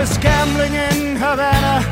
was 0.00 0.16
gambling 0.16 0.72
in 0.72 1.14
Havana. 1.16 1.84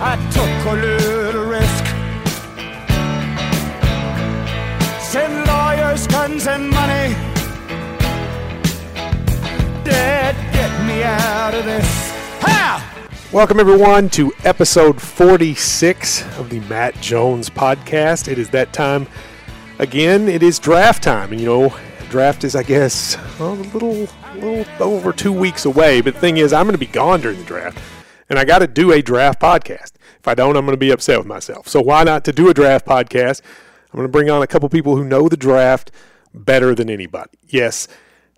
I 0.00 0.14
took 0.30 0.72
a 0.72 0.76
little 0.76 1.44
risk. 1.46 1.84
Send 5.00 5.44
lawyers, 5.48 6.06
guns, 6.06 6.46
and 6.46 6.70
money. 6.70 7.14
Dad, 9.82 10.36
get 10.52 10.86
me 10.86 11.02
out 11.02 11.54
of 11.54 11.64
this. 11.64 12.12
Ha! 12.42 13.08
Welcome, 13.32 13.58
everyone, 13.58 14.08
to 14.10 14.32
episode 14.44 15.02
46 15.02 16.38
of 16.38 16.48
the 16.48 16.60
Matt 16.60 16.94
Jones 17.00 17.50
podcast. 17.50 18.28
It 18.28 18.38
is 18.38 18.50
that 18.50 18.72
time 18.72 19.08
again. 19.80 20.28
It 20.28 20.44
is 20.44 20.60
draft 20.60 21.02
time. 21.02 21.32
And, 21.32 21.40
you 21.40 21.46
know, 21.48 21.76
draft 22.08 22.44
is, 22.44 22.54
I 22.54 22.62
guess, 22.62 23.16
a 23.40 23.46
little, 23.48 24.06
little 24.34 24.66
over 24.82 25.12
two 25.12 25.32
weeks 25.32 25.64
away. 25.64 26.00
But 26.00 26.14
the 26.14 26.20
thing 26.20 26.36
is, 26.36 26.52
I'm 26.52 26.64
going 26.66 26.74
to 26.74 26.78
be 26.78 26.86
gone 26.86 27.20
during 27.20 27.38
the 27.38 27.44
draft. 27.44 27.78
And 28.28 28.38
I 28.38 28.44
got 28.44 28.60
to 28.60 28.66
do 28.66 28.92
a 28.92 29.02
draft 29.02 29.40
podcast. 29.40 29.92
If 30.18 30.28
I 30.28 30.34
don't, 30.34 30.56
I'm 30.56 30.64
going 30.64 30.74
to 30.74 30.80
be 30.80 30.90
upset 30.90 31.18
with 31.18 31.26
myself. 31.26 31.68
So, 31.68 31.80
why 31.80 32.04
not 32.04 32.24
to 32.24 32.32
do 32.32 32.48
a 32.48 32.54
draft 32.54 32.86
podcast? 32.86 33.42
I'm 33.92 33.98
going 33.98 34.08
to 34.08 34.12
bring 34.12 34.30
on 34.30 34.42
a 34.42 34.46
couple 34.46 34.68
people 34.68 34.96
who 34.96 35.04
know 35.04 35.28
the 35.28 35.36
draft 35.36 35.90
better 36.32 36.74
than 36.74 36.88
anybody. 36.88 37.30
Yes, 37.48 37.88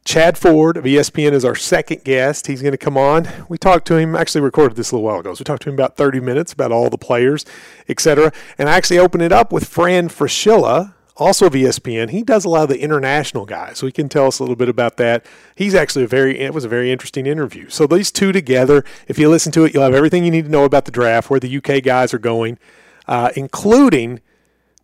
Chad 0.05 0.37
Ford 0.37 0.77
of 0.77 0.85
ESPN 0.85 1.33
is 1.33 1.45
our 1.47 1.55
second 1.55 2.05
guest. 2.05 2.47
He's 2.47 2.61
going 2.61 2.73
to 2.73 2.79
come 2.79 2.99
on. 2.99 3.27
We 3.49 3.57
talked 3.57 3.87
to 3.87 3.97
him, 3.97 4.15
actually 4.15 4.43
recorded 4.43 4.77
this 4.77 4.91
a 4.91 4.97
little 4.97 5.07
while 5.07 5.21
ago. 5.21 5.33
So 5.33 5.41
we 5.41 5.45
talked 5.45 5.63
to 5.63 5.71
him 5.71 5.74
about 5.74 5.97
30 5.97 6.21
minutes 6.21 6.52
about 6.52 6.73
all 6.73 6.91
the 6.91 6.99
players, 6.99 7.47
etc. 7.88 8.30
And 8.59 8.69
I 8.69 8.77
actually 8.77 8.99
opened 8.99 9.23
it 9.23 9.33
up 9.33 9.51
with 9.51 9.66
Fran 9.66 10.09
Fraschilla, 10.09 10.93
also 11.16 11.46
of 11.46 11.52
ESPN. 11.52 12.10
He 12.10 12.23
does 12.23 12.45
a 12.45 12.48
lot 12.48 12.64
of 12.64 12.68
the 12.68 12.80
international 12.80 13.46
guys, 13.46 13.78
so 13.78 13.86
he 13.86 13.92
can 13.92 14.09
tell 14.09 14.27
us 14.27 14.38
a 14.38 14.42
little 14.42 14.56
bit 14.56 14.68
about 14.68 14.96
that. 14.96 15.24
He's 15.54 15.74
actually 15.74 16.04
a 16.04 16.09
very, 16.09 16.38
it 16.40 16.52
was 16.52 16.64
a 16.64 16.68
very 16.68 16.90
interesting 16.90 17.27
interview. 17.27 17.68
So 17.68 17.87
these 17.87 18.10
two 18.10 18.32
together, 18.32 18.84
if 19.06 19.18
you 19.18 19.29
listen 19.29 19.52
to 19.52 19.65
it, 19.65 19.74
you'll 19.74 19.84
have 19.84 19.95
everything 19.95 20.24
you 20.24 20.30
need 20.30 20.46
to 20.46 20.51
know 20.51 20.65
about 20.65 20.84
the 20.84 20.90
draft, 20.90 21.30
where 21.30 21.40
the 21.40 21.56
UK 21.56 21.82
guys 21.82 22.12
are 22.12 22.18
going, 22.18 22.59
uh, 23.06 23.30
including 23.37 24.21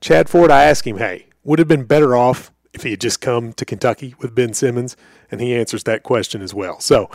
Chad 0.01 0.29
Ford. 0.29 0.51
I 0.51 0.65
asked 0.65 0.87
him, 0.87 0.99
hey, 0.99 1.27
would 1.43 1.59
have 1.59 1.69
been 1.69 1.85
better 1.85 2.17
off 2.17 2.53
if 2.73 2.83
he 2.85 2.93
had 2.93 3.01
just 3.01 3.21
come 3.21 3.53
to 3.55 3.65
Kentucky 3.65 4.15
with 4.21 4.35
Ben 4.35 4.55
Simmons, 4.55 4.97
and 5.31 5.41
he 5.41 5.55
answers 5.55 5.85
that 5.85 6.03
question 6.03 6.43
as 6.43 6.55
well. 6.55 6.79
So, 6.81 7.11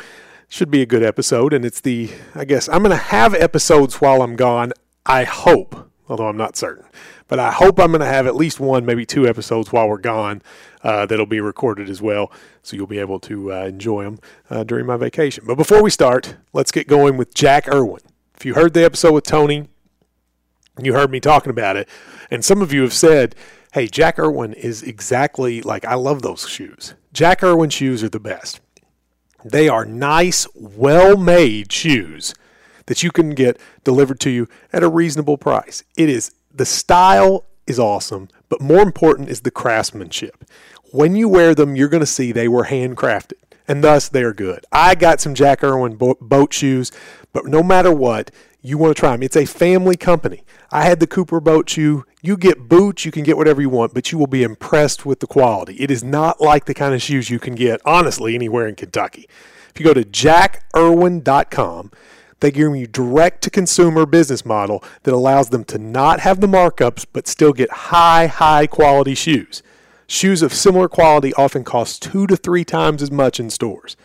should 0.47 0.69
be 0.69 0.81
a 0.81 0.85
good 0.85 1.03
episode, 1.03 1.53
and 1.53 1.65
it's 1.65 1.81
the 1.81 2.11
I 2.35 2.45
guess 2.45 2.69
I'm 2.69 2.79
going 2.79 2.91
to 2.91 2.97
have 2.97 3.33
episodes 3.33 3.95
while 3.95 4.21
I'm 4.21 4.35
gone. 4.35 4.73
I 5.05 5.23
hope, 5.23 5.89
although 6.07 6.27
I'm 6.27 6.37
not 6.37 6.55
certain, 6.55 6.85
but 7.27 7.39
I 7.39 7.51
hope 7.51 7.79
I'm 7.79 7.91
going 7.91 8.01
to 8.01 8.05
have 8.05 8.27
at 8.27 8.35
least 8.35 8.59
one, 8.59 8.85
maybe 8.85 9.05
two 9.05 9.27
episodes 9.27 9.71
while 9.71 9.89
we're 9.89 9.97
gone 9.97 10.41
uh, 10.83 11.05
that'll 11.05 11.25
be 11.25 11.39
recorded 11.39 11.89
as 11.89 12.01
well, 12.01 12.31
so 12.61 12.75
you'll 12.75 12.87
be 12.87 12.99
able 12.99 13.19
to 13.21 13.53
uh, 13.53 13.65
enjoy 13.65 14.03
them 14.03 14.19
uh, 14.49 14.63
during 14.63 14.85
my 14.85 14.97
vacation. 14.97 15.43
But 15.47 15.55
before 15.55 15.81
we 15.81 15.89
start, 15.89 16.35
let's 16.53 16.71
get 16.71 16.87
going 16.87 17.17
with 17.17 17.33
Jack 17.33 17.67
Irwin. 17.67 18.01
If 18.35 18.45
you 18.45 18.53
heard 18.53 18.73
the 18.73 18.85
episode 18.85 19.13
with 19.13 19.23
Tony, 19.23 19.67
you 20.81 20.93
heard 20.93 21.09
me 21.09 21.19
talking 21.19 21.49
about 21.49 21.77
it, 21.77 21.89
and 22.29 22.43
some 22.43 22.61
of 22.61 22.73
you 22.73 22.81
have 22.81 22.93
said 22.93 23.35
Hey, 23.75 23.87
Jack 23.87 24.19
Irwin 24.19 24.53
is 24.53 24.83
exactly 24.83 25.61
like 25.61 25.83
I 25.83 25.95
love 25.95 26.21
those 26.21 26.47
shoes. 26.47 26.93
Jack 27.11 27.43
Irwin 27.43 27.69
shoes 27.69 28.05
are 28.05 28.09
the 28.09 28.21
best. 28.21 28.61
They 29.43 29.67
are 29.67 29.83
nice, 29.83 30.47
well 30.55 31.17
made 31.17 31.73
shoes 31.73 32.33
that 32.85 33.03
you 33.03 33.11
can 33.11 33.31
get 33.31 33.59
delivered 33.83 34.21
to 34.21 34.29
you 34.29 34.47
at 34.71 34.81
a 34.81 34.87
reasonable 34.87 35.37
price. 35.37 35.83
It 35.97 36.07
is 36.07 36.31
the 36.57 36.65
style 36.65 37.45
is 37.67 37.79
awesome, 37.79 38.29
but 38.49 38.61
more 38.61 38.81
important 38.81 39.29
is 39.29 39.41
the 39.41 39.51
craftsmanship. 39.51 40.45
When 40.91 41.15
you 41.15 41.27
wear 41.27 41.55
them, 41.55 41.75
you're 41.75 41.89
going 41.89 42.01
to 42.01 42.07
see 42.07 42.31
they 42.31 42.47
were 42.47 42.65
handcrafted, 42.65 43.33
and 43.67 43.83
thus 43.83 44.07
they 44.07 44.23
are 44.23 44.33
good. 44.33 44.65
I 44.71 44.95
got 44.95 45.19
some 45.19 45.35
Jack 45.35 45.63
Irwin 45.63 45.97
boat 45.97 46.53
shoes, 46.53 46.91
but 47.33 47.45
no 47.45 47.61
matter 47.61 47.93
what, 47.93 48.31
you 48.61 48.77
want 48.77 48.95
to 48.95 48.99
try 48.99 49.11
them. 49.11 49.21
It's 49.21 49.35
a 49.35 49.45
family 49.45 49.95
company. 49.95 50.43
I 50.71 50.83
had 50.83 50.99
the 50.99 51.07
Cooper 51.07 51.39
boat 51.39 51.69
shoe. 51.69 52.03
You 52.21 52.35
get 52.37 52.67
boots, 52.67 53.05
you 53.05 53.11
can 53.11 53.23
get 53.23 53.37
whatever 53.37 53.61
you 53.61 53.69
want, 53.69 53.93
but 53.93 54.11
you 54.11 54.17
will 54.17 54.25
be 54.27 54.41
impressed 54.41 55.05
with 55.05 55.19
the 55.19 55.27
quality. 55.27 55.75
It 55.75 55.91
is 55.91 56.03
not 56.03 56.41
like 56.41 56.65
the 56.65 56.73
kind 56.73 56.95
of 56.95 57.01
shoes 57.01 57.29
you 57.29 57.37
can 57.37 57.53
get, 57.53 57.79
honestly, 57.85 58.33
anywhere 58.33 58.67
in 58.67 58.75
Kentucky. 58.75 59.27
If 59.69 59.79
you 59.79 59.85
go 59.85 59.93
to 59.93 60.03
jackerwin.com, 60.03 61.91
they 62.45 62.51
give 62.51 62.75
you 62.75 62.85
direct 62.85 63.41
to 63.41 63.49
consumer 63.49 64.05
business 64.05 64.45
model 64.45 64.83
that 65.01 65.15
allows 65.15 65.49
them 65.49 65.63
to 65.65 65.79
not 65.79 66.19
have 66.19 66.41
the 66.41 66.47
markups 66.47 67.03
but 67.11 67.27
still 67.27 67.53
get 67.53 67.71
high, 67.71 68.27
high 68.27 68.67
quality 68.67 69.15
shoes. 69.15 69.63
Shoes 70.05 70.43
of 70.43 70.53
similar 70.53 70.87
quality 70.87 71.33
often 71.33 71.63
cost 71.63 72.03
two 72.03 72.27
to 72.27 72.37
three 72.37 72.63
times 72.63 73.01
as 73.01 73.09
much 73.09 73.39
in 73.39 73.49
stores. 73.49 73.97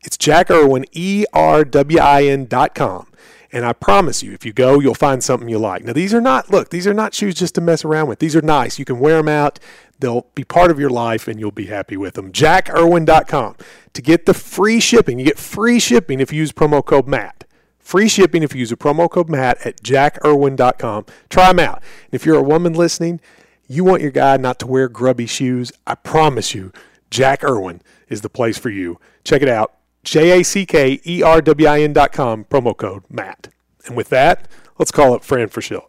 It's 0.00 0.16
Jack 0.16 0.50
Irwin, 0.50 0.84
E 0.90 1.26
R 1.32 1.64
W 1.64 1.98
I 2.00 2.24
N 2.24 2.46
dot 2.46 2.74
com. 2.74 3.06
And 3.52 3.64
I 3.64 3.72
promise 3.72 4.20
you, 4.20 4.32
if 4.32 4.44
you 4.44 4.52
go, 4.52 4.80
you'll 4.80 4.94
find 4.96 5.22
something 5.22 5.48
you 5.48 5.60
like. 5.60 5.84
Now, 5.84 5.92
these 5.92 6.12
are 6.12 6.20
not, 6.20 6.50
look, 6.50 6.70
these 6.70 6.88
are 6.88 6.92
not 6.92 7.14
shoes 7.14 7.36
just 7.36 7.54
to 7.54 7.60
mess 7.60 7.84
around 7.84 8.08
with. 8.08 8.18
These 8.18 8.34
are 8.34 8.42
nice. 8.42 8.80
You 8.80 8.84
can 8.84 8.98
wear 8.98 9.18
them 9.18 9.28
out. 9.28 9.60
They'll 10.00 10.26
be 10.34 10.42
part 10.42 10.72
of 10.72 10.80
your 10.80 10.90
life 10.90 11.28
and 11.28 11.38
you'll 11.38 11.52
be 11.52 11.66
happy 11.66 11.96
with 11.96 12.14
them. 12.14 12.32
JackIrwin.com. 12.32 13.56
To 13.94 14.02
get 14.02 14.26
the 14.26 14.34
free 14.34 14.80
shipping, 14.80 15.20
you 15.20 15.24
get 15.24 15.38
free 15.38 15.78
shipping 15.78 16.18
if 16.18 16.32
you 16.32 16.40
use 16.40 16.50
promo 16.52 16.84
code 16.84 17.06
MATT. 17.06 17.45
Free 17.86 18.08
shipping 18.08 18.42
if 18.42 18.52
you 18.52 18.58
use 18.58 18.72
a 18.72 18.76
promo 18.76 19.08
code 19.08 19.28
MATT 19.28 19.64
at 19.64 19.80
JackIrwin.com. 19.80 21.06
Try 21.30 21.46
them 21.46 21.60
out. 21.60 21.76
And 22.06 22.14
if 22.14 22.26
you're 22.26 22.36
a 22.36 22.42
woman 22.42 22.72
listening, 22.72 23.20
you 23.68 23.84
want 23.84 24.02
your 24.02 24.10
guy 24.10 24.36
not 24.38 24.58
to 24.58 24.66
wear 24.66 24.88
grubby 24.88 25.26
shoes, 25.26 25.70
I 25.86 25.94
promise 25.94 26.52
you, 26.52 26.72
Jack 27.10 27.44
Irwin 27.44 27.80
is 28.08 28.22
the 28.22 28.28
place 28.28 28.58
for 28.58 28.70
you. 28.70 28.98
Check 29.22 29.40
it 29.40 29.48
out. 29.48 29.76
J 30.02 30.40
A 30.40 30.42
C 30.42 30.66
K 30.66 31.00
E 31.06 31.22
R 31.22 31.40
W 31.40 31.68
I 31.68 31.80
N 31.80 31.92
dot 31.92 32.10
com, 32.10 32.42
promo 32.46 32.76
code 32.76 33.04
MATT. 33.08 33.50
And 33.86 33.96
with 33.96 34.08
that, 34.08 34.48
let's 34.80 34.90
call 34.90 35.14
up 35.14 35.22
Fran 35.22 35.46
Fraschilla. 35.46 35.88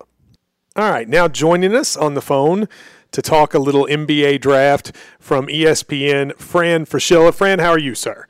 All 0.75 0.91
right, 0.91 1.09
now 1.09 1.27
joining 1.27 1.75
us 1.75 1.97
on 1.97 2.13
the 2.13 2.21
phone 2.21 2.67
to 3.09 3.23
talk 3.23 3.55
a 3.55 3.59
little 3.59 3.87
NBA 3.87 4.41
draft 4.41 4.91
from 5.19 5.47
ESPN, 5.47 6.37
Fran 6.37 6.85
Fraschilla. 6.85 7.33
Fran, 7.33 7.57
how 7.57 7.71
are 7.71 7.79
you, 7.79 7.95
sir? 7.95 8.27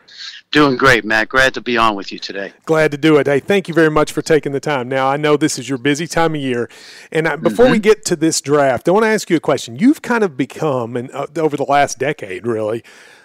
Doing 0.52 0.78
great, 0.78 1.03
Matt. 1.03 1.30
Glad 1.30 1.53
to 1.56 1.62
be 1.62 1.78
on 1.78 1.96
with 1.96 2.12
you 2.12 2.19
today. 2.19 2.53
Glad 2.66 2.91
to 2.91 2.97
do 2.97 3.18
it. 3.18 3.28
Hey, 3.28 3.40
thank 3.41 3.68
you 3.68 3.74
very 3.74 3.91
much 3.91 4.13
for 4.13 4.22
taking 4.22 4.53
the 4.53 4.62
time. 4.62 4.88
Now, 4.88 5.08
I 5.09 5.18
know 5.18 5.35
this 5.35 5.59
is 5.59 5.68
your 5.68 5.78
busy 5.78 6.08
time 6.08 6.35
of 6.35 6.41
year, 6.41 6.69
and 7.12 7.28
I, 7.28 7.35
before 7.35 7.66
mm-hmm. 7.66 7.74
we 7.74 7.80
get 7.80 8.06
to 8.06 8.16
this 8.16 8.40
draft, 8.40 8.88
I 8.88 8.91
want 8.91 9.03
to 9.03 9.09
ask 9.09 9.30
you 9.30 9.36
a 9.36 9.41
question. 9.41 9.78
You've 9.78 10.02
kind 10.02 10.24
of 10.24 10.38
become, 10.38 10.96
and 10.96 11.12
uh, 11.12 11.28
over 11.36 11.57
the 11.57 11.66
last 11.66 12.00
decade, 12.00 12.47
really, 12.47 12.81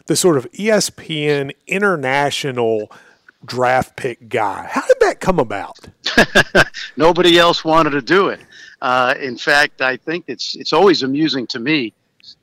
the 0.06 0.16
sort 0.16 0.36
of 0.36 0.50
ESPN 0.52 1.52
international 1.68 2.90
draft 3.44 3.96
pick 3.96 4.28
guy. 4.28 4.66
How 4.68 4.86
did 4.86 4.98
that 5.00 5.20
come 5.20 5.38
about? 5.38 5.78
Nobody 6.96 7.38
else 7.38 7.64
wanted 7.64 7.90
to 7.90 8.02
do 8.02 8.28
it. 8.28 8.40
Uh, 8.80 9.14
in 9.20 9.36
fact, 9.36 9.80
I 9.80 9.96
think 9.96 10.24
it's 10.26 10.56
it's 10.56 10.72
always 10.72 11.04
amusing 11.04 11.46
to 11.48 11.60
me. 11.60 11.92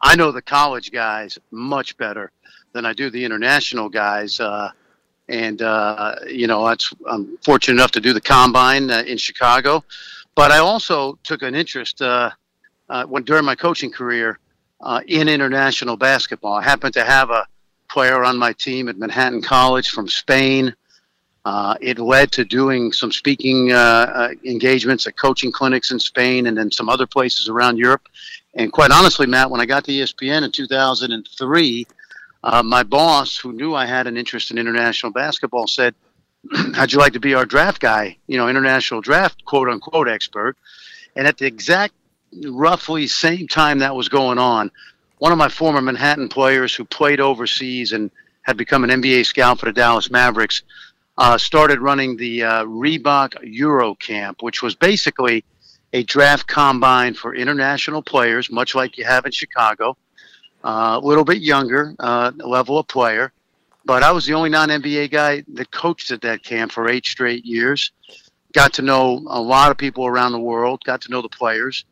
I 0.01 0.15
know 0.15 0.31
the 0.31 0.41
college 0.41 0.91
guys 0.91 1.37
much 1.51 1.97
better 1.97 2.31
than 2.73 2.85
I 2.85 2.93
do 2.93 3.09
the 3.09 3.23
international 3.23 3.89
guys. 3.89 4.39
Uh, 4.39 4.71
and 5.27 5.61
uh, 5.61 6.15
you 6.27 6.47
know, 6.47 6.65
I'm 7.07 7.37
fortunate 7.43 7.75
enough 7.75 7.91
to 7.91 8.01
do 8.01 8.13
the 8.13 8.21
combine 8.21 8.89
uh, 8.89 9.03
in 9.05 9.17
Chicago, 9.17 9.83
but 10.35 10.51
I 10.51 10.57
also 10.57 11.19
took 11.23 11.43
an 11.43 11.53
interest 11.53 12.01
uh, 12.01 12.31
uh, 12.89 13.05
when 13.05 13.23
during 13.23 13.45
my 13.45 13.55
coaching 13.55 13.91
career 13.91 14.39
in 15.07 15.29
international 15.29 15.97
basketball. 15.97 16.53
I 16.53 16.63
happened 16.63 16.93
to 16.95 17.03
have 17.03 17.29
a 17.29 17.45
player 17.89 18.23
on 18.23 18.37
my 18.37 18.53
team 18.53 18.87
at 18.87 18.97
Manhattan 18.97 19.41
College 19.41 19.89
from 19.89 20.07
Spain. 20.07 20.73
Uh, 21.45 21.75
it 21.81 21.97
led 21.99 22.31
to 22.33 22.45
doing 22.45 22.91
some 22.91 23.11
speaking 23.11 23.71
uh, 23.71 23.75
uh 23.75 24.29
engagements 24.43 25.07
at 25.07 25.17
coaching 25.17 25.51
clinics 25.51 25.91
in 25.91 25.99
Spain 25.99 26.47
and 26.47 26.57
then 26.57 26.69
some 26.69 26.89
other 26.89 27.07
places 27.07 27.47
around 27.49 27.77
Europe. 27.77 28.07
And 28.55 28.71
quite 28.71 28.91
honestly, 28.91 29.25
Matt, 29.25 29.49
when 29.49 29.61
I 29.61 29.65
got 29.65 29.83
to 29.85 29.91
ESPN 29.91 30.43
in 30.43 30.51
2003, 30.51 31.87
uh, 32.43 32.63
my 32.63 32.83
boss, 32.83 33.37
who 33.37 33.53
knew 33.53 33.73
I 33.73 33.85
had 33.85 34.07
an 34.07 34.17
interest 34.17 34.51
in 34.51 34.57
international 34.57 35.11
basketball, 35.11 35.67
said, 35.67 35.95
How'd 36.73 36.91
you 36.91 36.99
like 36.99 37.13
to 37.13 37.19
be 37.19 37.33
our 37.33 37.45
draft 37.45 37.81
guy, 37.81 38.17
you 38.27 38.37
know, 38.37 38.47
international 38.47 39.01
draft 39.01 39.43
quote 39.45 39.69
unquote 39.69 40.07
expert? 40.07 40.55
And 41.15 41.27
at 41.27 41.37
the 41.37 41.45
exact 41.45 41.93
roughly 42.45 43.07
same 43.07 43.47
time 43.47 43.79
that 43.79 43.95
was 43.95 44.09
going 44.09 44.37
on, 44.37 44.71
one 45.17 45.31
of 45.31 45.37
my 45.37 45.49
former 45.49 45.81
Manhattan 45.81 46.29
players 46.29 46.73
who 46.73 46.85
played 46.85 47.19
overseas 47.19 47.91
and 47.91 48.09
had 48.43 48.55
become 48.55 48.83
an 48.83 48.89
NBA 48.89 49.25
scout 49.25 49.59
for 49.59 49.65
the 49.65 49.73
Dallas 49.73 50.09
Mavericks 50.09 50.63
uh, 51.17 51.37
started 51.37 51.81
running 51.81 52.15
the 52.15 52.43
uh, 52.43 52.63
Reebok 52.63 53.35
Euro 53.43 53.93
Camp, 53.95 54.41
which 54.41 54.61
was 54.63 54.75
basically 54.75 55.43
a 55.91 56.03
draft 56.03 56.47
combine 56.47 57.13
for 57.13 57.35
international 57.35 58.01
players, 58.01 58.49
much 58.49 58.73
like 58.73 58.97
you 58.97 59.03
have 59.03 59.25
in 59.25 59.31
Chicago. 59.31 59.97
A 60.63 60.99
little 61.01 61.23
bit 61.23 61.41
younger 61.41 61.95
uh, 61.99 62.31
level 62.37 62.77
of 62.77 62.87
player, 62.87 63.31
but 63.85 64.03
I 64.03 64.11
was 64.11 64.25
the 64.25 64.33
only 64.33 64.49
non 64.49 64.69
NBA 64.69 65.11
guy 65.11 65.43
that 65.53 65.71
coached 65.71 66.11
at 66.11 66.21
that 66.21 66.43
camp 66.43 66.71
for 66.71 66.89
eight 66.89 67.05
straight 67.05 67.45
years. 67.45 67.91
Got 68.53 68.73
to 68.73 68.81
know 68.81 69.23
a 69.27 69.41
lot 69.41 69.71
of 69.71 69.77
people 69.77 70.05
around 70.05 70.31
the 70.31 70.39
world, 70.39 70.83
got 70.83 71.01
to 71.01 71.11
know 71.11 71.21
the 71.21 71.29
players. 71.29 71.85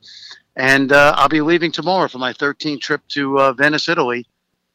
And 0.55 0.91
uh, 0.91 1.13
I'll 1.15 1.29
be 1.29 1.41
leaving 1.41 1.71
tomorrow 1.71 2.07
for 2.07 2.17
my 2.17 2.33
13th 2.33 2.81
trip 2.81 3.01
to 3.09 3.39
uh, 3.39 3.53
Venice, 3.53 3.87
Italy, 3.87 4.25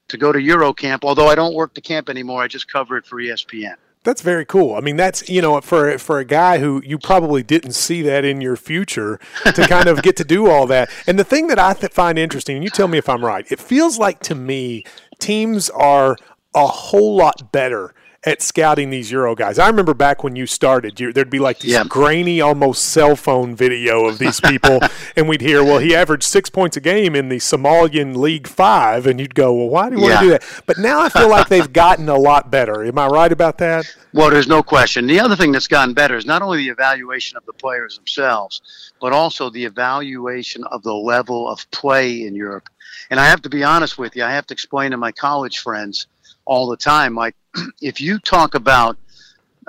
to 0.09 0.17
go 0.17 0.31
to 0.31 0.39
Eurocamp. 0.39 1.01
Although 1.03 1.27
I 1.27 1.35
don't 1.35 1.55
work 1.55 1.75
the 1.75 1.81
camp 1.81 2.09
anymore, 2.09 2.41
I 2.41 2.47
just 2.47 2.71
cover 2.71 2.97
it 2.97 3.07
for 3.07 3.21
ESPN. 3.21 3.75
That's 4.05 4.21
very 4.21 4.45
cool. 4.45 4.75
I 4.75 4.81
mean, 4.81 4.97
that's 4.97 5.29
you 5.29 5.41
know, 5.41 5.61
for 5.61 5.97
for 5.99 6.19
a 6.19 6.25
guy 6.25 6.59
who 6.59 6.83
you 6.85 6.99
probably 6.99 7.43
didn't 7.43 7.73
see 7.73 8.03
that 8.03 8.25
in 8.25 8.41
your 8.41 8.57
future 8.57 9.21
to 9.45 9.67
kind 9.69 9.89
of 9.89 10.03
get 10.03 10.17
to 10.17 10.25
do 10.25 10.49
all 10.49 10.67
that. 10.67 10.91
And 11.07 11.19
the 11.19 11.25
thing 11.25 11.47
that 11.49 11.59
I 11.59 11.75
th- 11.75 11.93
find 11.93 12.19
interesting, 12.19 12.57
and 12.57 12.65
you 12.65 12.71
tell 12.71 12.89
me 12.89 12.99
if 12.99 13.09
I'm 13.09 13.25
right, 13.25 13.47
it 13.51 13.61
feels 13.61 13.99
like 13.99 14.21
to 14.21 14.35
me 14.35 14.85
teams 15.21 15.71
are 15.71 16.17
a 16.55 16.67
whole 16.67 17.17
lot 17.17 17.53
better 17.53 17.95
at 18.25 18.41
scouting 18.41 18.91
these 18.91 19.11
Euro 19.11 19.35
guys. 19.35 19.59
I 19.59 19.67
remember 19.67 19.95
back 19.95 20.23
when 20.23 20.37
you 20.37 20.47
started, 20.47 21.01
you, 21.01 21.13
there'd 21.13 21.29
be 21.29 21.41
like 21.41 21.59
this 21.59 21.73
Yeah. 21.73 21.83
grainy, 21.85 22.41
almost 22.41 22.85
cell 22.85 23.17
phone 23.17 23.57
video 23.57 24.05
of 24.07 24.19
these 24.19 24.41
people, 24.41 24.79
and 25.17 25.29
we'd 25.29 25.41
hear, 25.41 25.65
"Well, 25.65 25.79
he 25.79 25.95
averaged 25.95 26.23
six 26.23 26.49
points 26.49 26.77
a 26.77 26.81
game 26.81 27.17
in 27.17 27.29
the 27.31 27.39
Somalian 27.39 28.15
League 28.17 28.47
Five," 28.47 29.07
and 29.07 29.19
you'd 29.21 29.35
go, 29.35 29.53
"Well, 29.53 29.69
why 29.69 29.91
do 29.91 29.97
you 29.97 30.03
want 30.03 30.13
Yeah. 30.15 30.21
to 30.21 30.25
do 30.27 30.31
that?" 30.31 30.45
But 30.67 30.79
now 30.79 31.01
I 31.01 31.09
feel 31.09 31.29
like 31.29 31.49
they've 31.49 31.73
gotten 31.73 32.09
a 32.09 32.17
lot 32.17 32.51
better. 32.51 32.85
Am 32.85 32.97
I 32.99 33.09
right 33.09 33.33
about 33.33 33.59
that? 33.59 33.87
Well, 34.13 34.31
there's 34.31 34.47
no 34.49 34.63
question. 34.63 35.07
The 35.07 35.19
other 35.21 35.35
thing 35.37 35.51
that's 35.53 35.67
gotten 35.69 35.95
better 35.95 36.17
is 36.17 36.25
not 36.27 36.43
only 36.43 36.59
the 36.59 36.69
evaluation 36.69 37.37
of 37.37 37.47
the 37.47 37.53
players 37.55 37.97
themselves, 37.97 38.61
but 39.01 39.13
also 39.13 39.51
the 39.51 39.65
evaluation 39.65 40.63
of 40.65 40.83
the 40.85 40.95
level 40.95 41.49
of 41.49 41.69
play 41.73 42.25
in 42.25 42.35
Europe. 42.37 42.69
And 43.11 43.19
I 43.19 43.27
have 43.27 43.43
to 43.43 43.49
be 43.49 43.65
honest 43.65 43.99
with 43.99 44.15
you, 44.15 44.23
I 44.25 44.31
have 44.31 44.47
to 44.47 44.55
explain 44.55 44.93
to 44.93 44.97
my 44.97 45.13
college 45.13 45.59
friends 45.59 46.07
all 46.45 46.69
the 46.69 46.77
time 46.77 47.15
like, 47.15 47.35
if 47.81 48.01
you 48.01 48.19
talk 48.19 48.55
about 48.55 48.97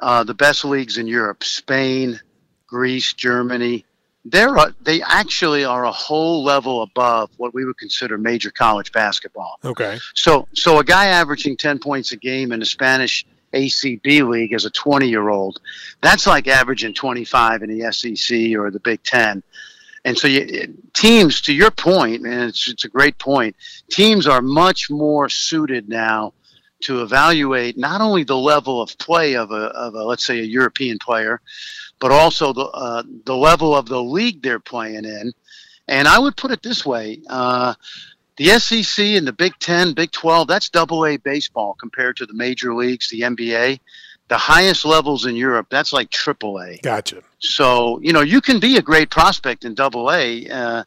uh, 0.01 0.23
the 0.23 0.33
best 0.33 0.65
leagues 0.65 0.97
in 0.97 1.07
Europe, 1.07 1.43
Spain, 1.43 2.19
Greece, 2.67 3.13
Germany, 3.13 3.85
they're 4.25 4.55
a, 4.55 4.73
they 4.81 5.01
actually 5.01 5.65
are 5.65 5.85
a 5.85 5.91
whole 5.91 6.43
level 6.43 6.81
above 6.81 7.29
what 7.37 7.53
we 7.53 7.65
would 7.65 7.77
consider 7.77 8.17
major 8.17 8.51
college 8.51 8.91
basketball. 8.91 9.59
Okay. 9.63 9.99
So, 10.15 10.47
so 10.53 10.79
a 10.79 10.83
guy 10.83 11.07
averaging 11.07 11.57
10 11.57 11.79
points 11.79 12.13
a 12.13 12.17
game 12.17 12.51
in 12.51 12.59
the 12.59 12.65
Spanish 12.65 13.25
ACB 13.53 14.27
league 14.27 14.53
as 14.53 14.65
a 14.65 14.69
20 14.69 15.07
year 15.09 15.29
old, 15.29 15.59
that's 16.01 16.25
like 16.25 16.47
averaging 16.47 16.93
25 16.93 17.63
in 17.63 17.77
the 17.77 17.91
SEC 17.91 18.57
or 18.57 18.71
the 18.71 18.79
Big 18.79 19.03
Ten. 19.03 19.43
And 20.05 20.17
so 20.17 20.27
you, 20.27 20.75
teams, 20.93 21.41
to 21.41 21.53
your 21.53 21.71
point, 21.71 22.25
and 22.25 22.43
it's, 22.43 22.69
it's 22.69 22.83
a 22.83 22.89
great 22.89 23.17
point, 23.17 23.55
teams 23.89 24.27
are 24.27 24.41
much 24.41 24.89
more 24.89 25.29
suited 25.29 25.87
now 25.87 26.33
to 26.83 27.01
evaluate 27.01 27.77
not 27.77 28.01
only 28.01 28.23
the 28.23 28.37
level 28.37 28.81
of 28.81 28.97
play 28.97 29.35
of 29.35 29.51
a, 29.51 29.65
of 29.75 29.95
a 29.95 30.03
let's 30.03 30.25
say, 30.25 30.39
a 30.39 30.43
European 30.43 30.97
player, 30.99 31.41
but 31.99 32.11
also 32.11 32.53
the, 32.53 32.65
uh, 32.65 33.03
the 33.25 33.35
level 33.35 33.75
of 33.75 33.87
the 33.87 34.01
league 34.01 34.41
they're 34.41 34.59
playing 34.59 35.05
in. 35.05 35.33
And 35.87 36.07
I 36.07 36.19
would 36.19 36.37
put 36.37 36.51
it 36.51 36.61
this 36.61 36.85
way. 36.85 37.21
Uh, 37.29 37.73
the 38.37 38.47
SEC 38.59 39.05
and 39.05 39.27
the 39.27 39.33
Big 39.33 39.53
Ten, 39.59 39.93
Big 39.93 40.11
12, 40.11 40.47
that's 40.47 40.69
double 40.69 41.05
A 41.05 41.17
baseball 41.17 41.75
compared 41.79 42.17
to 42.17 42.25
the 42.25 42.33
major 42.33 42.73
leagues, 42.73 43.09
the 43.09 43.21
NBA. 43.21 43.79
The 44.29 44.37
highest 44.37 44.85
levels 44.85 45.25
in 45.25 45.35
Europe, 45.35 45.67
that's 45.69 45.93
like 45.93 46.09
triple 46.09 46.59
A. 46.61 46.77
Gotcha. 46.77 47.21
So, 47.39 47.99
you 48.01 48.13
know, 48.13 48.21
you 48.21 48.41
can 48.41 48.59
be 48.59 48.77
a 48.77 48.81
great 48.81 49.09
prospect 49.09 49.65
in 49.65 49.73
double 49.73 50.11
A, 50.11 50.47
uh, 50.47 50.83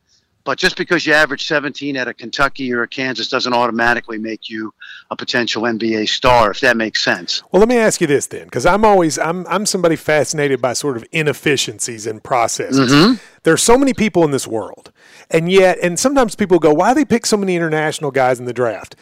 but 0.46 0.56
just 0.56 0.76
because 0.76 1.04
you 1.04 1.12
average 1.12 1.46
17 1.46 1.96
at 1.96 2.06
a 2.06 2.14
Kentucky 2.14 2.72
or 2.72 2.82
a 2.82 2.88
Kansas 2.88 3.28
doesn't 3.28 3.52
automatically 3.52 4.16
make 4.16 4.48
you 4.48 4.72
a 5.10 5.16
potential 5.16 5.64
NBA 5.64 6.08
star, 6.08 6.52
if 6.52 6.60
that 6.60 6.76
makes 6.76 7.02
sense. 7.02 7.42
Well, 7.50 7.58
let 7.60 7.68
me 7.68 7.76
ask 7.76 8.00
you 8.00 8.06
this 8.06 8.28
then, 8.28 8.44
because 8.44 8.64
I'm 8.64 8.84
always 8.84 9.18
I'm 9.18 9.46
I'm 9.48 9.66
somebody 9.66 9.96
fascinated 9.96 10.62
by 10.62 10.72
sort 10.72 10.96
of 10.96 11.04
inefficiencies 11.10 12.06
in 12.06 12.20
processes. 12.20 12.92
Mm-hmm. 12.92 13.14
There's 13.42 13.62
so 13.62 13.76
many 13.76 13.92
people 13.92 14.24
in 14.24 14.30
this 14.30 14.46
world, 14.46 14.92
and 15.30 15.50
yet, 15.50 15.78
and 15.82 15.98
sometimes 15.98 16.36
people 16.36 16.60
go, 16.60 16.72
"Why 16.72 16.90
do 16.90 17.00
they 17.00 17.04
pick 17.04 17.26
so 17.26 17.36
many 17.36 17.56
international 17.56 18.12
guys 18.12 18.38
in 18.38 18.44
the 18.46 18.54
draft?" 18.54 18.94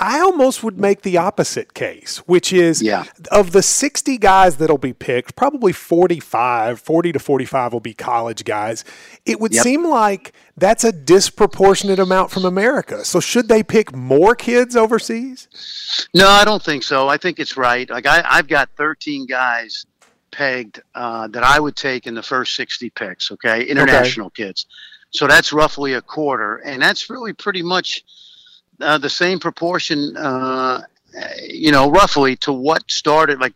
I 0.00 0.20
almost 0.20 0.62
would 0.64 0.80
make 0.80 1.02
the 1.02 1.18
opposite 1.18 1.74
case, 1.74 2.18
which 2.26 2.52
is 2.54 2.80
Yeah. 2.80 3.04
of 3.30 3.52
the 3.52 3.62
60 3.62 4.16
guys 4.16 4.56
that'll 4.56 4.78
be 4.78 4.94
picked, 4.94 5.36
probably 5.36 5.72
45, 5.72 6.80
40 6.80 7.12
to 7.12 7.18
45 7.18 7.72
will 7.74 7.80
be 7.80 7.92
college 7.92 8.44
guys. 8.44 8.82
It 9.26 9.38
would 9.40 9.52
Yep. 9.52 9.62
seem 9.62 9.86
like 9.86 10.32
that's 10.56 10.84
a 10.84 10.92
disproportionate 10.92 11.98
amount 11.98 12.30
from 12.30 12.46
America. 12.46 13.04
So 13.04 13.20
should 13.20 13.48
they 13.48 13.62
pick 13.62 13.94
more 13.94 14.34
kids 14.34 14.74
overseas? 14.74 15.48
No, 16.14 16.28
I 16.28 16.44
don't 16.44 16.62
think 16.64 16.82
so. 16.82 17.08
I 17.08 17.18
think 17.18 17.38
it's 17.38 17.56
right. 17.58 17.88
Like 17.90 18.06
I, 18.06 18.24
I've 18.26 18.48
got 18.48 18.70
13 18.78 19.26
guys 19.26 19.84
pegged 20.30 20.80
uh, 20.94 21.26
that 21.28 21.42
I 21.42 21.60
would 21.60 21.76
take 21.76 22.06
in 22.06 22.14
the 22.14 22.22
first 22.22 22.54
60 22.56 22.88
picks. 22.90 23.30
Okay, 23.32 23.64
international 23.64 24.30
kids. 24.30 24.64
So 25.10 25.26
that's 25.26 25.52
roughly 25.52 25.94
a 25.94 26.00
quarter, 26.00 26.56
and 26.64 26.80
that's 26.80 27.10
really 27.10 27.32
pretty 27.32 27.62
much 27.62 28.04
uh, 28.80 28.98
the 28.98 29.10
same 29.10 29.38
proportion. 29.38 30.16
Uh, 30.16 30.82
you 31.42 31.72
know, 31.72 31.90
roughly 31.90 32.36
to 32.36 32.52
what 32.52 32.88
started 32.90 33.40
like 33.40 33.54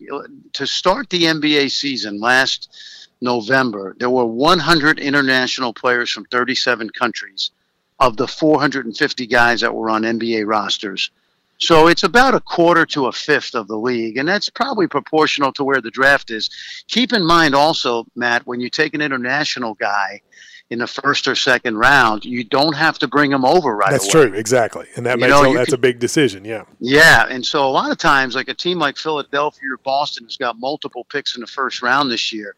to 0.52 0.66
start 0.66 1.08
the 1.10 1.22
NBA 1.22 1.70
season 1.70 2.20
last 2.20 3.08
November. 3.20 3.94
There 3.98 4.10
were 4.10 4.26
100 4.26 4.98
international 4.98 5.72
players 5.72 6.10
from 6.10 6.24
37 6.26 6.90
countries 6.90 7.52
of 8.00 8.16
the 8.16 8.26
450 8.26 9.26
guys 9.26 9.60
that 9.60 9.74
were 9.74 9.88
on 9.88 10.02
NBA 10.02 10.46
rosters. 10.46 11.10
So 11.58 11.86
it's 11.86 12.02
about 12.02 12.34
a 12.34 12.40
quarter 12.40 12.84
to 12.86 13.06
a 13.06 13.12
fifth 13.12 13.54
of 13.54 13.68
the 13.68 13.78
league, 13.78 14.16
and 14.16 14.28
that's 14.28 14.50
probably 14.50 14.88
proportional 14.88 15.52
to 15.52 15.64
where 15.64 15.80
the 15.80 15.90
draft 15.90 16.30
is. 16.30 16.50
Keep 16.88 17.12
in 17.12 17.24
mind 17.24 17.54
also, 17.54 18.04
Matt, 18.16 18.46
when 18.46 18.60
you 18.60 18.68
take 18.68 18.94
an 18.94 19.00
international 19.00 19.74
guy 19.74 20.20
in 20.70 20.78
the 20.78 20.86
first 20.86 21.28
or 21.28 21.34
second 21.34 21.76
round, 21.76 22.24
you 22.24 22.42
don't 22.42 22.74
have 22.74 22.98
to 22.98 23.06
bring 23.08 23.30
them 23.30 23.44
over 23.44 23.76
right 23.76 23.88
away. 23.90 23.98
That's 23.98 24.14
away. 24.14 24.28
true, 24.28 24.38
exactly. 24.38 24.86
And 24.96 25.04
that 25.06 25.18
You 25.18 25.26
makes 25.26 25.30
know, 25.30 25.44
a, 25.44 25.50
you 25.50 25.56
that's 25.58 25.72
a 25.72 25.78
big 25.78 25.98
decision, 25.98 26.44
yeah. 26.44 26.64
Yeah, 26.80 27.26
and 27.28 27.44
so 27.44 27.64
a 27.66 27.70
lot 27.70 27.90
of 27.90 27.98
times, 27.98 28.34
like 28.34 28.48
a 28.48 28.54
team 28.54 28.78
like 28.78 28.96
Philadelphia 28.96 29.70
or 29.72 29.76
Boston 29.78 30.24
has 30.24 30.36
got 30.36 30.58
multiple 30.58 31.04
picks 31.04 31.36
in 31.36 31.42
the 31.42 31.46
first 31.46 31.82
round 31.82 32.10
this 32.10 32.32
year. 32.32 32.54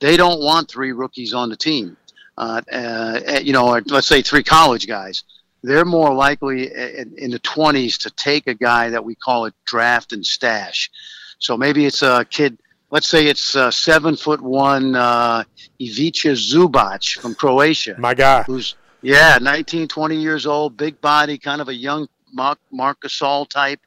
They 0.00 0.16
don't 0.16 0.40
want 0.40 0.70
three 0.70 0.92
rookies 0.92 1.34
on 1.34 1.50
the 1.50 1.56
team. 1.56 1.96
Uh, 2.38 2.62
uh, 2.72 3.40
you 3.42 3.52
know, 3.52 3.80
let's 3.86 4.06
say 4.06 4.22
three 4.22 4.42
college 4.42 4.86
guys. 4.88 5.22
They're 5.62 5.84
more 5.84 6.12
likely 6.12 6.74
in, 6.74 7.14
in 7.16 7.30
the 7.30 7.38
20s 7.38 7.98
to 8.00 8.10
take 8.10 8.48
a 8.48 8.54
guy 8.54 8.88
that 8.88 9.04
we 9.04 9.14
call 9.14 9.46
a 9.46 9.52
draft 9.64 10.12
and 10.12 10.26
stash. 10.26 10.90
So 11.38 11.56
maybe 11.56 11.86
it's 11.86 12.02
a 12.02 12.24
kid. 12.28 12.58
Let's 12.92 13.08
say 13.08 13.26
it's 13.26 13.56
uh, 13.56 13.70
seven 13.70 14.16
foot 14.16 14.42
one 14.42 14.94
uh, 14.94 15.44
Ivica 15.80 16.32
Zubac 16.32 17.18
from 17.18 17.34
Croatia. 17.34 17.96
My 17.98 18.12
guy. 18.12 18.42
who's 18.42 18.76
yeah 19.00 19.38
19 19.40 19.88
20 19.88 20.14
years 20.14 20.46
old 20.46 20.76
big 20.76 21.00
body 21.00 21.36
kind 21.38 21.60
of 21.62 21.68
a 21.68 21.74
young 21.74 22.06
mark 22.34 22.58
Marc 22.70 23.00
Gasol 23.00 23.48
type. 23.48 23.80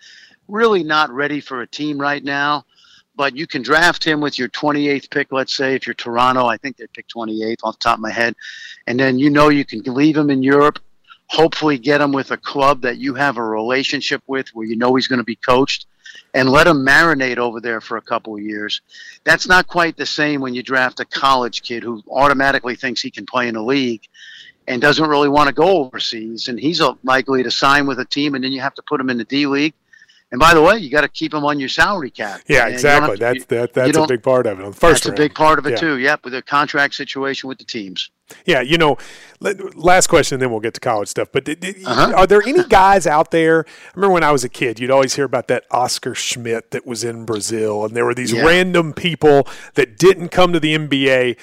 Really 0.48 0.84
not 0.84 1.12
ready 1.12 1.40
for 1.40 1.62
a 1.62 1.68
team 1.68 2.02
right 2.02 2.24
now 2.24 2.66
but 3.16 3.36
you 3.36 3.46
can 3.46 3.62
draft 3.62 4.04
him 4.04 4.22
with 4.22 4.40
your 4.40 4.50
28th 4.50 5.12
pick 5.12 5.32
let's 5.32 5.56
say 5.56 5.76
if 5.76 5.86
you're 5.86 5.94
toronto. 5.94 6.48
I 6.48 6.58
think 6.58 6.78
they 6.78 6.88
pick 6.92 7.08
28th 7.08 7.58
off 7.64 7.78
the 7.78 7.84
top 7.84 7.98
of 7.98 8.02
my 8.02 8.12
head. 8.12 8.36
And 8.88 9.00
then 9.00 9.20
you 9.20 9.30
know 9.30 9.50
you 9.50 9.66
can 9.66 9.82
leave 9.84 10.18
him 10.18 10.32
in 10.32 10.42
europe 10.42 10.80
hopefully 11.28 11.78
get 11.78 12.02
him 12.02 12.12
with 12.12 12.32
a 12.32 12.38
club 12.38 12.82
that 12.82 12.98
you 12.98 13.14
have 13.14 13.38
a 13.38 13.44
relationship 13.44 14.24
with 14.26 14.48
where 14.50 14.66
you 14.66 14.76
know 14.76 14.96
he's 14.96 15.08
going 15.08 15.20
to 15.20 15.24
be 15.24 15.36
coached 15.36 15.86
and 16.34 16.50
let 16.50 16.68
him 16.68 16.86
marinate 16.86 17.38
over 17.38 17.62
there 17.62 17.82
for 17.82 17.98
a 17.98 18.02
couple 18.02 18.36
of 18.36 18.42
years. 18.42 18.82
That's 19.24 19.48
not 19.48 19.68
quite 19.68 19.98
the 19.98 20.06
same 20.06 20.42
when 20.42 20.54
you 20.54 20.64
draft 20.64 21.00
a 21.00 21.06
college 21.06 21.62
kid 21.62 21.84
who 21.84 22.04
automatically 22.10 22.76
thinks 22.76 23.02
he 23.02 23.12
can 23.12 23.26
play 23.26 23.48
in 23.48 23.56
a 23.56 23.64
league 23.64 24.08
and 24.68 24.82
doesn't 24.82 25.10
really 25.10 25.30
want 25.30 25.48
to 25.48 25.54
go 25.54 25.78
overseas. 25.86 26.48
And 26.48 26.60
he's 26.60 26.82
likely 27.04 27.44
to 27.44 27.52
sign 27.52 27.88
with 27.88 28.00
a 28.00 28.06
team, 28.06 28.36
and 28.36 28.44
then 28.44 28.52
you 28.52 28.62
have 28.62 28.76
to 28.76 28.84
put 28.84 29.00
him 29.00 29.10
in 29.10 29.18
the 29.18 29.24
D 29.24 29.48
League. 29.48 29.74
And 30.32 30.40
by 30.40 30.54
the 30.54 30.62
way, 30.62 30.78
you 30.80 30.90
got 30.90 31.02
to 31.02 31.08
keep 31.08 31.32
them 31.32 31.46
on 31.46 31.60
your 31.60 31.70
salary 31.70 32.10
cap. 32.10 32.42
Yeah, 32.48 32.66
And 32.66 32.74
exactly. 32.74 33.16
to- 33.16 33.20
That's 33.20 33.46
that, 33.46 33.74
that's 33.74 33.98
a 33.98 34.08
big 34.08 34.24
part 34.24 34.48
of 34.48 34.60
it. 34.60 34.64
First 34.76 35.04
That's 35.04 35.14
a 35.14 35.22
big 35.22 35.34
part 35.36 35.60
of 35.60 35.68
it 35.68 35.72
Yeah. 35.72 35.76
too. 35.78 35.98
Yep, 36.00 36.24
with 36.26 36.34
the 36.34 36.42
contract 36.42 36.96
situation 36.96 37.48
with 37.48 37.60
the 37.60 37.64
teams. 37.64 38.10
Yeah, 38.44 38.62
you 38.62 38.78
know, 38.80 38.98
last 39.76 40.08
question, 40.08 40.40
then 40.40 40.50
we'll 40.50 40.60
get 40.60 40.74
to 40.74 40.80
college 40.80 41.10
stuff. 41.10 41.28
But 41.32 41.46
did, 41.46 41.60
did- 41.60 41.86
Uh-huh. 41.86 42.14
are 42.18 42.28
there 42.28 42.42
any 42.42 42.64
guys 42.64 43.06
out 43.06 43.30
there? 43.30 43.66
I 43.68 43.92
remember 43.96 44.14
when 44.16 44.24
I 44.24 44.32
was 44.32 44.44
a 44.44 44.50
kid, 44.50 44.80
you'd 44.80 44.90
always 44.92 45.16
hear 45.16 45.26
about 45.26 45.48
that 45.50 45.66
Oscar 45.70 46.16
Schmidt 46.16 46.72
that 46.72 46.88
was 46.88 47.04
in 47.04 47.26
Brazil, 47.26 47.86
and 47.86 47.96
there 47.96 48.04
were 48.06 48.16
these 48.16 48.34
Yeah. 48.34 48.44
random 48.46 48.94
people 48.94 49.48
that 49.76 49.98
didn't 50.00 50.30
come 50.30 50.54
to 50.54 50.60
the 50.60 50.74
NBA. 50.74 51.38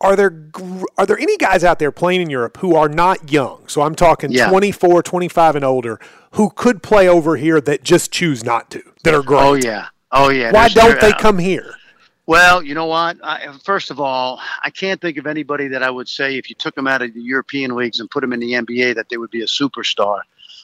Are 0.00 0.16
there 0.16 0.48
are 0.98 1.06
there 1.06 1.18
any 1.18 1.36
guys 1.36 1.62
out 1.64 1.78
there 1.78 1.92
playing 1.92 2.20
in 2.20 2.30
Europe 2.30 2.56
who 2.58 2.74
are 2.74 2.88
not 2.88 3.30
young? 3.32 3.66
So 3.68 3.82
I'm 3.82 3.94
talking 3.94 4.32
Yeah. 4.32 4.48
24, 4.50 5.02
25 5.02 5.56
and 5.56 5.64
older 5.64 6.00
who 6.32 6.50
could 6.50 6.82
play 6.82 7.08
over 7.08 7.36
here 7.36 7.60
that 7.60 7.84
just 7.84 8.10
choose 8.12 8.44
not 8.44 8.70
to, 8.72 8.82
that 9.04 9.14
are 9.14 9.22
great. 9.22 9.40
Oh 9.42 9.54
yeah. 9.54 9.86
Oh 10.10 10.30
yeah. 10.30 10.50
Why 10.52 10.68
There's- 10.68 10.74
don't 10.74 11.00
they 11.00 11.12
uh, 11.12 11.18
come 11.18 11.38
here? 11.38 11.74
Well, 12.26 12.62
you 12.62 12.74
know 12.74 12.86
what? 12.86 13.18
I, 13.22 13.54
first 13.64 13.90
of 13.90 14.00
all, 14.00 14.40
I 14.62 14.70
can't 14.70 14.98
think 14.98 15.18
of 15.18 15.26
anybody 15.26 15.68
that 15.68 15.82
I 15.82 15.90
would 15.90 16.08
say 16.08 16.38
if 16.38 16.48
you 16.48 16.56
took 16.56 16.74
them 16.74 16.86
out 16.86 17.02
of 17.02 17.12
the 17.12 17.20
European 17.20 17.76
leagues 17.76 18.00
and 18.00 18.10
put 18.10 18.22
them 18.22 18.32
in 18.32 18.40
the 18.40 18.52
NBA 18.52 18.94
that 18.94 19.10
they 19.10 19.18
would 19.18 19.30
be 19.30 19.42
a 19.42 19.46
superstar. 19.46 20.20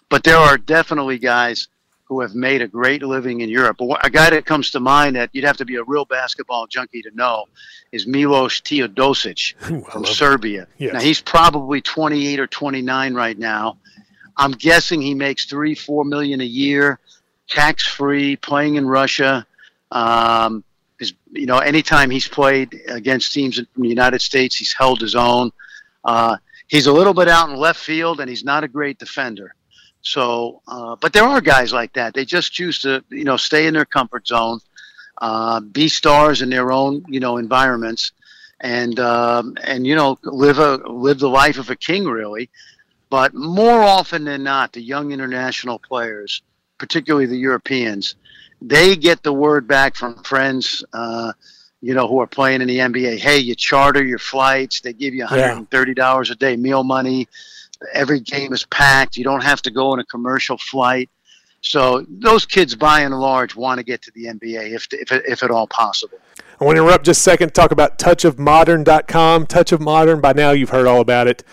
But 0.09 0.25
there 0.25 0.39
are 0.39 0.57
definitely 0.57 1.19
guys 1.19 1.69
who 2.11 2.21
have 2.21 2.35
made 2.35 2.61
a 2.61 2.67
great 2.67 3.05
living 3.05 3.41
in 3.41 3.49
Europe. 3.49 3.77
But 3.79 4.05
A 4.05 4.11
guy 4.11 4.31
that 4.31 4.45
comes 4.45 4.73
to 4.73 4.81
mind 4.81 5.15
that 5.15 5.31
you'd 5.33 5.45
have 5.45 5.57
to 5.59 5.65
be 5.65 5.77
a 5.77 5.85
real 5.85 6.05
basketball 6.05 6.67
junkie 6.67 7.03
to 7.03 7.11
know 7.15 7.45
is 7.93 8.05
Milos 8.05 8.61
Teodosic 8.61 9.55
Ooh, 9.71 9.85
from. 9.85 10.05
Serbia. 10.05 10.67
Yes. 10.77 10.93
Now 10.93 11.01
he's 11.01 11.21
probably 11.21 11.81
28 11.81 12.41
or 12.41 12.49
29 12.49 13.15
right 13.15 13.39
now. 13.39 13.79
I'm 14.37 14.51
guessing 14.51 15.01
he 15.01 15.15
makes 15.15 15.45
three, 15.47 15.77
four 15.77 16.05
million 16.05 16.41
a 16.41 16.45
year, 16.45 16.99
tax 17.49 17.87
free, 17.87 18.35
playing 18.35 18.75
in 18.75 18.89
Russia. 18.89 19.47
Um, 19.93 20.65
is 20.99 21.13
you 21.31 21.47
know, 21.47 21.59
anytime 21.59 22.11
he's 22.11 22.27
played 22.27 22.75
against 22.89 23.33
teams 23.33 23.57
from 23.73 23.83
the 23.85 23.89
United 23.89 24.21
States, 24.21 24.57
he's 24.57 24.73
held 24.73 25.01
his 25.01 25.15
own. 25.15 25.53
Uh, 26.05 26.39
he's 26.67 26.89
a 26.89 26.93
little 26.93 27.15
bit 27.15 27.29
out 27.29 27.51
in 27.51 27.55
left 27.55 27.79
field, 27.79 28.19
and 28.19 28.29
he's 28.29 28.43
not 28.43 28.65
a 28.65 28.69
great 28.69 28.99
defender. 28.99 29.55
So, 30.03 30.63
uh, 30.67 30.97
but 30.97 31.13
there 31.13 31.25
are 31.25 31.41
guys 31.41 31.73
like 31.73 31.93
that. 31.95 32.15
They 32.15 32.25
just 32.25 32.53
choose 32.53 32.81
to, 32.81 33.05
you 33.11 33.25
know, 33.25 33.37
stay 33.37 33.67
in 33.67 33.75
their 33.75 33.85
comfort 33.85 34.27
zone, 34.27 34.61
uh, 35.19 35.61
be 35.61 35.89
stars 35.89 36.43
in 36.43 36.51
their 36.51 36.73
own, 36.73 37.05
you 37.09 37.21
know, 37.21 37.37
environments, 37.37 38.13
and 38.61 38.99
um, 38.99 39.57
and 39.63 39.87
you 39.87 39.95
know, 39.95 40.19
live 40.23 40.59
a 40.59 40.77
live 40.89 41.19
the 41.19 41.29
life 41.29 41.59
of 41.59 41.71
a 41.71 41.77
king, 41.77 42.05
really. 42.05 42.49
But 43.11 43.35
more 43.35 43.83
often 43.83 44.25
than 44.25 44.43
not, 44.43 44.73
the 44.73 44.81
young 44.81 45.13
international 45.13 45.79
players, 45.79 46.43
particularly 46.79 47.27
the 47.27 47.37
Europeans, 47.37 48.15
they 48.63 48.97
get 48.97 49.23
the 49.23 49.33
word 49.33 49.67
back 49.67 49.97
from 49.97 50.23
friends. 50.23 50.85
Uh, 50.93 51.33
you 51.83 51.95
know, 51.95 52.07
who 52.07 52.21
are 52.21 52.27
playing 52.27 52.61
in 52.61 52.69
the 52.69 52.77
NBA. 52.77 53.19
Hey, 53.19 53.39
you 53.39 53.55
charter 53.55 54.05
your 54.05 54.19
flights. 54.19 54.83
They 54.83 54.93
give 54.93 55.15
you 55.15 55.25
$130 55.25 55.97
yeah. 55.97 56.33
a 56.33 56.37
day 56.37 56.55
meal 56.55 56.85
money 56.85 57.27
every 57.93 58.21
game 58.21 58.53
is 58.53 58.65
packed. 58.67 59.17
You 59.17 59.25
don't 59.25 59.43
have 59.43 59.63
to 59.63 59.71
go 59.71 59.91
on 59.91 60.01
a 60.01 60.05
commercial 60.05 60.59
flight. 60.59 61.11
So 61.63 62.07
those 62.09 62.47
kids, 62.47 62.75
by 62.75 63.01
and 63.01 63.15
large, 63.19 63.55
want 63.55 63.79
to 63.79 63.85
get 63.85 64.03
to 64.03 64.11
the 64.15 64.25
NBA 64.27 64.73
if, 64.73 64.87
if, 64.93 65.13
if 65.13 65.43
at 65.43 65.51
all 65.51 65.67
possible. 65.67 66.19
I 66.61 66.65
want 66.65 66.77
to 66.77 66.83
interrupt 66.83 67.05
just 67.05 67.21
a 67.21 67.23
second 67.23 67.49
to 67.49 67.53
talk 67.53 67.71
about 67.71 67.99
touchofmodern.com. 67.99 69.47
Touch 69.47 69.73
of 69.73 69.81
Modern, 69.81 70.21
by 70.21 70.33
now 70.33 70.53
you've 70.53 70.71
heard 70.71 70.87
all 70.87 71.01
about 71.01 71.27
it. 71.27 71.45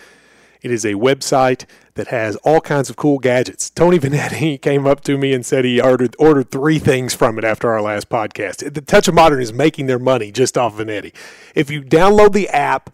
It 0.60 0.70
is 0.70 0.84
a 0.84 0.94
website 0.94 1.66
that 1.94 2.08
has 2.08 2.36
all 2.36 2.60
kinds 2.60 2.90
of 2.90 2.96
cool 2.96 3.18
gadgets. 3.18 3.70
Tony 3.70 3.98
Vanetti 3.98 4.60
came 4.62 4.86
up 4.86 5.02
to 5.02 5.16
me 5.16 5.32
and 5.32 5.44
said 5.44 5.64
he 5.64 5.80
ordered 5.80 6.16
ordered 6.18 6.50
three 6.50 6.78
things 6.78 7.14
from 7.14 7.38
it 7.38 7.44
after 7.44 7.70
our 7.70 7.82
last 7.82 8.08
podcast. 8.08 8.72
The 8.72 8.80
Touch 8.80 9.08
of 9.08 9.14
Modern 9.14 9.40
is 9.40 9.52
making 9.52 9.86
their 9.86 9.98
money 9.98 10.32
just 10.32 10.58
off 10.58 10.76
Vanetti. 10.76 11.14
If 11.54 11.70
you 11.70 11.82
download 11.82 12.32
the 12.32 12.48
app, 12.48 12.90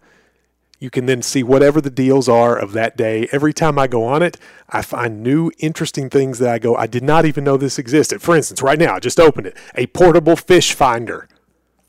you 0.85 0.91
can 0.91 1.07
then 1.07 1.23
see 1.23 1.41
whatever 1.41 1.81
the 1.81 1.89
deals 1.89 2.29
are 2.29 2.55
of 2.55 2.73
that 2.73 2.95
day. 2.95 3.27
Every 3.31 3.53
time 3.53 3.79
I 3.79 3.87
go 3.87 4.03
on 4.03 4.21
it, 4.21 4.37
I 4.69 4.83
find 4.83 5.23
new 5.23 5.51
interesting 5.57 6.11
things 6.11 6.37
that 6.37 6.53
I 6.53 6.59
go, 6.59 6.75
I 6.75 6.85
did 6.85 7.03
not 7.03 7.25
even 7.25 7.43
know 7.43 7.57
this 7.57 7.79
existed. 7.79 8.21
For 8.21 8.35
instance, 8.35 8.61
right 8.61 8.77
now, 8.77 8.93
I 8.93 8.99
just 8.99 9.19
opened 9.19 9.47
it 9.47 9.57
a 9.73 9.87
portable 9.87 10.35
fish 10.35 10.73
finder. 10.73 11.27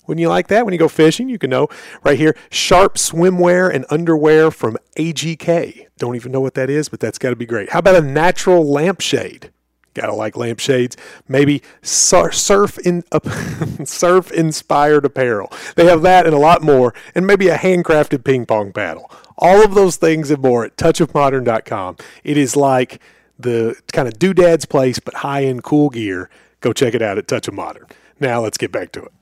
Wouldn't 0.06 0.22
you 0.22 0.30
like 0.30 0.48
that 0.48 0.64
when 0.64 0.72
you 0.72 0.78
go 0.78 0.88
fishing? 0.88 1.28
You 1.28 1.38
can 1.38 1.50
know 1.50 1.68
right 2.02 2.16
here 2.16 2.34
sharp 2.48 2.94
swimwear 2.94 3.72
and 3.72 3.84
underwear 3.90 4.50
from 4.50 4.78
AGK. 4.96 5.88
Don't 5.98 6.16
even 6.16 6.32
know 6.32 6.40
what 6.40 6.54
that 6.54 6.70
is, 6.70 6.88
but 6.88 6.98
that's 6.98 7.18
got 7.18 7.30
to 7.30 7.36
be 7.36 7.44
great. 7.44 7.70
How 7.70 7.80
about 7.80 7.96
a 7.96 8.00
natural 8.00 8.64
lampshade? 8.64 9.52
Gotta 9.96 10.12
like 10.12 10.36
lampshades. 10.36 10.94
Maybe 11.26 11.62
surf 11.80 12.76
in 12.84 13.02
surf 13.86 14.30
inspired 14.30 15.06
apparel. 15.06 15.50
They 15.74 15.86
have 15.86 16.02
that 16.02 16.26
and 16.26 16.34
a 16.34 16.38
lot 16.38 16.60
more, 16.60 16.92
and 17.14 17.26
maybe 17.26 17.48
a 17.48 17.56
handcrafted 17.56 18.22
ping 18.22 18.44
pong 18.44 18.74
paddle. 18.74 19.10
All 19.38 19.64
of 19.64 19.74
those 19.74 19.96
things 19.96 20.30
and 20.30 20.42
more 20.42 20.66
at 20.66 20.76
touchofmodern.com. 20.76 21.96
It 22.24 22.36
is 22.36 22.56
like 22.56 23.00
the 23.38 23.80
kind 23.90 24.06
of 24.06 24.18
doodad's 24.18 24.66
place, 24.66 24.98
but 24.98 25.14
high 25.14 25.44
end 25.44 25.62
cool 25.62 25.88
gear. 25.88 26.28
Go 26.60 26.74
check 26.74 26.92
it 26.92 27.00
out 27.00 27.16
at 27.16 27.26
Touch 27.26 27.48
of 27.48 27.54
Modern. 27.54 27.86
Now 28.20 28.42
let's 28.42 28.58
get 28.58 28.72
back 28.72 28.92
to 28.92 29.02
it. 29.02 29.12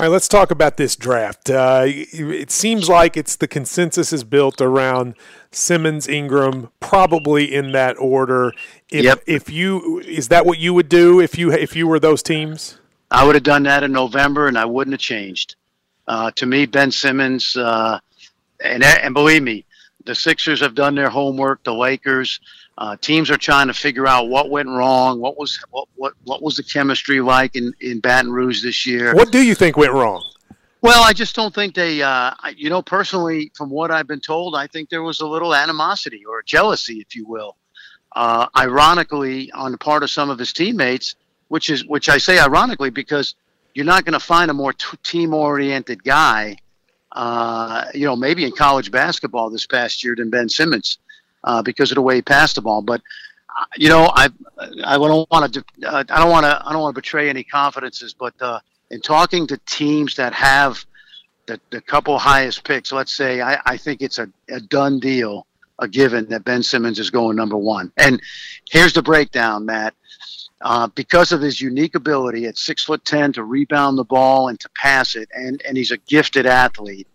All 0.00 0.06
right, 0.06 0.12
let's 0.12 0.28
talk 0.28 0.52
about 0.52 0.76
this 0.76 0.94
draft. 0.94 1.50
Uh, 1.50 1.82
it 1.84 2.52
seems 2.52 2.88
like 2.88 3.16
it's 3.16 3.34
the 3.34 3.48
consensus 3.48 4.12
is 4.12 4.22
built 4.22 4.60
around 4.60 5.16
Simmons, 5.50 6.06
Ingram, 6.06 6.70
probably 6.78 7.52
in 7.52 7.72
that 7.72 7.98
order. 7.98 8.52
If, 8.92 9.02
yep. 9.02 9.24
If 9.26 9.50
you 9.50 9.98
is 9.98 10.28
that 10.28 10.46
what 10.46 10.60
you 10.60 10.72
would 10.72 10.88
do 10.88 11.18
if 11.18 11.36
you 11.36 11.50
if 11.50 11.74
you 11.74 11.88
were 11.88 11.98
those 11.98 12.22
teams? 12.22 12.78
I 13.10 13.24
would 13.24 13.34
have 13.34 13.42
done 13.42 13.64
that 13.64 13.82
in 13.82 13.90
November, 13.90 14.46
and 14.46 14.56
I 14.56 14.66
wouldn't 14.66 14.94
have 14.94 15.00
changed. 15.00 15.56
Uh, 16.06 16.30
to 16.36 16.46
me, 16.46 16.64
Ben 16.66 16.92
Simmons, 16.92 17.56
uh, 17.56 17.98
and 18.62 18.84
and 18.84 19.14
believe 19.14 19.42
me, 19.42 19.64
the 20.04 20.14
Sixers 20.14 20.60
have 20.60 20.76
done 20.76 20.94
their 20.94 21.10
homework. 21.10 21.64
The 21.64 21.74
Lakers. 21.74 22.38
Uh, 22.78 22.96
teams 23.00 23.28
are 23.28 23.36
trying 23.36 23.66
to 23.66 23.74
figure 23.74 24.06
out 24.06 24.28
what 24.28 24.50
went 24.50 24.68
wrong, 24.68 25.18
what 25.18 25.36
was 25.36 25.58
what 25.70 25.88
what, 25.96 26.14
what 26.22 26.40
was 26.40 26.56
the 26.56 26.62
chemistry 26.62 27.20
like 27.20 27.56
in, 27.56 27.74
in 27.80 27.98
Baton 27.98 28.30
Rouge 28.30 28.62
this 28.62 28.86
year. 28.86 29.16
What 29.16 29.32
do 29.32 29.42
you 29.42 29.56
think 29.56 29.76
went 29.76 29.92
wrong? 29.92 30.24
Well, 30.80 31.02
I 31.02 31.12
just 31.12 31.34
don't 31.34 31.52
think 31.52 31.74
they, 31.74 32.02
uh, 32.02 32.30
you 32.56 32.70
know, 32.70 32.80
personally, 32.80 33.50
from 33.56 33.68
what 33.68 33.90
I've 33.90 34.06
been 34.06 34.20
told, 34.20 34.54
I 34.54 34.68
think 34.68 34.90
there 34.90 35.02
was 35.02 35.18
a 35.18 35.26
little 35.26 35.56
animosity 35.56 36.24
or 36.24 36.40
jealousy, 36.44 37.00
if 37.00 37.16
you 37.16 37.26
will. 37.26 37.56
Uh, 38.14 38.46
ironically, 38.56 39.50
on 39.50 39.72
the 39.72 39.78
part 39.78 40.04
of 40.04 40.10
some 40.10 40.30
of 40.30 40.38
his 40.38 40.52
teammates, 40.52 41.16
which 41.48 41.70
is 41.70 41.84
which 41.84 42.08
I 42.08 42.18
say 42.18 42.38
ironically 42.38 42.90
because 42.90 43.34
you're 43.74 43.86
not 43.86 44.04
going 44.04 44.12
to 44.12 44.24
find 44.24 44.52
a 44.52 44.54
more 44.54 44.72
t- 44.72 44.96
team-oriented 45.02 46.04
guy, 46.04 46.58
uh, 47.10 47.86
you 47.92 48.06
know, 48.06 48.14
maybe 48.14 48.44
in 48.44 48.52
college 48.52 48.92
basketball 48.92 49.50
this 49.50 49.66
past 49.66 50.04
year 50.04 50.14
than 50.14 50.30
Ben 50.30 50.48
Simmons 50.48 50.98
uh, 51.44 51.62
because 51.62 51.90
of 51.90 51.96
the 51.96 52.02
way 52.02 52.16
he 52.16 52.22
passed 52.22 52.56
the 52.56 52.62
ball. 52.62 52.82
But 52.82 53.00
uh, 53.58 53.64
you 53.76 53.88
know, 53.88 54.10
I 54.14 54.28
I 54.84 54.98
don't 54.98 55.30
want 55.30 55.52
to 55.54 55.64
uh, 55.86 56.04
I 56.08 56.18
don't 56.18 56.30
want 56.30 56.44
to 56.44 56.62
I 56.66 56.72
don't 56.72 56.82
want 56.82 56.94
to 56.94 57.00
betray 57.00 57.28
any 57.28 57.44
confidences, 57.44 58.14
but 58.14 58.34
uh, 58.40 58.60
in 58.90 59.00
talking 59.00 59.46
to 59.48 59.58
teams 59.66 60.16
that 60.16 60.32
have 60.32 60.84
the, 61.46 61.60
the 61.70 61.80
couple 61.80 62.18
highest 62.18 62.64
picks, 62.64 62.92
let's 62.92 63.14
say 63.14 63.40
I, 63.40 63.58
I 63.64 63.76
think 63.76 64.02
it's 64.02 64.18
a, 64.18 64.28
a 64.48 64.60
done 64.60 65.00
deal, 65.00 65.46
a 65.78 65.88
given 65.88 66.28
that 66.28 66.44
Ben 66.44 66.62
Simmons 66.62 66.98
is 66.98 67.10
going 67.10 67.36
number 67.36 67.56
one. 67.56 67.90
And 67.96 68.20
here's 68.68 68.92
the 68.92 69.02
breakdown, 69.02 69.66
Matt. 69.66 69.94
Uh, 70.60 70.88
because 70.88 71.30
of 71.30 71.40
his 71.40 71.60
unique 71.60 71.94
ability 71.94 72.44
at 72.46 72.58
six 72.58 72.82
foot 72.82 73.04
ten 73.04 73.32
to 73.32 73.44
rebound 73.44 73.96
the 73.96 74.04
ball 74.04 74.48
and 74.48 74.58
to 74.58 74.68
pass 74.70 75.14
it, 75.14 75.28
and, 75.32 75.62
and 75.66 75.76
he's 75.76 75.92
a 75.92 75.96
gifted 75.98 76.46
athlete 76.46 77.06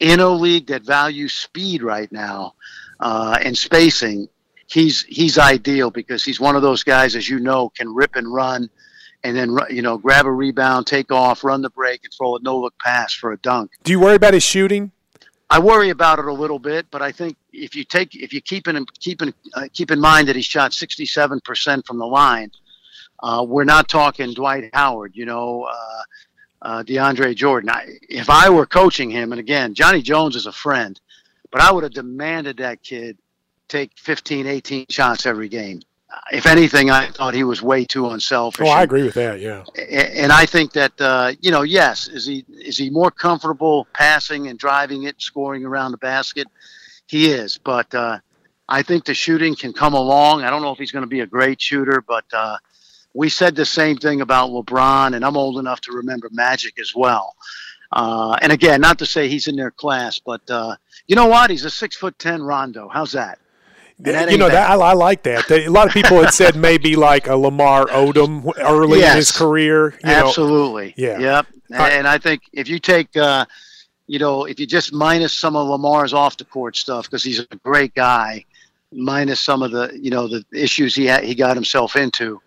in 0.00 0.20
a 0.20 0.28
league 0.28 0.66
that 0.66 0.82
values 0.82 1.32
speed 1.32 1.82
right 1.82 2.12
now 2.12 2.54
uh, 3.04 3.38
and 3.42 3.56
spacing, 3.56 4.28
he's 4.66 5.02
he's 5.02 5.38
ideal 5.38 5.90
because 5.90 6.24
he's 6.24 6.40
one 6.40 6.56
of 6.56 6.62
those 6.62 6.82
guys, 6.82 7.14
as 7.14 7.28
you 7.28 7.38
know, 7.38 7.68
can 7.68 7.94
rip 7.94 8.16
and 8.16 8.32
run, 8.32 8.70
and 9.22 9.36
then 9.36 9.56
you 9.68 9.82
know 9.82 9.98
grab 9.98 10.24
a 10.24 10.32
rebound, 10.32 10.86
take 10.86 11.12
off, 11.12 11.44
run 11.44 11.60
the 11.60 11.70
break, 11.70 12.00
and 12.02 12.12
throw 12.14 12.36
a 12.36 12.40
no 12.40 12.58
look 12.58 12.74
pass 12.78 13.12
for 13.12 13.32
a 13.32 13.36
dunk. 13.36 13.72
Do 13.84 13.92
you 13.92 14.00
worry 14.00 14.16
about 14.16 14.32
his 14.32 14.42
shooting? 14.42 14.90
I 15.50 15.58
worry 15.58 15.90
about 15.90 16.18
it 16.18 16.24
a 16.24 16.32
little 16.32 16.58
bit, 16.58 16.86
but 16.90 17.02
I 17.02 17.12
think 17.12 17.36
if 17.52 17.76
you 17.76 17.84
take 17.84 18.14
if 18.14 18.32
you 18.32 18.40
keep 18.40 18.66
in 18.66 18.86
keep 18.98 19.20
in 19.20 19.34
uh, 19.52 19.68
keep 19.74 19.90
in 19.90 20.00
mind 20.00 20.28
that 20.28 20.36
he 20.36 20.42
shot 20.42 20.72
67 20.72 21.40
percent 21.40 21.86
from 21.86 21.98
the 21.98 22.06
line, 22.06 22.50
uh, 23.22 23.44
we're 23.46 23.64
not 23.64 23.86
talking 23.86 24.32
Dwight 24.32 24.70
Howard, 24.72 25.12
you 25.14 25.26
know, 25.26 25.68
uh, 25.70 26.02
uh 26.62 26.82
DeAndre 26.84 27.36
Jordan. 27.36 27.68
I, 27.68 27.98
if 28.08 28.30
I 28.30 28.48
were 28.48 28.64
coaching 28.64 29.10
him, 29.10 29.32
and 29.32 29.38
again, 29.38 29.74
Johnny 29.74 30.00
Jones 30.00 30.36
is 30.36 30.46
a 30.46 30.52
friend, 30.52 30.98
but 31.54 31.62
I 31.62 31.70
would 31.70 31.84
have 31.84 31.92
demanded 31.92 32.56
that 32.56 32.82
kid 32.82 33.16
take 33.68 33.92
15, 33.96 34.48
18 34.48 34.86
shots 34.90 35.24
every 35.24 35.48
game. 35.48 35.82
If 36.32 36.46
anything, 36.46 36.90
I 36.90 37.06
thought 37.10 37.32
he 37.32 37.44
was 37.44 37.62
way 37.62 37.84
too 37.84 38.08
unselfish. 38.10 38.66
Oh, 38.66 38.70
I 38.70 38.82
agree 38.82 39.04
with 39.04 39.14
that. 39.14 39.38
Yeah, 39.38 39.62
and 39.78 40.32
I 40.32 40.46
think 40.46 40.72
that 40.72 41.00
uh, 41.00 41.32
you 41.40 41.52
know, 41.52 41.62
yes, 41.62 42.08
is 42.08 42.26
he 42.26 42.44
is 42.48 42.76
he 42.76 42.90
more 42.90 43.12
comfortable 43.12 43.86
passing 43.92 44.48
and 44.48 44.58
driving 44.58 45.04
it, 45.04 45.22
scoring 45.22 45.64
around 45.64 45.92
the 45.92 45.98
basket? 45.98 46.48
He 47.06 47.30
is, 47.30 47.56
but 47.58 47.94
uh, 47.94 48.18
I 48.68 48.82
think 48.82 49.04
the 49.04 49.14
shooting 49.14 49.54
can 49.54 49.72
come 49.72 49.94
along. 49.94 50.42
I 50.42 50.50
don't 50.50 50.62
know 50.62 50.72
if 50.72 50.78
he's 50.78 50.92
going 50.92 51.04
to 51.04 51.08
be 51.08 51.20
a 51.20 51.26
great 51.26 51.62
shooter, 51.62 52.02
but 52.06 52.24
uh, 52.32 52.58
we 53.12 53.28
said 53.28 53.54
the 53.54 53.64
same 53.64 53.96
thing 53.96 54.22
about 54.22 54.50
LeBron, 54.50 55.14
and 55.14 55.24
I'm 55.24 55.36
old 55.36 55.58
enough 55.58 55.80
to 55.82 55.92
remember 55.92 56.28
Magic 56.32 56.80
as 56.80 56.94
well. 56.96 57.36
Uh, 57.94 58.36
and 58.42 58.50
again, 58.50 58.80
not 58.80 58.98
to 58.98 59.06
say 59.06 59.28
he's 59.28 59.46
in 59.46 59.54
their 59.54 59.70
class, 59.70 60.18
but 60.18 60.42
uh, 60.50 60.74
you 61.06 61.14
know 61.14 61.26
what? 61.26 61.48
He's 61.48 61.64
a 61.64 61.70
six 61.70 61.96
foot 61.96 62.18
ten 62.18 62.42
Rondo. 62.42 62.88
How's 62.88 63.12
that? 63.12 63.38
that 64.00 64.32
you 64.32 64.36
know 64.36 64.48
that 64.48 64.68
I, 64.68 64.74
I, 64.74 64.92
like 64.94 65.22
that. 65.22 65.48
A 65.48 65.68
lot 65.68 65.86
of 65.86 65.92
people 65.92 66.20
had 66.20 66.34
said 66.34 66.56
maybe 66.56 66.96
like 66.96 67.28
a 67.28 67.36
Lamar 67.36 67.86
Odom 67.86 68.52
early 68.58 68.98
yes, 68.98 69.12
in 69.12 69.16
his 69.16 69.32
career. 69.32 69.96
absolutely. 70.02 70.88
Know. 70.98 71.18
Yeah. 71.18 71.18
Yep. 71.18 71.46
And 71.70 72.08
I 72.08 72.18
think 72.18 72.42
if 72.52 72.68
you 72.68 72.80
take, 72.80 73.16
uh, 73.16 73.46
you 74.08 74.18
know, 74.18 74.44
if 74.44 74.58
you 74.58 74.66
just 74.66 74.92
minus 74.92 75.32
some 75.32 75.54
of 75.54 75.68
Lamar's 75.68 76.12
off 76.12 76.36
the 76.36 76.44
court 76.44 76.76
stuff 76.76 77.04
because 77.04 77.22
he's 77.22 77.38
a 77.38 77.46
great 77.62 77.94
guy, 77.94 78.44
minus 78.90 79.40
some 79.40 79.62
of 79.62 79.70
the 79.70 79.96
you 79.96 80.10
know 80.10 80.26
the 80.26 80.44
issues 80.52 80.96
he 80.96 81.06
had, 81.06 81.22
he 81.22 81.36
got 81.36 81.56
himself 81.56 81.94
into. 81.94 82.40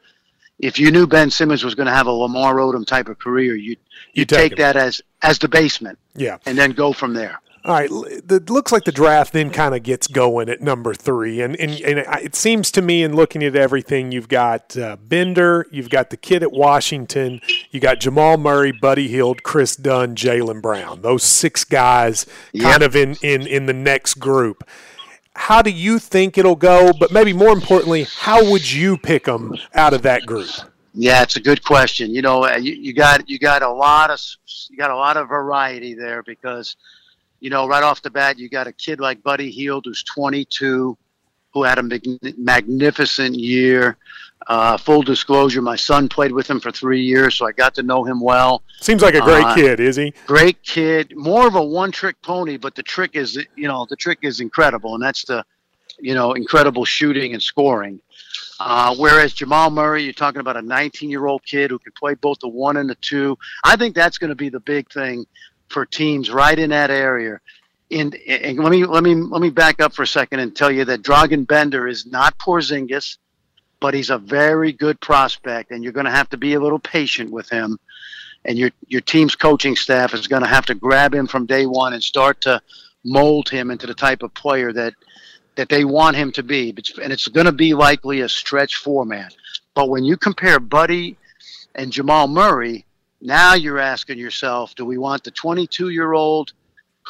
If 0.59 0.79
you 0.79 0.91
knew 0.91 1.05
Ben 1.05 1.29
Simmons 1.29 1.63
was 1.63 1.75
going 1.75 1.85
to 1.87 1.93
have 1.93 2.07
a 2.07 2.11
Lamar 2.11 2.55
Odom 2.55 2.85
type 2.85 3.09
of 3.09 3.19
career, 3.19 3.55
you'd 3.55 3.79
you 4.13 4.25
take, 4.25 4.51
take 4.51 4.57
that 4.57 4.75
as 4.75 5.01
as 5.21 5.39
the 5.39 5.47
basement. 5.47 5.99
Yeah. 6.15 6.37
And 6.45 6.57
then 6.57 6.71
go 6.71 6.93
from 6.93 7.13
there. 7.13 7.39
All 7.67 7.73
right, 7.73 7.89
it 7.91 8.49
looks 8.49 8.71
like 8.71 8.85
the 8.85 8.93
draft 8.93 9.33
then 9.33 9.49
kind 9.49 9.75
of 9.75 9.83
gets 9.83 10.07
going 10.07 10.47
at 10.47 10.61
number 10.61 10.93
three, 10.93 11.41
and 11.41 11.53
and, 11.59 11.71
and 11.81 11.99
it 12.23 12.33
seems 12.33 12.71
to 12.71 12.81
me 12.81 13.03
in 13.03 13.13
looking 13.13 13.43
at 13.43 13.57
everything, 13.57 14.13
you've 14.13 14.29
got 14.29 14.77
uh, 14.77 14.95
Bender, 14.95 15.67
you've 15.69 15.89
got 15.89 16.09
the 16.09 16.15
kid 16.15 16.43
at 16.43 16.53
Washington, 16.53 17.41
you 17.69 17.81
got 17.81 17.99
Jamal 17.99 18.37
Murray, 18.37 18.71
Buddy 18.71 19.09
Hield, 19.09 19.43
Kris 19.43 19.75
Dunn, 19.75 20.15
Jaylen 20.15 20.61
Brown. 20.61 21.01
Those 21.01 21.23
six 21.23 21.65
guys, 21.65 22.25
yep. 22.53 22.71
kind 22.71 22.83
of 22.83 22.95
in 22.95 23.17
in 23.21 23.45
in 23.45 23.65
the 23.65 23.73
next 23.73 24.13
group. 24.13 24.63
How 25.37 25.61
do 25.61 25.69
you 25.69 25.99
think 25.99 26.37
it'll 26.37 26.55
go? 26.55 26.91
But 26.99 27.11
maybe 27.11 27.31
more 27.31 27.53
importantly, 27.53 28.07
how 28.17 28.51
would 28.51 28.69
you 28.69 28.97
pick 28.97 29.25
them 29.25 29.55
out 29.75 29.93
of 29.93 30.01
that 30.01 30.25
group? 30.25 30.49
Yeah, 30.95 31.21
it's 31.21 31.35
a 31.35 31.39
good 31.39 31.63
question. 31.63 32.09
You 32.13 32.23
know, 32.23 32.47
you, 32.55 32.73
you 32.73 32.91
got 32.91 33.29
you 33.29 33.37
got 33.37 33.61
a 33.61 33.69
lot 33.69 34.09
of 34.09 34.19
you 34.69 34.77
got 34.77 34.89
a 34.89 34.95
lot 34.95 35.15
of 35.15 35.29
variety 35.29 35.93
there 35.93 36.23
because, 36.23 36.75
you 37.39 37.51
know, 37.51 37.67
right 37.67 37.83
off 37.83 38.01
the 38.01 38.09
bat, 38.09 38.39
you 38.39 38.49
got 38.49 38.65
a 38.65 38.73
kid 38.73 38.99
like 38.99 39.21
Buddy 39.21 39.51
Hield 39.51 39.85
who's 39.85 40.03
22, 40.03 40.97
who 41.53 41.63
had 41.63 41.77
a 41.79 41.83
mag- 41.83 42.37
magnificent 42.37 43.35
year. 43.35 43.97
Uh, 44.45 44.77
full 44.77 45.01
disclosure, 45.01 45.61
my 45.61 45.75
son 45.75 46.07
played 46.07 46.31
with 46.31 46.49
him 46.49 46.59
for 46.59 46.71
three 46.71 47.01
years, 47.01 47.35
so 47.35 47.45
I 47.45 47.51
got 47.51 47.75
to 47.75 47.83
know 47.83 48.05
him 48.05 48.21
well. 48.21 48.63
Seems 48.79 49.01
like 49.01 49.15
a 49.15 49.21
great 49.21 49.43
uh, 49.43 49.55
kid, 49.55 49.79
is 49.81 49.97
he? 49.97 50.13
Great 50.25 50.63
kid. 50.63 51.11
More 51.17 51.47
of 51.47 51.55
a 51.55 51.63
one-trick 51.63 52.21
pony, 52.21 52.55
but 52.55 52.73
the 52.73 52.83
trick 52.83 53.11
is, 53.15 53.35
you 53.57 53.67
know, 53.67 53.85
the 53.89 53.97
trick 53.97 54.19
is 54.21 54.39
incredible, 54.39 54.93
and 54.93 55.03
that's 55.03 55.25
the, 55.25 55.43
you 55.99 56.13
know, 56.13 56.31
incredible 56.33 56.85
shooting 56.85 57.33
and 57.33 57.43
scoring. 57.43 57.99
Uh, 58.59 58.95
whereas 58.95 59.33
Jamal 59.33 59.69
Murray, 59.69 60.03
you're 60.03 60.13
talking 60.13 60.39
about 60.39 60.55
a 60.55 60.61
19-year-old 60.61 61.45
kid 61.45 61.69
who 61.69 61.79
can 61.79 61.91
play 61.91 62.13
both 62.13 62.39
the 62.39 62.47
one 62.47 62.77
and 62.77 62.89
the 62.89 62.95
two. 62.95 63.37
I 63.65 63.75
think 63.75 63.95
that's 63.95 64.17
going 64.17 64.29
to 64.29 64.35
be 64.35 64.49
the 64.49 64.61
big 64.61 64.89
thing 64.91 65.25
for 65.69 65.85
teams 65.85 66.29
right 66.29 66.57
in 66.57 66.69
that 66.69 66.89
area. 66.89 67.39
And, 67.89 68.13
and 68.15 68.59
let 68.59 68.71
me 68.71 68.85
let 68.85 69.03
me 69.03 69.15
let 69.15 69.41
me 69.41 69.49
back 69.49 69.79
up 69.79 69.93
for 69.93 70.03
a 70.03 70.07
second 70.07 70.39
and 70.39 70.55
tell 70.55 70.71
you 70.71 70.83
that 70.85 71.03
Dragan 71.03 71.47
Bender 71.47 71.87
is 71.87 72.05
not 72.05 72.37
Porzingis 72.37 73.17
but 73.79 73.93
he's 73.93 74.09
a 74.09 74.17
very 74.17 74.71
good 74.71 74.99
prospect, 74.99 75.71
and 75.71 75.83
you're 75.83 75.93
going 75.93 76.05
to 76.05 76.11
have 76.11 76.29
to 76.29 76.37
be 76.37 76.53
a 76.53 76.59
little 76.59 76.79
patient 76.79 77.31
with 77.31 77.49
him. 77.49 77.79
And 78.45 78.57
your 78.57 78.71
your 78.87 79.01
team's 79.01 79.35
coaching 79.35 79.75
staff 79.75 80.13
is 80.13 80.27
going 80.27 80.41
to 80.43 80.47
have 80.47 80.65
to 80.67 80.75
grab 80.75 81.13
him 81.13 81.27
from 81.27 81.45
day 81.45 81.65
one 81.65 81.93
and 81.93 82.03
start 82.03 82.41
to 82.41 82.61
mold 83.03 83.49
him 83.49 83.71
into 83.71 83.87
the 83.87 83.93
type 83.93 84.23
of 84.23 84.33
player 84.33 84.71
that 84.73 84.93
that 85.55 85.69
they 85.69 85.83
want 85.83 86.15
him 86.15 86.31
to 86.33 86.43
be. 86.43 86.69
And 87.01 87.11
it's 87.11 87.27
going 87.27 87.45
to 87.45 87.51
be 87.51 87.73
likely 87.73 88.21
a 88.21 88.29
stretch 88.29 88.75
format. 88.75 89.35
But 89.73 89.89
when 89.89 90.05
you 90.05 90.15
compare 90.17 90.59
Buddy 90.59 91.17
and 91.75 91.91
Jamal 91.91 92.27
Murray, 92.27 92.85
now 93.21 93.55
you're 93.55 93.79
asking 93.79 94.17
yourself, 94.17 94.75
do 94.75 94.85
we 94.85 94.97
want 94.97 95.23
the 95.23 95.31
22 95.31 95.89
year 95.89 96.13
old 96.13 96.53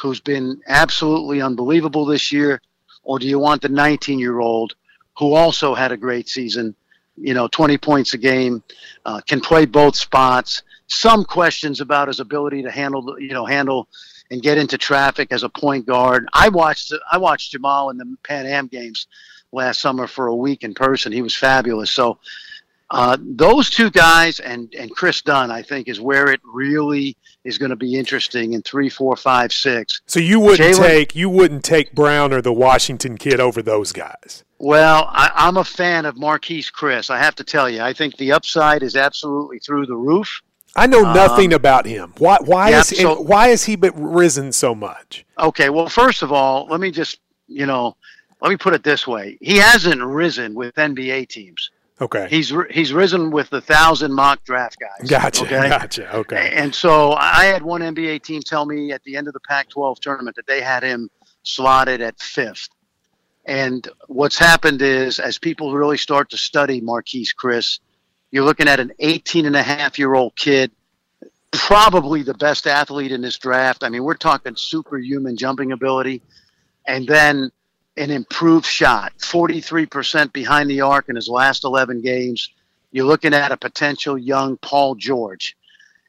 who's 0.00 0.20
been 0.20 0.60
absolutely 0.66 1.42
unbelievable 1.42 2.04
this 2.04 2.30
year, 2.32 2.60
or 3.02 3.18
do 3.18 3.26
you 3.26 3.38
want 3.38 3.62
the 3.62 3.68
19 3.68 4.18
year 4.18 4.38
old 4.38 4.74
who 5.18 5.34
also 5.34 5.74
had 5.74 5.92
a 5.92 5.96
great 5.96 6.28
season. 6.28 6.74
You 7.16 7.34
know, 7.34 7.48
20 7.48 7.76
points 7.78 8.14
a 8.14 8.18
game, 8.18 8.62
uh, 9.04 9.20
can 9.26 9.40
play 9.40 9.66
both 9.66 9.96
spots. 9.96 10.62
Some 10.86 11.24
questions 11.24 11.80
about 11.80 12.08
his 12.08 12.20
ability 12.20 12.62
to 12.62 12.70
handle, 12.70 13.20
you 13.20 13.30
know, 13.30 13.44
handle 13.44 13.88
and 14.30 14.40
get 14.40 14.58
into 14.58 14.78
traffic 14.78 15.32
as 15.32 15.42
a 15.42 15.48
point 15.48 15.86
guard. 15.86 16.28
I 16.32 16.48
watched 16.48 16.94
I 17.10 17.18
watched 17.18 17.50
Jamal 17.50 17.90
in 17.90 17.98
the 17.98 18.16
Pan 18.22 18.46
Am 18.46 18.68
games 18.68 19.08
last 19.50 19.80
summer 19.80 20.06
for 20.06 20.28
a 20.28 20.36
week 20.36 20.62
in 20.62 20.74
person. 20.74 21.10
He 21.10 21.22
was 21.22 21.34
fabulous. 21.34 21.90
So 21.90 22.18
uh, 22.90 23.18
those 23.20 23.68
two 23.68 23.90
guys 23.90 24.40
and 24.40 24.72
and 24.74 24.90
Kris 24.90 25.20
Dunn, 25.20 25.50
I 25.50 25.62
think, 25.62 25.88
is 25.88 26.00
where 26.00 26.30
it 26.30 26.40
really 26.44 27.16
is 27.44 27.58
going 27.58 27.70
to 27.70 27.76
be 27.76 27.96
interesting 27.96 28.54
in 28.54 28.62
three, 28.62 28.88
four, 28.88 29.14
five, 29.16 29.52
six. 29.52 30.00
So 30.06 30.20
you 30.20 30.40
wouldn't 30.40 30.76
Jaylen, 30.76 30.86
take 30.86 31.14
you 31.14 31.28
wouldn't 31.28 31.64
take 31.64 31.94
Brown 31.94 32.32
or 32.32 32.40
the 32.40 32.52
Washington 32.52 33.18
kid 33.18 33.40
over 33.40 33.60
those 33.60 33.92
guys. 33.92 34.44
Well, 34.58 35.08
I, 35.12 35.48
am 35.48 35.56
a 35.56 35.64
fan 35.64 36.04
of 36.06 36.16
Marquese 36.16 36.72
Chriss. 36.72 37.10
I 37.10 37.18
have 37.18 37.36
to 37.36 37.44
tell 37.44 37.70
you, 37.70 37.80
I 37.80 37.92
think 37.92 38.16
the 38.16 38.32
upside 38.32 38.82
is 38.82 38.96
absolutely 38.96 39.58
through 39.60 39.86
the 39.86 39.96
roof. 39.96 40.40
I 40.74 40.86
know 40.86 41.12
nothing 41.12 41.52
um, 41.52 41.56
about 41.56 41.86
him. 41.86 42.14
Why? 42.18 42.38
Why 42.40 42.70
yeah, 42.70 42.80
is 42.80 42.88
so, 42.88 43.20
why 43.20 43.48
has 43.48 43.64
he 43.64 43.76
risen 43.76 44.52
so 44.52 44.74
much? 44.74 45.26
Okay, 45.38 45.70
well, 45.70 45.88
first 45.88 46.22
of 46.22 46.32
all, 46.32 46.66
let 46.70 46.80
me 46.80 46.90
just 46.90 47.20
you 47.48 47.66
know, 47.66 47.96
let 48.40 48.50
me 48.50 48.56
put 48.56 48.74
it 48.74 48.82
this 48.82 49.06
way: 49.06 49.36
he 49.40 49.58
hasn't 49.58 50.02
risen 50.02 50.54
with 50.54 50.74
NBA 50.76 51.28
teams. 51.28 51.70
Okay. 52.00 52.28
He's 52.30 52.52
he's 52.70 52.92
risen 52.92 53.30
with 53.30 53.50
the 53.50 53.60
thousand 53.60 54.12
mock 54.12 54.44
draft 54.44 54.76
guys. 54.78 55.08
Gotcha. 55.08 55.44
Okay? 55.44 55.68
Gotcha. 55.68 56.16
Okay. 56.16 56.52
And 56.54 56.72
so 56.72 57.12
I 57.14 57.46
had 57.46 57.62
one 57.62 57.80
NBA 57.80 58.22
team 58.22 58.40
tell 58.40 58.66
me 58.66 58.92
at 58.92 59.02
the 59.02 59.16
end 59.16 59.26
of 59.26 59.34
the 59.34 59.40
Pac-12 59.40 59.98
tournament 59.98 60.36
that 60.36 60.46
they 60.46 60.60
had 60.60 60.82
him 60.82 61.10
slotted 61.42 62.00
at 62.00 62.20
fifth. 62.20 62.68
And 63.46 63.88
what's 64.06 64.38
happened 64.38 64.82
is, 64.82 65.18
as 65.18 65.38
people 65.38 65.74
really 65.74 65.96
start 65.96 66.30
to 66.30 66.36
study 66.36 66.80
Marquese 66.80 67.30
Chriss, 67.34 67.80
you're 68.30 68.44
looking 68.44 68.68
at 68.68 68.78
an 68.78 68.92
18 68.98 69.46
and 69.46 69.56
a 69.56 69.62
half 69.62 69.98
year 69.98 70.14
old 70.14 70.36
kid, 70.36 70.70
probably 71.50 72.22
the 72.22 72.34
best 72.34 72.66
athlete 72.66 73.10
in 73.10 73.22
this 73.22 73.38
draft. 73.38 73.82
I 73.82 73.88
mean, 73.88 74.04
we're 74.04 74.14
talking 74.14 74.54
superhuman 74.54 75.36
jumping 75.36 75.72
ability, 75.72 76.22
and 76.86 77.08
then 77.08 77.50
an 77.98 78.10
improved 78.10 78.66
shot, 78.66 79.12
43% 79.18 80.32
behind 80.32 80.70
the 80.70 80.80
arc 80.82 81.08
in 81.08 81.16
his 81.16 81.28
last 81.28 81.64
11 81.64 82.00
games. 82.00 82.50
You're 82.92 83.06
looking 83.06 83.34
at 83.34 83.52
a 83.52 83.56
potential 83.56 84.16
young 84.16 84.56
Paul 84.56 84.94
George. 84.94 85.56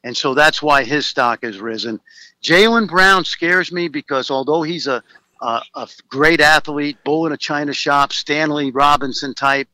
And 0.02 0.16
so 0.16 0.34
that's 0.34 0.62
why 0.62 0.84
his 0.84 1.06
stock 1.06 1.42
has 1.42 1.58
risen. 1.58 2.00
Jaylen 2.42 2.88
Brown 2.88 3.24
scares 3.24 3.70
me 3.70 3.88
because 3.88 4.30
although 4.30 4.62
he's 4.62 4.86
a 4.86 5.02
uh, 5.40 5.60
a 5.74 5.88
great 6.08 6.40
athlete, 6.40 6.98
bull 7.04 7.26
in 7.26 7.32
a 7.32 7.36
china 7.36 7.72
shop, 7.72 8.12
Stanley 8.12 8.70
Robinson 8.70 9.34
type. 9.34 9.68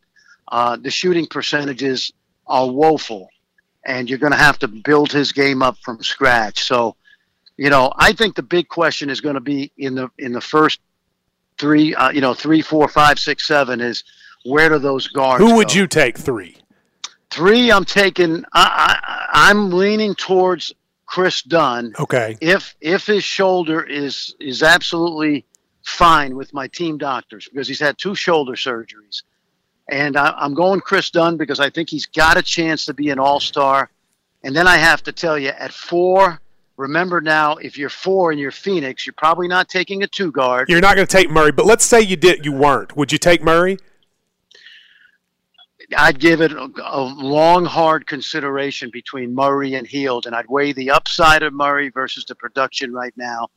Uh, 0.48 0.76
the 0.76 0.90
shooting 0.90 1.26
percentages 1.26 2.12
are 2.46 2.70
woeful, 2.70 3.29
and 3.85 4.09
you're 4.09 4.18
going 4.20 4.33
to 4.33 4.38
have 4.38 4.59
to 4.61 4.68
build 4.68 5.11
his 5.11 5.33
game 5.33 5.62
up 5.62 5.76
from 5.79 6.02
scratch. 6.02 6.62
So, 6.62 6.94
you 7.57 7.68
know, 7.68 7.92
I 7.96 8.12
think 8.12 8.37
the 8.37 8.44
big 8.44 8.68
question 8.68 9.11
is 9.11 9.20
going 9.20 9.35
to 9.35 9.40
be 9.40 9.72
in 9.76 9.96
the 9.96 10.09
in 10.18 10.33
the 10.33 10.40
first 10.40 10.81
three, 11.59 11.95
uh, 11.95 12.11
you 12.11 12.21
know, 12.21 12.35
three, 12.35 12.62
four, 12.62 12.88
five, 12.88 13.19
six, 13.19 13.47
seven 13.47 13.81
is 13.81 14.05
where 14.45 14.69
do 14.69 14.79
those 14.79 15.09
guards? 15.09 15.42
Who 15.42 15.57
would 15.57 15.69
go? 15.69 15.75
you 15.75 15.87
take 15.87 16.19
three? 16.19 16.57
Three, 17.31 17.73
I'm 17.73 17.85
taking. 17.85 18.45
I, 18.53 18.99
I, 19.03 19.27
I'm 19.51 19.71
leaning 19.71 20.14
towards 20.14 20.73
Kris 21.07 21.42
Dunn. 21.42 21.95
Okay. 21.99 22.37
If 22.40 22.77
if 22.81 23.07
his 23.07 23.25
shoulder 23.25 23.83
is 23.83 24.35
is 24.40 24.62
absolutely 24.62 25.45
fine 25.87 26.37
with 26.37 26.53
my 26.53 26.66
team 26.69 26.99
doctors 26.99 27.49
because 27.49 27.69
he's 27.69 27.81
had 27.81 27.97
two 27.97 28.14
shoulder 28.14 28.53
surgeries. 28.53 29.23
And 29.88 30.16
I, 30.16 30.45
am 30.45 30.55
going 30.55 30.81
Kris 30.81 31.11
Dunn 31.11 31.37
because 31.37 31.61
I 31.61 31.71
think 31.71 31.88
he's 31.88 32.07
got 32.07 32.37
a 32.37 32.42
chance 32.42 32.87
to 32.87 32.95
be 32.95 33.11
an 33.11 33.21
all 33.21 33.38
star. 33.38 33.88
And 34.42 34.55
then 34.55 34.66
I 34.66 34.77
have 34.77 35.03
to 35.05 35.12
tell 35.12 35.38
you, 35.38 35.49
at 35.49 35.73
four, 35.73 36.40
remember 36.77 37.21
now, 37.21 37.57
if 37.57 37.79
you're 37.79 37.91
four 37.91 38.31
and 38.31 38.41
you're 38.41 38.51
Phoenix, 38.51 39.07
you're 39.07 39.15
probably 39.15 39.49
not 39.49 39.69
taking 39.69 40.03
a 40.03 40.07
two 40.07 40.31
guard. 40.33 40.69
You're 40.69 40.81
not 40.81 40.97
going 40.97 41.07
to 41.07 41.12
take 41.12 41.31
Murray, 41.31 41.53
but 41.53 41.67
let's 41.67 41.85
say 41.85 42.01
you 42.01 42.17
did, 42.17 42.45
you 42.45 42.53
weren't. 42.53 42.97
Would 42.97 43.12
you 43.12 43.19
take 43.19 43.43
Murray? 43.43 43.79
I'd 45.97 46.19
give 46.19 46.41
it 46.41 46.53
a, 46.53 46.69
a, 46.83 47.01
long, 47.01 47.65
hard 47.65 48.07
consideration 48.07 48.91
between 48.91 49.35
Murray 49.35 49.75
and 49.75 49.87
Hield, 49.87 50.27
and 50.27 50.35
I'd 50.35 50.49
weigh 50.49 50.73
the 50.73 50.91
upside 50.91 51.45
of 51.45 51.53
Murray 51.53 51.91
versus 51.91 52.25
the 52.25 52.35
production 52.35 52.93
right 52.93 53.15
now 53.17 53.49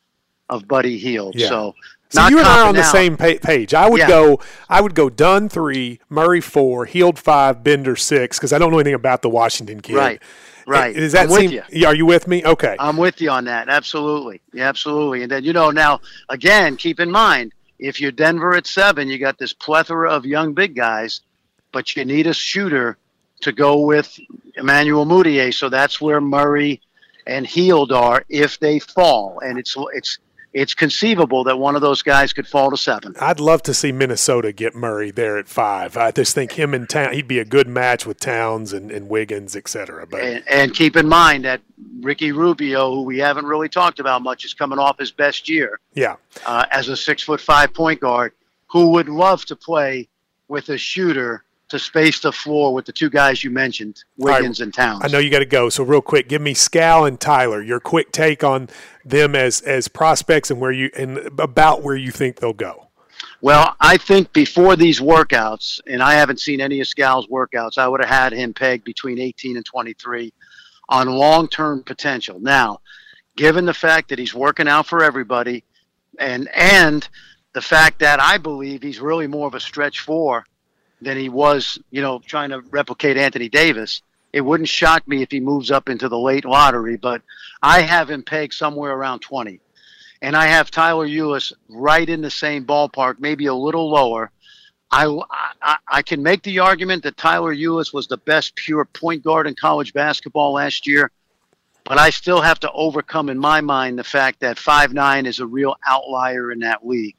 of 0.49 0.67
Buddy 0.67 0.97
Hield. 0.97 1.35
Yeah. 1.35 1.47
So 1.47 1.75
so 2.09 2.27
you 2.27 2.39
and 2.39 2.47
I 2.47 2.61
are 2.61 2.67
on 2.67 2.75
the 2.75 2.83
same 2.83 3.17
page. 3.17 3.73
I 3.73 3.87
would 3.87 3.99
yeah. 3.99 4.07
go. 4.07 4.39
I 4.67 4.81
would 4.81 4.95
go 4.95 5.09
Dunn 5.09 5.47
three, 5.47 5.99
Murray 6.09 6.41
four, 6.41 6.85
Hield 6.85 7.19
five, 7.19 7.63
Bender 7.63 7.95
six, 7.95 8.37
because 8.37 8.51
I 8.51 8.57
don't 8.57 8.71
know 8.71 8.79
anything 8.79 8.95
about 8.95 9.21
the 9.21 9.29
Washington 9.29 9.79
kid. 9.79 9.95
Right. 9.95 10.21
Right. 10.65 10.95
Does 10.95 11.13
that 11.13 11.29
I'm 11.29 11.35
seem? 11.35 11.61
You. 11.71 11.85
Are 11.87 11.95
you 11.95 12.05
with 12.05 12.27
me? 12.27 12.43
Okay. 12.45 12.75
I'm 12.79 12.97
with 12.97 13.21
you 13.21 13.29
on 13.29 13.45
that. 13.45 13.69
Absolutely. 13.69 14.41
Yeah, 14.53 14.69
absolutely. 14.69 15.23
And 15.23 15.31
then 15.31 15.43
you 15.43 15.53
know 15.53 15.69
now 15.69 16.01
again, 16.29 16.77
keep 16.77 16.99
in 16.99 17.11
mind 17.11 17.53
if 17.77 18.01
you're 18.01 18.11
Denver 18.11 18.55
at 18.55 18.67
seven, 18.67 19.07
you 19.07 19.17
got 19.17 19.37
this 19.37 19.53
plethora 19.53 20.11
of 20.11 20.25
young 20.25 20.53
big 20.53 20.75
guys, 20.75 21.21
but 21.71 21.95
you 21.95 22.05
need 22.05 22.27
a 22.27 22.33
shooter 22.33 22.97
to 23.41 23.51
go 23.51 23.79
with 23.81 24.19
Emmanuel 24.55 25.05
Mudiay. 25.05 25.53
So 25.53 25.69
that's 25.69 26.01
where 26.01 26.19
Murray 26.19 26.81
and 27.25 27.47
Hield 27.47 27.91
are 27.91 28.25
if 28.29 28.59
they 28.59 28.79
fall, 28.79 29.39
and 29.39 29.57
it's 29.57 29.75
it's 29.93 30.17
it's 30.53 30.73
conceivable 30.73 31.43
that 31.43 31.59
one 31.59 31.75
of 31.75 31.81
those 31.81 32.01
guys 32.01 32.33
could 32.33 32.47
fall 32.47 32.71
to 32.71 32.77
seven. 32.77 33.15
I'd 33.19 33.39
love 33.39 33.61
to 33.63 33.73
see 33.73 33.91
Minnesota 33.91 34.51
get 34.51 34.75
Murray 34.75 35.11
there 35.11 35.37
at 35.37 35.47
five. 35.47 35.95
I 35.95 36.11
just 36.11 36.33
think 36.33 36.53
him 36.53 36.73
and 36.73 36.89
Town 36.89 37.13
he'd 37.13 37.27
be 37.27 37.39
a 37.39 37.45
good 37.45 37.67
match 37.67 38.05
with 38.05 38.19
Towns 38.19 38.73
and, 38.73 38.91
and 38.91 39.09
Wiggins, 39.09 39.55
et 39.55 39.67
cetera. 39.67 40.07
But 40.07 40.21
and, 40.21 40.43
and, 40.49 40.73
keep 40.73 40.95
in 40.95 41.07
mind 41.07 41.45
that 41.45 41.61
Ricky 42.01 42.31
Rubio, 42.31 42.93
who 42.95 43.03
we 43.03 43.19
haven't 43.19 43.45
really 43.45 43.69
talked 43.69 43.99
about 43.99 44.23
much, 44.23 44.43
is 44.45 44.53
coming 44.53 44.79
off 44.79 44.97
his 44.97 45.11
best 45.11 45.47
year. 45.47 45.79
Yeah, 45.93 46.15
uh, 46.45 46.65
as 46.71 46.89
a 46.89 46.97
six 46.97 47.23
foot 47.23 47.41
five 47.41 47.73
point 47.73 47.99
guard, 47.99 48.33
who 48.67 48.91
would 48.91 49.09
love 49.09 49.45
to 49.45 49.55
play 49.55 50.07
with 50.47 50.69
a 50.69 50.77
shooter 50.77 51.43
to 51.69 51.79
space 51.79 52.19
the 52.19 52.31
floor 52.31 52.73
with 52.73 52.85
the 52.85 52.91
two 52.91 53.09
guys 53.09 53.43
you 53.43 53.51
mentioned, 53.51 54.03
Wiggins 54.17 54.59
right. 54.59 54.65
and 54.65 54.73
Towns. 54.73 55.01
I 55.03 55.07
know 55.07 55.19
you 55.19 55.29
got 55.29 55.39
to 55.39 55.45
go, 55.45 55.69
so 55.69 55.83
real 55.83 56.01
quick, 56.01 56.27
give 56.27 56.41
me 56.41 56.53
Skal 56.53 57.05
and 57.05 57.19
Tyler. 57.19 57.61
Your 57.61 57.79
quick 57.79 58.11
take 58.11 58.43
on 58.43 58.69
them 59.05 59.35
as 59.35 59.61
as 59.61 59.87
prospects 59.87 60.51
and 60.51 60.59
where 60.59 60.71
you 60.71 60.89
and 60.97 61.17
about 61.39 61.83
where 61.83 61.95
you 61.95 62.11
think 62.11 62.37
they'll 62.37 62.53
go. 62.53 62.87
Well, 63.41 63.75
I 63.79 63.97
think 63.97 64.33
before 64.33 64.75
these 64.75 64.99
workouts, 64.99 65.79
and 65.87 66.03
I 66.03 66.13
haven't 66.13 66.41
seen 66.41 66.59
any 66.59 66.81
of 66.81 66.87
Skal's 66.87 67.27
workouts, 67.27 67.77
I 67.77 67.87
would 67.87 68.01
have 68.01 68.09
had 68.09 68.33
him 68.33 68.53
pegged 68.53 68.83
between 68.83 69.17
18 69.17 69.55
and 69.55 69.65
23 69.65 70.33
on 70.89 71.07
long 71.07 71.47
term 71.47 71.83
potential. 71.83 72.39
Now, 72.39 72.81
given 73.37 73.65
the 73.65 73.73
fact 73.73 74.09
that 74.09 74.19
he's 74.19 74.33
working 74.33 74.67
out 74.67 74.87
for 74.87 75.03
everybody, 75.03 75.63
and 76.19 76.49
and 76.53 77.07
the 77.53 77.61
fact 77.61 77.99
that 77.99 78.19
I 78.19 78.37
believe 78.37 78.81
he's 78.81 78.99
really 78.99 79.27
more 79.27 79.47
of 79.47 79.55
a 79.55 79.59
stretch 79.59 80.01
four 80.01 80.45
than 81.01 81.17
he 81.17 81.29
was, 81.29 81.79
you 81.91 82.01
know, 82.01 82.19
trying 82.19 82.49
to 82.49 82.61
replicate 82.61 83.17
Anthony 83.17 83.49
Davis. 83.49 84.01
It 84.31 84.41
wouldn't 84.41 84.69
shock 84.69 85.07
me 85.07 85.21
if 85.21 85.31
he 85.31 85.39
moves 85.39 85.71
up 85.71 85.89
into 85.89 86.09
the 86.09 86.19
late 86.19 86.45
lottery, 86.45 86.97
but 86.97 87.21
I 87.61 87.81
have 87.81 88.09
him 88.09 88.23
pegged 88.23 88.53
somewhere 88.53 88.91
around 88.91 89.19
20. 89.19 89.59
And 90.21 90.35
I 90.35 90.47
have 90.47 90.69
Tyler 90.69 91.07
Ulis 91.07 91.53
right 91.69 92.07
in 92.07 92.21
the 92.21 92.29
same 92.29 92.65
ballpark, 92.65 93.19
maybe 93.19 93.45
a 93.45 93.53
little 93.53 93.89
lower. 93.89 94.31
I, 94.91 95.05
I, 95.61 95.77
I 95.87 96.01
can 96.01 96.21
make 96.21 96.43
the 96.43 96.59
argument 96.59 97.03
that 97.03 97.15
Tyler 97.15 97.55
Ulis 97.55 97.93
was 97.93 98.07
the 98.07 98.17
best 98.17 98.55
pure 98.55 98.85
point 98.85 99.23
guard 99.23 99.47
in 99.47 99.55
college 99.55 99.93
basketball 99.93 100.53
last 100.53 100.87
year, 100.87 101.11
but 101.85 101.97
I 101.97 102.09
still 102.09 102.41
have 102.41 102.59
to 102.61 102.71
overcome 102.71 103.29
in 103.29 103.37
my 103.37 103.61
mind 103.61 103.97
the 103.97 104.03
fact 104.03 104.39
that 104.41 104.57
five 104.57 104.93
nine 104.93 105.25
is 105.25 105.39
a 105.39 105.45
real 105.45 105.75
outlier 105.87 106.51
in 106.51 106.59
that 106.59 106.85
league. 106.85 107.15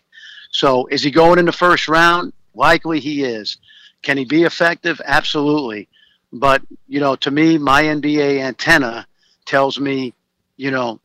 So 0.51 0.87
is 0.87 1.03
he 1.03 1.11
going 1.11 1.39
in 1.39 1.45
the 1.45 1.53
first 1.53 1.89
round? 1.89 2.33
Likely 2.55 2.99
he 2.99 3.23
is. 3.23 3.59
Can 4.03 4.17
he 4.17 4.25
be 4.25 4.45
effective? 4.45 5.01
Absolutely. 5.05 5.89
But, 6.33 6.63
you 6.89 7.01
know, 7.01 7.17
to 7.17 7.31
me, 7.31 7.59
my 7.59 7.83
NBA 7.83 8.41
antenna 8.41 9.07
tells 9.47 9.81
me, 9.81 10.15
you 10.57 10.71
know, 10.71 11.01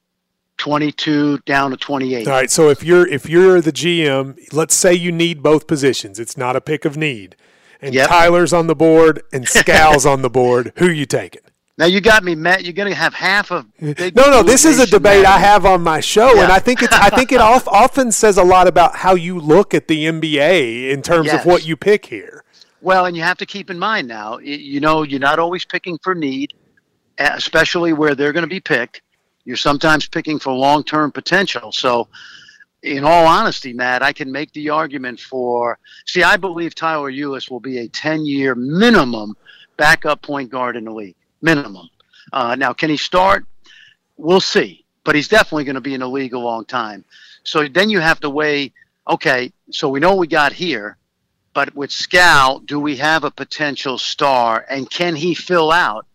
22 0.57 1.39
down 1.39 1.71
to 1.71 1.77
28. 1.77 2.27
All 2.27 2.33
right, 2.33 2.51
so 2.51 2.69
if 2.69 2.83
you're 2.83 3.07
if 3.07 3.27
you're 3.27 3.59
the 3.59 3.71
GM, 3.71 4.53
let's 4.53 4.73
say 4.73 4.93
you 4.93 5.11
need 5.11 5.43
both 5.43 5.67
positions. 5.67 6.19
It's 6.19 6.37
not 6.37 6.55
a 6.55 6.61
pick 6.61 6.85
of 6.85 6.95
need. 6.95 7.35
And 7.81 7.93
yep. 7.93 8.07
Tyler's 8.07 8.53
on 8.53 8.67
the 8.67 8.75
board 8.75 9.21
and 9.33 9.47
Skal's 9.47 10.05
on 10.05 10.21
the 10.21 10.29
board. 10.29 10.71
Who 10.77 10.89
you 10.89 11.05
taking? 11.05 11.41
Now 11.77 11.87
you 11.87 11.99
got 11.99 12.23
me, 12.23 12.35
Matt. 12.35 12.63
You're 12.63 12.73
going 12.73 12.89
to 12.89 12.95
have 12.95 13.13
half 13.13 13.51
of. 13.51 13.65
no, 13.81 13.93
no. 14.15 14.43
This 14.43 14.63
is 14.63 14.79
a 14.79 14.87
debate 14.87 15.23
Matt. 15.23 15.35
I 15.35 15.39
have 15.39 15.65
on 15.65 15.81
my 15.81 15.99
show, 15.99 16.33
yeah. 16.33 16.43
and 16.43 16.51
I 16.51 16.59
think 16.59 16.81
it's. 16.81 16.93
I 16.93 17.09
think 17.09 17.33
it 17.33 17.41
often 17.41 18.11
says 18.13 18.37
a 18.37 18.43
lot 18.43 18.67
about 18.67 18.95
how 18.95 19.15
you 19.15 19.37
look 19.39 19.73
at 19.73 19.89
the 19.89 20.05
NBA 20.05 20.89
in 20.89 21.01
terms 21.01 21.27
yes. 21.27 21.41
of 21.41 21.45
what 21.45 21.65
you 21.65 21.75
pick 21.75 22.05
here. 22.05 22.44
Well, 22.85 23.07
and 23.07 23.17
you 23.17 23.23
have 23.23 23.39
to 23.39 23.47
keep 23.47 23.71
in 23.71 23.79
mind 23.79 24.07
now. 24.07 24.37
You 24.37 24.79
know, 24.79 25.01
you're 25.01 25.19
not 25.19 25.39
always 25.39 25.65
picking 25.65 25.97
for 26.03 26.13
need, 26.13 26.53
especially 27.17 27.93
where 27.93 28.13
they're 28.13 28.31
going 28.31 28.43
to 28.43 28.47
be 28.47 28.59
picked. 28.59 29.01
You're 29.43 29.57
sometimes 29.57 30.07
picking 30.07 30.37
for 30.37 30.53
long-term 30.53 31.11
potential. 31.11 31.71
So, 31.71 32.09
in 32.83 33.03
all 33.03 33.25
honesty, 33.25 33.73
Matt, 33.73 34.03
I 34.03 34.13
can 34.13 34.31
make 34.31 34.53
the 34.53 34.69
argument 34.69 35.19
for. 35.19 35.79
See, 36.05 36.21
I 36.21 36.37
believe 36.37 36.75
Tyler 36.75 37.11
Ulis 37.11 37.49
will 37.49 37.59
be 37.59 37.79
a 37.79 37.87
10-year 37.87 38.53
minimum 38.53 39.35
backup 39.77 40.21
point 40.21 40.51
guard 40.51 40.75
in 40.75 40.83
the 40.83 40.91
league 40.91 41.15
minimum. 41.41 41.89
Uh, 42.31 42.53
now, 42.53 42.71
can 42.71 42.91
he 42.91 42.97
start? 42.97 43.47
We'll 44.15 44.39
see, 44.39 44.85
but 45.03 45.15
he's 45.15 45.27
definitely 45.27 45.63
going 45.63 45.73
to 45.73 45.81
be 45.81 45.95
in 45.95 46.01
the 46.01 46.07
league 46.07 46.35
a 46.35 46.39
long 46.39 46.65
time. 46.65 47.03
So 47.45 47.67
then 47.67 47.89
you 47.89 47.99
have 47.99 48.19
to 48.19 48.29
weigh. 48.29 48.73
Okay, 49.07 49.51
so 49.71 49.89
we 49.89 49.99
know 49.99 50.15
we 50.15 50.27
got 50.27 50.53
here, 50.53 50.97
but 51.55 51.73
with 51.73 51.89
Skal, 51.89 52.59
do 52.59 52.79
we 52.79 52.97
have 52.97 53.23
a 53.23 53.31
potential 53.31 53.97
star, 53.97 54.65
and 54.69 54.87
can 54.87 55.15
he 55.15 55.33
fill 55.33 55.71
out? 55.71 56.05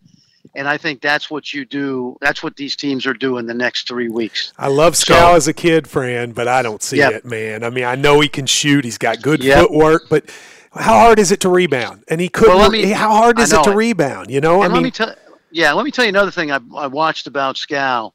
And 0.53 0.67
I 0.67 0.77
think 0.77 1.01
that's 1.01 1.31
what 1.31 1.53
you 1.53 1.65
do. 1.65 2.17
That's 2.21 2.43
what 2.43 2.55
these 2.57 2.75
teams 2.75 3.07
are 3.07 3.13
doing 3.13 3.47
the 3.47 3.53
next 3.53 3.87
three 3.87 4.09
weeks. 4.09 4.53
I 4.57 4.67
love 4.67 4.95
Skal 4.95 5.31
so, 5.31 5.35
as 5.35 5.47
a 5.47 5.53
kid, 5.53 5.87
Fran, 5.87 6.33
but 6.33 6.47
I 6.47 6.61
don't 6.61 6.83
see 6.83 6.97
yep. 6.97 7.13
it, 7.13 7.25
man. 7.25 7.63
I 7.63 7.71
mean, 7.71 7.85
I 7.85 7.95
know 7.95 8.19
he 8.19 8.29
can 8.29 8.45
shoot. 8.45 8.85
He's 8.85 8.99
got 8.99 9.21
good 9.21 9.43
yep. 9.43 9.61
footwork, 9.61 10.03
but 10.09 10.29
how 10.73 10.99
hard 10.99 11.19
is 11.19 11.31
it 11.31 11.39
to 11.41 11.49
rebound? 11.49 12.03
And 12.07 12.21
he 12.21 12.29
couldn't. 12.29 12.57
Well, 12.57 12.69
me, 12.69 12.91
how 12.91 13.11
hard 13.11 13.39
is 13.39 13.51
it 13.51 13.63
to 13.63 13.71
rebound? 13.71 14.29
You 14.29 14.41
know, 14.41 14.61
and 14.61 14.65
I 14.65 14.67
mean, 14.67 14.75
let 14.75 14.83
me 14.83 14.91
tell. 14.91 15.15
Yeah, 15.49 15.73
let 15.73 15.85
me 15.85 15.91
tell 15.91 16.05
you 16.05 16.09
another 16.09 16.31
thing 16.31 16.51
I, 16.51 16.59
I 16.75 16.87
watched 16.87 17.27
about 17.27 17.57
Skal. 17.57 18.13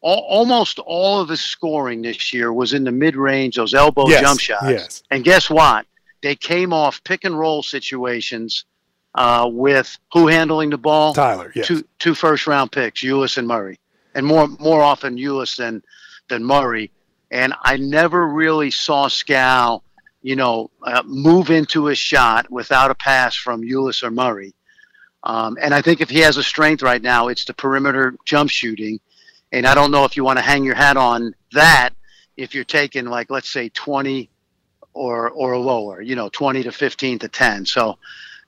All, 0.00 0.26
almost 0.28 0.78
all 0.80 1.20
of 1.20 1.28
his 1.28 1.40
scoring 1.40 2.02
this 2.02 2.32
year 2.32 2.52
was 2.52 2.72
in 2.72 2.84
the 2.84 2.92
mid 2.92 3.16
range, 3.16 3.56
those 3.56 3.74
elbow 3.74 4.08
yes, 4.08 4.22
jump 4.22 4.40
shots. 4.40 4.66
Yes. 4.66 5.02
And 5.10 5.24
guess 5.24 5.50
what? 5.50 5.86
They 6.24 6.34
came 6.34 6.72
off 6.72 7.04
pick 7.04 7.24
and 7.24 7.38
roll 7.38 7.62
situations 7.62 8.64
uh, 9.14 9.48
with 9.52 9.96
who 10.12 10.26
handling 10.26 10.70
the 10.70 10.78
ball? 10.78 11.14
Tyler. 11.14 11.52
Yes. 11.54 11.68
Two 11.68 11.84
two 12.00 12.14
first 12.14 12.46
round 12.46 12.72
picks, 12.72 13.02
Ulis 13.02 13.38
and 13.38 13.46
Murray, 13.46 13.78
and 14.14 14.26
more 14.26 14.48
more 14.48 14.82
often 14.82 15.16
Ulis 15.16 15.56
than 15.56 15.84
than 16.28 16.42
Murray. 16.42 16.90
And 17.30 17.54
I 17.62 17.76
never 17.76 18.26
really 18.26 18.70
saw 18.70 19.08
Skal 19.08 19.84
you 20.24 20.36
know, 20.36 20.70
uh, 20.82 21.02
move 21.04 21.50
into 21.50 21.88
a 21.88 21.94
shot 21.94 22.50
without 22.50 22.90
a 22.90 22.94
pass 22.94 23.36
from 23.36 23.60
Ulis 23.60 24.02
or 24.02 24.10
Murray. 24.10 24.54
Um, 25.22 25.58
and 25.60 25.74
I 25.74 25.82
think 25.82 26.00
if 26.00 26.08
he 26.08 26.20
has 26.20 26.38
a 26.38 26.42
strength 26.42 26.82
right 26.82 27.02
now, 27.02 27.28
it's 27.28 27.44
the 27.44 27.52
perimeter 27.52 28.16
jump 28.24 28.48
shooting. 28.50 29.00
And 29.52 29.66
I 29.66 29.74
don't 29.74 29.90
know 29.90 30.06
if 30.06 30.16
you 30.16 30.24
want 30.24 30.38
to 30.38 30.42
hang 30.42 30.64
your 30.64 30.76
hat 30.76 30.96
on 30.96 31.34
that 31.52 31.90
if 32.38 32.54
you're 32.54 32.64
taking 32.64 33.04
like 33.04 33.30
let's 33.30 33.48
say 33.48 33.68
20 33.68 34.28
or 34.94 35.30
or 35.30 35.58
lower, 35.58 36.00
you 36.00 36.14
know, 36.14 36.28
20 36.30 36.62
to 36.62 36.72
15 36.72 37.18
to 37.20 37.28
10. 37.28 37.66
So 37.66 37.98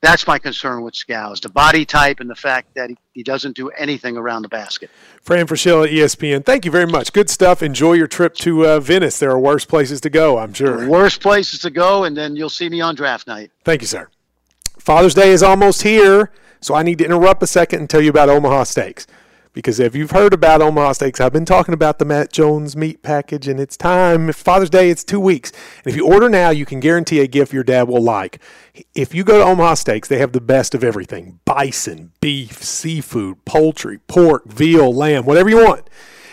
that's 0.01 0.27
my 0.27 0.39
concern 0.39 0.83
with 0.83 0.95
Scows, 0.95 1.41
the 1.41 1.49
body 1.49 1.85
type 1.85 2.21
and 2.21 2.29
the 2.29 2.35
fact 2.35 2.75
that 2.75 2.91
he, 2.91 2.97
he 3.13 3.23
doesn't 3.23 3.57
do 3.57 3.69
anything 3.71 4.17
around 4.17 4.43
the 4.43 4.49
basket. 4.49 4.91
Fran 5.23 5.47
Fraschilla, 5.47 5.91
ESPN, 5.91 6.45
thank 6.45 6.65
you 6.65 6.71
very 6.71 6.87
much. 6.87 7.13
Good 7.13 7.31
stuff. 7.31 7.63
Enjoy 7.63 7.95
your 7.95 8.07
trip 8.07 8.35
to 8.37 8.67
uh, 8.67 8.81
Venice. 8.81 9.19
There 9.19 9.31
are 9.31 9.39
worse 9.39 9.65
places 9.65 10.01
to 10.03 10.11
go, 10.11 10.39
I'm 10.39 10.53
sure. 10.53 10.89
Worse 10.89 11.19
places 11.19 11.61
to 11.61 11.71
go, 11.71 12.05
and 12.05 12.17
then 12.17 12.37
you'll 12.37 12.51
see 12.51 12.69
me 12.69 12.81
on 12.81 12.95
draft 12.95 13.27
night. 13.27 13.51
Thank 13.65 13.81
you, 13.81 13.87
sir. 13.87 14.09
Father's 14.79 15.15
Day 15.15 15.31
is 15.31 15.43
almost 15.43 15.83
here, 15.83 16.31
so 16.61 16.75
I 16.75 16.83
need 16.83 16.99
to 16.99 17.05
interrupt 17.05 17.43
a 17.43 17.47
second 17.47 17.81
and 17.81 17.91
tell 17.91 18.01
you 18.01 18.11
about 18.11 18.29
Omaha 18.29 18.65
Steaks 18.65 19.07
because 19.57 19.81
if 19.81 19.97
you've 19.97 20.11
heard 20.11 20.35
about 20.35 20.61
Omaha 20.61 20.93
Steaks, 20.93 21.19
I've 21.19 21.33
been 21.33 21.47
talking 21.47 21.73
about 21.73 21.99
the 21.99 22.05
Matt 22.05 22.31
Jones 22.31 22.77
meat 22.77 23.03
package, 23.03 23.49
and 23.49 23.59
it's 23.59 23.75
time. 23.75 24.29
If 24.29 24.37
Father's 24.37 24.69
Day, 24.69 24.91
it's 24.91 25.03
two 25.03 25.19
weeks. 25.19 25.51
And 25.83 25.87
if 25.87 25.97
you 25.97 26.07
order 26.07 26.29
now, 26.29 26.51
you 26.51 26.67
can 26.67 26.79
guarantee 26.79 27.21
a 27.21 27.27
gift 27.27 27.55
your 27.55 27.65
dad 27.65 27.89
will 27.89 28.03
like. 28.03 28.39
If 28.95 29.15
you 29.15 29.25
go 29.25 29.39
to 29.39 29.45
Omaha 29.45 29.73
Steaks, 29.77 30.09
they 30.09 30.19
have 30.19 30.33
the 30.33 30.43
best 30.43 30.75
of 30.75 30.85
everything 30.85 31.41
bison, 31.47 32.13
beef, 32.21 32.63
seafood, 32.63 33.47
poultry, 33.47 33.97
pork, 34.07 34.45
veal, 34.45 34.95
lamb, 34.95 35.25
whatever 35.25 35.49
you 35.49 35.65
want. 35.65 35.89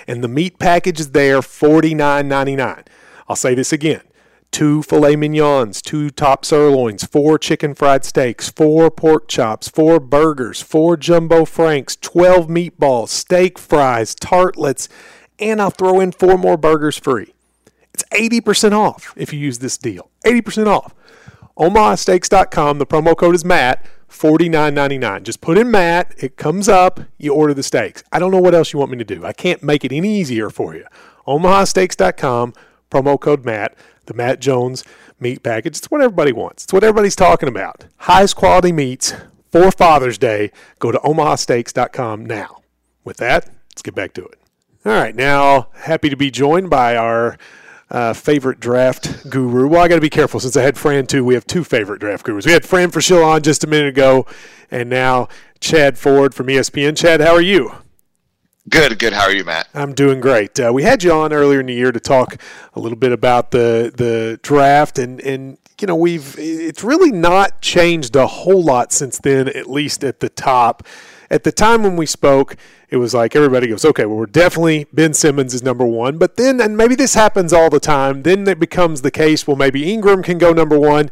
And 0.06 0.22
the 0.22 0.28
meat 0.28 0.60
package 0.60 1.00
is 1.00 1.12
there, 1.12 1.40
$49.99. 1.40 2.86
I'll 3.30 3.38
say 3.38 3.56
this 3.56 3.72
again 3.72 4.02
two 4.54 4.84
filet 4.84 5.16
mignons, 5.16 5.82
two 5.82 6.10
top 6.12 6.46
sirloins, 6.46 7.04
four 7.04 7.38
chicken 7.38 7.74
fried 7.74 8.06
steaks, 8.06 8.50
four 8.50 8.90
pork 8.90 9.28
chops, 9.28 9.68
four 9.68 10.00
burgers, 10.00 10.62
four 10.62 10.96
jumbo 10.96 11.44
franks, 11.44 11.98
12 11.98 12.48
meatballs, 12.48 13.10
steak 13.10 13.58
fries, 13.58 14.16
tartlets, 14.16 14.88
and 15.40 15.62
I'll 15.62 15.72
throw 15.72 16.00
in 16.00 16.12
four 16.12 16.38
more 16.38 16.56
burgers 16.56 16.98
free. 16.98 17.34
It's 17.94 18.04
80% 18.14 18.72
off 18.72 19.14
if 19.18 19.34
you 19.34 19.40
use 19.40 19.60
this 19.60 19.78
deal. 19.78 20.10
80% 20.26 20.68
off. 20.68 20.94
OmahaSteaks.com. 21.58 22.80
The 22.80 22.86
promo 22.86 23.18
code 23.18 23.36
is 23.36 23.44
Matt. 23.44 23.86
$49.99. 24.10 25.24
Just 25.24 25.42
put 25.42 25.58
in 25.58 25.72
Matt. 25.72 26.14
It 26.18 26.38
comes 26.38 26.70
up. 26.70 27.00
You 27.18 27.34
order 27.34 27.54
the 27.54 27.64
steaks. 27.64 28.04
I 28.12 28.20
don't 28.20 28.32
know 28.32 28.40
what 28.40 28.54
else 28.54 28.72
you 28.72 28.80
want 28.80 28.92
me 28.92 28.98
to 28.98 29.04
do. 29.04 29.26
I 29.26 29.34
can't 29.34 29.64
make 29.64 29.84
it 29.84 29.92
any 29.92 30.20
easier 30.20 30.50
for 30.50 30.76
you. 30.76 30.86
OmahaSteaks.com. 31.28 32.54
Promo 32.92 33.20
code 33.20 33.44
Matt 33.44 33.76
the 34.06 34.14
Matt 34.14 34.40
Jones 34.40 34.84
meat 35.20 35.44
package. 35.44 35.78
It's 35.78 35.92
what 35.92 36.02
everybody 36.02 36.32
wants. 36.32 36.64
It's 36.66 36.74
what 36.74 36.84
everybody's 36.84 37.16
talking 37.16 37.50
about. 37.50 37.86
Highest 37.98 38.36
quality 38.36 38.72
meats 38.72 39.14
for 39.52 39.72
Father's 39.72 40.18
Day. 40.18 40.52
Go 40.80 40.92
to 40.92 41.00
omahasteaks.com 41.00 42.26
now. 42.26 42.62
With 43.04 43.18
that, 43.18 43.50
let's 43.70 43.82
get 43.82 43.96
back 43.96 44.14
to 44.14 44.26
it. 44.26 44.40
All 44.86 44.92
right, 44.92 45.16
now 45.16 45.70
happy 45.74 46.10
to 46.10 46.18
be 46.18 46.32
joined 46.32 46.70
by 46.70 46.96
our 46.98 47.38
uh, 47.90 48.14
favorite 48.14 48.60
draft 48.60 49.30
guru. 49.30 49.68
Well, 49.68 49.82
I 49.82 49.88
got 49.88 49.96
to 49.96 50.02
be 50.02 50.10
careful 50.10 50.40
since 50.40 50.58
I 50.58 50.64
had 50.64 50.78
Fran 50.78 51.06
too. 51.06 51.24
We 51.24 51.36
have 51.36 51.46
two 51.46 51.64
favorite 51.64 52.00
draft 52.00 52.26
gurus. 52.26 52.46
We 52.46 52.52
had 52.52 52.66
Fran 52.66 52.92
Fraschilla 52.92 53.26
on 53.26 53.44
just 53.44 53.64
a 53.64 53.68
minute 53.68 53.90
ago, 53.90 54.26
and 54.72 54.90
now 54.90 55.30
Chad 55.60 55.98
Ford 55.98 56.34
from 56.34 56.48
ESPN. 56.48 56.98
Chad, 56.98 57.22
how 57.22 57.34
are 57.34 57.42
you? 57.42 57.72
Good, 58.70 58.98
good. 58.98 59.12
How 59.12 59.24
are 59.24 59.34
you, 59.34 59.44
Matt? 59.44 59.68
I'm 59.74 59.94
doing 59.94 60.22
great. 60.22 60.58
Uh, 60.58 60.72
we 60.74 60.84
had 60.84 61.04
you 61.04 61.12
on 61.12 61.34
earlier 61.34 61.60
in 61.60 61.66
the 61.66 61.74
year 61.74 61.92
to 61.92 62.00
talk 62.00 62.38
a 62.74 62.80
little 62.80 62.98
bit 62.98 63.12
about 63.12 63.52
the 63.52 63.92
the 63.94 64.40
draft, 64.42 64.98
and 64.98 65.20
and 65.20 65.58
you 65.82 65.88
know 65.88 65.98
we've 65.98 66.36
it's 66.40 66.82
really 66.82 67.12
not 67.12 67.62
changed 67.62 68.16
a 68.16 68.26
whole 68.26 68.64
lot 68.64 68.94
since 68.94 69.20
then, 69.20 69.50
at 69.50 69.70
least 69.70 70.02
at 70.06 70.22
the 70.22 70.30
top. 70.30 70.84
At 71.30 71.44
the 71.44 71.52
time 71.52 71.84
when 71.84 71.98
we 71.98 72.06
spoke, 72.06 72.56
it 72.90 72.98
was 72.98 73.14
like 73.14 73.36
everybody 73.36 73.68
goes, 73.68 73.84
okay, 73.84 74.06
well, 74.06 74.18
we're 74.18 74.28
definitely 74.28 74.88
Ben 74.94 75.14
Simmons 75.14 75.54
is 75.54 75.64
number 75.64 75.86
one, 75.86 76.18
but 76.18 76.38
then 76.38 76.62
and 76.62 76.78
maybe 76.78 76.96
this 76.96 77.16
happens 77.16 77.52
all 77.52 77.70
the 77.70 77.82
time. 77.82 78.24
Then 78.24 78.48
it 78.48 78.60
becomes 78.60 79.02
the 79.02 79.12
case, 79.12 79.46
well, 79.46 79.58
maybe 79.58 79.92
Ingram 79.92 80.24
can 80.24 80.38
go 80.38 80.54
number 80.54 80.80
one. 80.80 81.10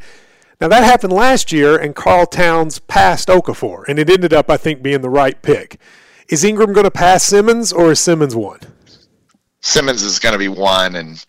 Now 0.61 0.69
that 0.69 0.85
happened 0.85 1.11
last 1.11 1.51
year, 1.51 1.75
and 1.75 1.95
Karl 1.95 2.27
Towns 2.27 2.79
passed 2.79 3.27
Okafor, 3.27 3.83
and 3.89 3.99
it 3.99 4.09
ended 4.09 4.31
up, 4.31 4.49
I 4.49 4.55
think, 4.55 4.81
being 4.81 5.01
the 5.01 5.09
right 5.09 5.41
pick. 5.41 5.77
Is 6.31 6.45
Ingram 6.45 6.71
going 6.71 6.85
to 6.85 6.91
pass 6.91 7.25
Simmons, 7.25 7.73
or 7.73 7.91
is 7.91 7.99
Simmons 7.99 8.37
one? 8.37 8.61
Simmons 9.59 10.01
is 10.01 10.19
going 10.19 10.31
to 10.31 10.39
be 10.39 10.47
one, 10.47 10.95
and 10.95 11.23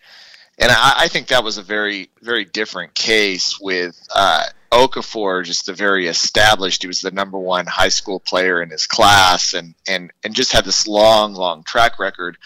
and 0.57 0.71
I, 0.71 0.93
I, 0.99 1.07
think 1.09 1.27
that 1.27 1.43
was 1.43 1.57
a 1.57 1.61
very 1.61 2.09
very 2.21 2.45
different 2.45 2.93
case 2.93 3.59
with 3.59 3.99
uh, 4.15 4.45
Okafor, 4.71 5.43
just 5.43 5.67
a 5.67 5.73
very 5.73 6.07
established. 6.07 6.83
He 6.83 6.87
was 6.87 7.01
the 7.01 7.11
number 7.11 7.37
one 7.37 7.65
high 7.65 7.89
school 7.89 8.21
player 8.21 8.61
in 8.61 8.69
his 8.69 8.87
class, 8.87 9.53
and 9.53 9.75
and 9.89 10.09
and 10.23 10.33
just 10.33 10.53
had 10.53 10.63
this 10.63 10.87
long 10.87 11.33
long 11.33 11.63
track 11.63 11.99
record. 11.99 12.37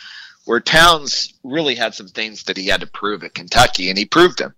Where 0.46 0.60
Towns 0.60 1.36
really 1.44 1.76
had 1.76 1.94
some 1.94 2.08
things 2.08 2.46
that 2.46 2.58
he 2.58 2.68
had 2.68 2.82
to 2.82 2.88
prove 2.88 3.24
at 3.24 3.36
Kentucky, 3.36 3.90
and 3.90 4.00
he 4.00 4.06
proved 4.06 4.40
them. 4.40 4.56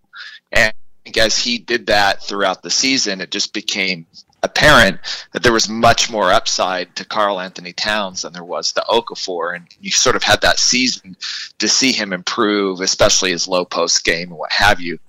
And 0.54 0.74
as 1.18 1.38
he 1.38 1.58
did 1.58 1.88
that 1.88 2.24
throughout 2.24 2.64
the 2.64 2.70
season, 2.70 3.20
it 3.20 3.30
just 3.32 3.54
became 3.54 4.06
apparent 4.44 5.00
that 5.34 5.44
there 5.44 5.54
was 5.54 5.70
much 5.70 6.10
more 6.10 6.32
upside 6.32 6.96
to 6.96 7.06
Karl-Anthony 7.06 7.74
Towns 7.74 8.22
than 8.22 8.34
there 8.34 8.44
was 8.44 8.74
to 8.74 8.86
Okafor. 8.90 9.56
And 9.56 9.68
you 9.80 9.92
sort 9.92 10.16
of 10.16 10.24
had 10.24 10.42
that 10.42 10.60
season 10.60 11.18
to 11.60 11.68
see 11.68 11.92
him 11.92 12.14
improve, 12.14 12.82
especially 12.82 13.32
his 13.32 13.48
low 13.48 13.66
post 13.66 14.04
game 14.04 14.30
and 14.30 14.38
what 14.38 14.52
have 14.52 14.80
you. 14.80 15.00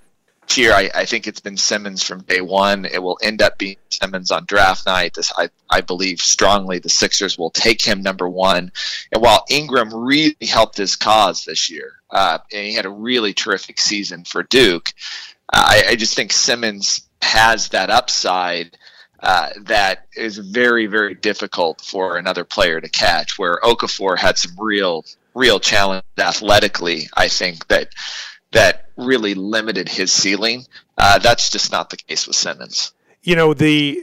Here, 0.49 0.73
I, 0.73 0.91
I, 0.93 1.05
think 1.05 1.29
it's 1.29 1.39
been 1.39 1.57
Simmons 1.57 2.03
from 2.03 2.23
day 2.23 2.41
one. 2.41 2.85
It 2.85 3.01
will 3.01 3.21
end 3.23 3.41
up 3.41 3.57
being 3.57 3.77
Simmons 3.89 4.33
on 4.33 4.47
draft 4.47 4.85
night. 4.85 5.15
This, 5.15 5.33
I, 5.37 5.49
I 5.71 5.81
believe 5.81 6.21
strongly 6.21 6.81
the 6.81 6.89
Sixers 6.89 7.39
will 7.39 7.51
take 7.51 7.81
him 7.81 8.03
number 8.03 8.29
one. 8.29 8.73
And 9.13 9.23
while 9.23 9.45
Ingram 9.49 9.95
really 9.95 10.35
helped 10.49 10.77
his 10.77 10.97
cause 10.97 11.45
this 11.45 11.71
year, 11.71 11.93
uh, 12.11 12.39
and 12.53 12.67
he 12.67 12.75
had 12.75 12.85
a 12.85 12.91
really 12.91 13.33
terrific 13.33 13.79
season 13.79 14.25
for 14.25 14.43
Duke, 14.43 14.93
I, 15.53 15.85
I 15.91 15.95
just 15.95 16.17
think 16.17 16.33
Simmons 16.33 17.09
has 17.23 17.69
that 17.69 17.91
upside 17.91 18.77
uh, 19.23 19.51
that 19.63 20.07
is 20.17 20.39
very, 20.39 20.87
very 20.87 21.15
difficult 21.15 21.81
for 21.81 22.17
another 22.17 22.45
player 22.45 22.81
to 22.81 22.89
catch. 22.89 23.39
Where 23.39 23.59
Okafor 23.63 24.19
had 24.19 24.39
some 24.39 24.53
real, 24.59 25.05
real 25.35 25.61
challenge 25.61 26.05
athletically, 26.19 27.09
I 27.15 27.29
think 27.29 27.69
that 27.69 27.93
that 28.53 28.87
really 28.97 29.35
limited 29.35 29.89
his 29.89 30.13
ceiling. 30.13 30.67
Uh, 30.99 31.19
that's 31.19 31.51
just 31.51 31.71
not 31.71 31.91
the 31.91 31.97
case 31.97 32.27
with 32.27 32.37
Simmons. 32.37 32.93
You 33.23 33.37
know 33.37 33.55
the. 33.55 34.03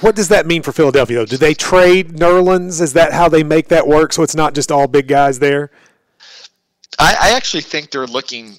What 0.00 0.16
does 0.16 0.28
that 0.28 0.46
mean 0.46 0.62
for 0.62 0.72
Philadelphia? 0.72 1.18
Though? 1.18 1.26
Do 1.26 1.36
they 1.36 1.54
trade 1.54 2.16
Nerlens? 2.16 2.80
Is 2.80 2.94
that 2.94 3.12
how 3.12 3.28
they 3.28 3.44
make 3.44 3.68
that 3.68 3.86
work? 3.86 4.12
So 4.12 4.22
it's 4.22 4.34
not 4.34 4.54
just 4.54 4.72
all 4.72 4.88
big 4.88 5.06
guys 5.06 5.38
there. 5.38 5.70
I, 6.98 7.16
I 7.20 7.30
actually 7.36 7.62
think 7.62 7.90
they're 7.90 8.06
looking 8.06 8.58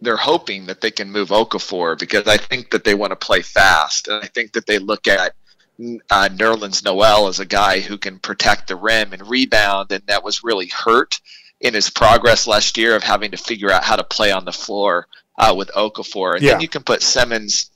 they're 0.00 0.16
hoping 0.16 0.66
that 0.66 0.80
they 0.80 0.90
can 0.90 1.10
move 1.10 1.28
Okafor 1.28 1.98
because 1.98 2.26
I 2.26 2.36
think 2.36 2.70
that 2.70 2.84
they 2.84 2.94
want 2.94 3.10
to 3.10 3.16
play 3.16 3.42
fast, 3.42 4.08
and 4.08 4.22
I 4.22 4.26
think 4.26 4.52
that 4.52 4.66
they 4.66 4.78
look 4.78 5.06
at 5.06 5.34
uh, 5.78 6.28
Nerlens 6.30 6.84
Noel 6.84 7.28
as 7.28 7.40
a 7.40 7.46
guy 7.46 7.80
who 7.80 7.98
can 7.98 8.18
protect 8.18 8.68
the 8.68 8.76
rim 8.76 9.12
and 9.12 9.28
rebound, 9.28 9.92
and 9.92 10.04
that 10.06 10.24
was 10.24 10.44
really 10.44 10.68
hurt 10.68 11.20
in 11.60 11.74
his 11.74 11.90
progress 11.90 12.46
last 12.46 12.78
year 12.78 12.96
of 12.96 13.02
having 13.02 13.32
to 13.32 13.36
figure 13.36 13.70
out 13.70 13.84
how 13.84 13.96
to 13.96 14.04
play 14.04 14.32
on 14.32 14.44
the 14.44 14.52
floor 14.52 15.06
uh, 15.38 15.54
with 15.56 15.70
Okafor. 15.70 16.34
And 16.34 16.42
yeah. 16.42 16.52
then 16.52 16.60
you 16.60 16.68
can 16.68 16.82
put 16.82 17.02
Simmons 17.02 17.70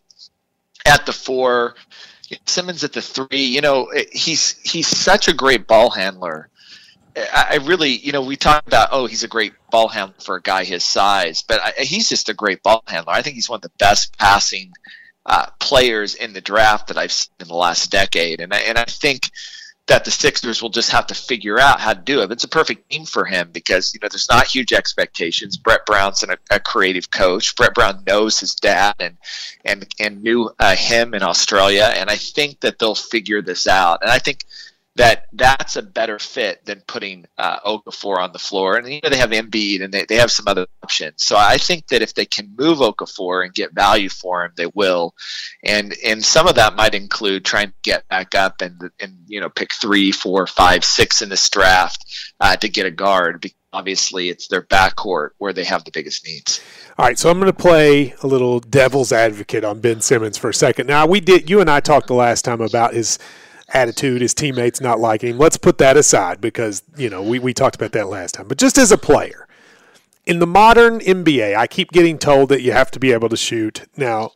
at 0.87 1.04
the 1.04 1.12
four, 1.12 1.74
Simmons 2.46 2.84
at 2.84 2.92
the 2.92 3.02
three. 3.02 3.44
You 3.44 3.60
know, 3.60 3.90
he's 4.12 4.58
he's 4.62 4.88
such 4.88 5.28
a 5.28 5.34
great 5.34 5.66
ball 5.66 5.90
handler 5.90 6.48
I 7.16 7.58
really, 7.62 7.90
you 7.90 8.12
know, 8.12 8.22
we 8.22 8.37
talk 8.37 8.66
about, 8.66 8.88
oh, 8.90 9.06
he's 9.06 9.22
a 9.22 9.28
great 9.28 9.52
ball 9.74 9.88
handler 9.88 10.14
for 10.22 10.37
a 10.37 10.40
guy 10.40 10.62
his 10.62 10.84
size, 10.84 11.42
but 11.42 11.60
I, 11.60 11.82
he's 11.82 12.08
just 12.08 12.28
a 12.28 12.34
great 12.34 12.62
ball 12.62 12.84
handler. 12.87 13.12
I 13.12 13.22
think 13.22 13.34
he's 13.34 13.48
one 13.48 13.56
of 13.56 13.62
the 13.62 13.72
best 13.76 14.16
passing 14.16 14.72
uh, 15.26 15.46
players 15.58 16.14
in 16.14 16.32
the 16.32 16.40
draft 16.40 16.87
that 16.87 16.96
I've 16.96 17.10
seen 17.10 17.32
in 17.40 17.48
the 17.48 17.56
last 17.56 17.90
decade, 17.90 18.40
and 18.40 18.54
I, 18.54 18.58
and 18.58 18.78
I 18.78 18.84
think 18.84 19.32
that 19.88 20.04
the 20.04 20.12
Sixers 20.12 20.62
will 20.62 20.70
just 20.70 20.92
have 20.92 21.08
to 21.08 21.14
figure 21.14 21.58
out 21.58 21.80
how 21.80 21.92
to 21.92 22.00
do 22.00 22.22
it. 22.22 22.30
It's 22.30 22.44
a 22.44 22.48
perfect 22.48 22.88
team 22.88 23.04
for 23.04 23.24
him 23.24 23.50
because 23.52 23.92
you 23.92 23.98
know 24.00 24.06
there's 24.08 24.30
not 24.30 24.46
huge 24.46 24.72
expectations. 24.72 25.56
Brett 25.56 25.84
Brown's 25.87 26.22
an, 26.22 26.37
a 26.52 26.60
creative 26.60 27.10
coach. 27.10 27.56
Brett 27.56 27.74
Brown 27.74 28.04
knows 28.06 28.38
his 28.38 28.54
dad 28.54 28.94
and 29.00 29.16
and 29.64 29.92
and 29.98 30.22
knew 30.22 30.52
uh, 30.60 30.76
him 30.76 31.14
in 31.14 31.24
Australia, 31.24 31.92
and 31.92 32.08
I 32.08 32.14
think 32.14 32.60
that 32.60 32.78
they'll 32.78 32.94
figure 32.94 33.42
this 33.42 33.66
out. 33.66 34.02
And 34.02 34.10
I 34.12 34.20
think 34.20 34.44
that 34.96 35.26
that's 35.33 35.74
a 35.76 35.83
better 35.83 36.18
fit 36.18 36.64
than 36.64 36.80
putting 36.87 37.26
uh, 37.37 37.59
Okafor 37.61 38.18
on 38.18 38.33
the 38.33 38.38
floor. 38.38 38.76
And 38.76 38.88
you 38.88 39.00
know 39.02 39.11
they 39.11 39.16
have 39.16 39.30
Embiid 39.30 39.83
and 39.83 39.92
they, 39.92 40.04
they 40.04 40.16
have 40.16 40.30
some 40.30 40.46
other 40.46 40.66
options. 40.83 41.24
So 41.24 41.37
I 41.37 41.59
think 41.59 41.88
that 41.88 42.02
if 42.02 42.14
they 42.14 42.26
can 42.26 42.54
move 42.57 42.78
Okafor 42.78 43.44
and 43.44 43.52
get 43.52 43.72
value 43.72 44.09
for 44.09 44.44
him, 44.44 44.52
they 44.57 44.66
will. 44.72 45.14
And 45.64 45.94
and 46.04 46.24
some 46.24 46.46
of 46.46 46.54
that 46.57 46.76
might 46.76 46.94
include 46.94 47.44
trying 47.44 47.68
to 47.68 47.74
get 47.83 48.07
back 48.09 48.35
up 48.35 48.61
and 48.61 48.90
and 49.00 49.18
you 49.26 49.40
know 49.40 49.48
pick 49.48 49.72
three, 49.74 50.12
four, 50.12 50.46
five, 50.46 50.85
six 50.85 51.22
in 51.22 51.28
this 51.28 51.48
draft 51.50 52.04
uh, 52.40 52.57
to 52.57 52.68
get 52.68 52.87
a 52.87 52.90
guard. 52.90 53.50
Obviously, 53.72 54.28
it's 54.28 54.46
their 54.46 54.62
backcourt 54.62 55.30
where 55.38 55.52
they 55.52 55.64
have 55.64 55.85
the 55.85 55.90
biggest 55.90 56.24
needs. 56.24 56.62
All 56.96 57.04
right, 57.04 57.18
so 57.18 57.28
I'm 57.28 57.40
going 57.40 57.50
to 57.50 57.59
play 57.59 58.14
a 58.22 58.26
little 58.28 58.61
devil's 58.61 59.11
advocate 59.11 59.64
on 59.64 59.80
Ben 59.80 60.00
Simmons 60.00 60.38
for 60.38 60.50
a 60.50 60.54
second. 60.54 60.87
Now 60.87 61.07
we 61.07 61.18
did. 61.18 61.50
You 61.50 61.61
and 61.61 61.68
I 61.68 61.80
talked 61.80 62.07
the 62.07 62.14
last 62.14 62.44
time 62.44 62.61
about 62.61 62.94
his 62.94 63.18
attitude, 63.74 64.22
his 64.22 64.34
teammates 64.34 64.80
not 64.80 65.00
liking 65.00 65.30
him. 65.30 65.38
Let's 65.38 65.56
put 65.56 65.78
that 65.78 65.96
aside 65.96 66.40
because, 66.40 66.82
you 66.96 67.10
know, 67.10 67.22
we, 67.22 67.38
we 67.38 67.52
talked 67.52 67.76
about 67.76 67.92
that 67.92 68.08
last 68.08 68.34
time. 68.34 68.48
But 68.48 68.58
just 68.58 68.78
as 68.78 68.92
a 68.92 68.98
player, 68.98 69.46
in 70.26 70.38
the 70.38 70.46
modern 70.46 71.00
NBA, 71.00 71.56
I 71.56 71.66
keep 71.66 71.90
getting 71.92 72.18
told 72.18 72.48
that 72.48 72.62
you 72.62 72.72
have 72.72 72.90
to 72.92 72.98
be 72.98 73.12
able 73.12 73.28
to 73.28 73.37
shoot. 73.37 73.82
Now, 73.96 74.30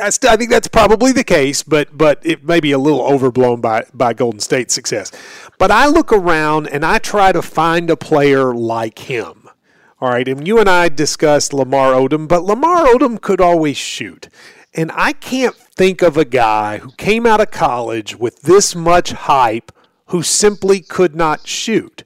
I, 0.00 0.10
st- 0.10 0.32
I 0.32 0.36
think 0.36 0.50
that's 0.50 0.68
probably 0.68 1.12
the 1.12 1.24
case, 1.24 1.62
but 1.62 1.96
but 1.96 2.24
it 2.24 2.44
may 2.44 2.60
be 2.60 2.72
a 2.72 2.78
little 2.78 3.02
overblown 3.02 3.60
by, 3.60 3.84
by 3.92 4.14
Golden 4.14 4.40
State's 4.40 4.74
success. 4.74 5.12
But 5.58 5.70
I 5.70 5.86
look 5.86 6.12
around 6.12 6.68
and 6.68 6.84
I 6.84 6.98
try 6.98 7.32
to 7.32 7.42
find 7.42 7.90
a 7.90 7.96
player 7.96 8.54
like 8.54 9.00
him. 9.00 9.48
All 10.00 10.10
right, 10.10 10.28
and 10.28 10.46
you 10.46 10.60
and 10.60 10.68
I 10.68 10.88
discussed 10.88 11.52
Lamar 11.52 11.92
Odom, 11.92 12.28
but 12.28 12.44
Lamar 12.44 12.86
Odom 12.86 13.20
could 13.20 13.40
always 13.40 13.76
shoot. 13.76 14.28
And 14.74 14.90
I 14.94 15.12
can't 15.12 15.56
think 15.56 16.02
of 16.02 16.16
a 16.16 16.24
guy 16.24 16.78
who 16.78 16.92
came 16.92 17.26
out 17.26 17.40
of 17.40 17.50
college 17.50 18.16
with 18.16 18.42
this 18.42 18.74
much 18.74 19.12
hype 19.12 19.72
who 20.06 20.22
simply 20.22 20.80
could 20.80 21.14
not 21.14 21.46
shoot 21.46 22.04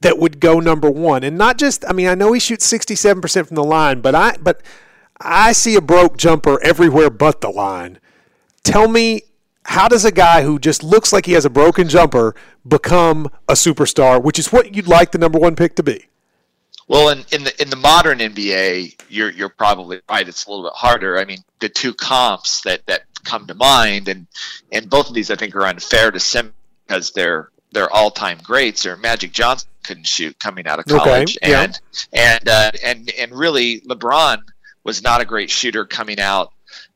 that 0.00 0.18
would 0.18 0.38
go 0.38 0.60
number 0.60 0.90
one. 0.90 1.24
And 1.24 1.38
not 1.38 1.58
just, 1.58 1.84
I 1.88 1.92
mean, 1.92 2.06
I 2.06 2.14
know 2.14 2.32
he 2.32 2.40
shoots 2.40 2.70
67% 2.70 3.46
from 3.46 3.54
the 3.54 3.64
line, 3.64 4.00
but 4.00 4.14
I, 4.14 4.36
but 4.40 4.62
I 5.20 5.52
see 5.52 5.76
a 5.76 5.80
broke 5.80 6.16
jumper 6.16 6.62
everywhere 6.62 7.10
but 7.10 7.40
the 7.40 7.50
line. 7.50 7.98
Tell 8.62 8.86
me, 8.88 9.22
how 9.66 9.88
does 9.88 10.04
a 10.04 10.12
guy 10.12 10.42
who 10.42 10.58
just 10.58 10.82
looks 10.82 11.12
like 11.12 11.26
he 11.26 11.32
has 11.32 11.44
a 11.44 11.50
broken 11.50 11.88
jumper 11.88 12.34
become 12.66 13.30
a 13.48 13.54
superstar, 13.54 14.22
which 14.22 14.38
is 14.38 14.52
what 14.52 14.74
you'd 14.74 14.86
like 14.86 15.12
the 15.12 15.18
number 15.18 15.38
one 15.38 15.56
pick 15.56 15.74
to 15.76 15.82
be? 15.82 16.08
Well, 16.86 17.08
in, 17.08 17.24
in 17.32 17.44
the 17.44 17.62
in 17.62 17.70
the 17.70 17.76
modern 17.76 18.18
NBA, 18.18 19.00
you're 19.08 19.30
you're 19.30 19.48
probably 19.48 20.00
right. 20.08 20.28
It's 20.28 20.46
a 20.46 20.50
little 20.50 20.64
bit 20.64 20.74
harder. 20.74 21.18
I 21.18 21.24
mean, 21.24 21.38
the 21.60 21.68
two 21.68 21.94
comps 21.94 22.60
that 22.62 22.86
that 22.86 23.02
come 23.24 23.46
to 23.46 23.54
mind, 23.54 24.08
and 24.08 24.26
and 24.70 24.90
both 24.90 25.08
of 25.08 25.14
these 25.14 25.30
I 25.30 25.36
think 25.36 25.56
are 25.56 25.66
unfair 25.66 26.10
to 26.10 26.20
Sim 26.20 26.52
because 26.86 27.12
they're 27.12 27.50
they're 27.72 27.90
all 27.90 28.10
time 28.10 28.38
greats. 28.42 28.84
Or 28.84 28.96
Magic 28.96 29.32
Johnson 29.32 29.68
couldn't 29.82 30.06
shoot 30.06 30.38
coming 30.38 30.66
out 30.66 30.78
of 30.78 30.84
college, 30.84 31.38
okay, 31.42 31.54
and 31.54 31.80
yeah. 32.12 32.36
and 32.36 32.48
uh, 32.48 32.70
and 32.84 33.10
and 33.18 33.32
really 33.32 33.80
LeBron 33.80 34.38
was 34.84 35.02
not 35.02 35.22
a 35.22 35.24
great 35.24 35.50
shooter 35.50 35.86
coming 35.86 36.20
out 36.20 36.52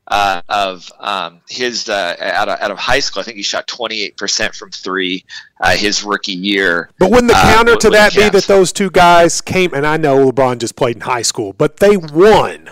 uh, 0.08 0.42
of 0.48 0.90
um, 0.98 1.40
his 1.48 1.88
uh, 1.88 2.16
out, 2.20 2.48
of, 2.48 2.60
out 2.60 2.70
of 2.70 2.78
high 2.78 3.00
school. 3.00 3.20
I 3.20 3.24
think 3.24 3.36
he 3.36 3.42
shot 3.42 3.66
28% 3.66 4.54
from 4.54 4.70
three 4.70 5.24
uh, 5.60 5.76
his 5.76 6.02
rookie 6.02 6.32
year. 6.32 6.90
But 6.98 7.10
wouldn't 7.10 7.28
the 7.28 7.36
uh, 7.36 7.54
counter 7.54 7.76
to 7.76 7.90
that 7.90 8.14
be 8.14 8.28
that 8.28 8.44
those 8.44 8.72
two 8.72 8.90
guys 8.90 9.40
came, 9.40 9.74
and 9.74 9.86
I 9.86 9.96
know 9.96 10.30
LeBron 10.30 10.58
just 10.58 10.76
played 10.76 10.96
in 10.96 11.02
high 11.02 11.22
school, 11.22 11.52
but 11.52 11.78
they 11.78 11.96
won. 11.96 12.70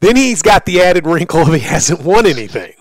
Then 0.00 0.16
he's 0.16 0.42
got 0.42 0.66
the 0.66 0.82
added 0.82 1.06
wrinkle 1.06 1.40
of 1.40 1.52
he 1.54 1.60
hasn't 1.60 2.02
won 2.02 2.26
anything. 2.26 2.74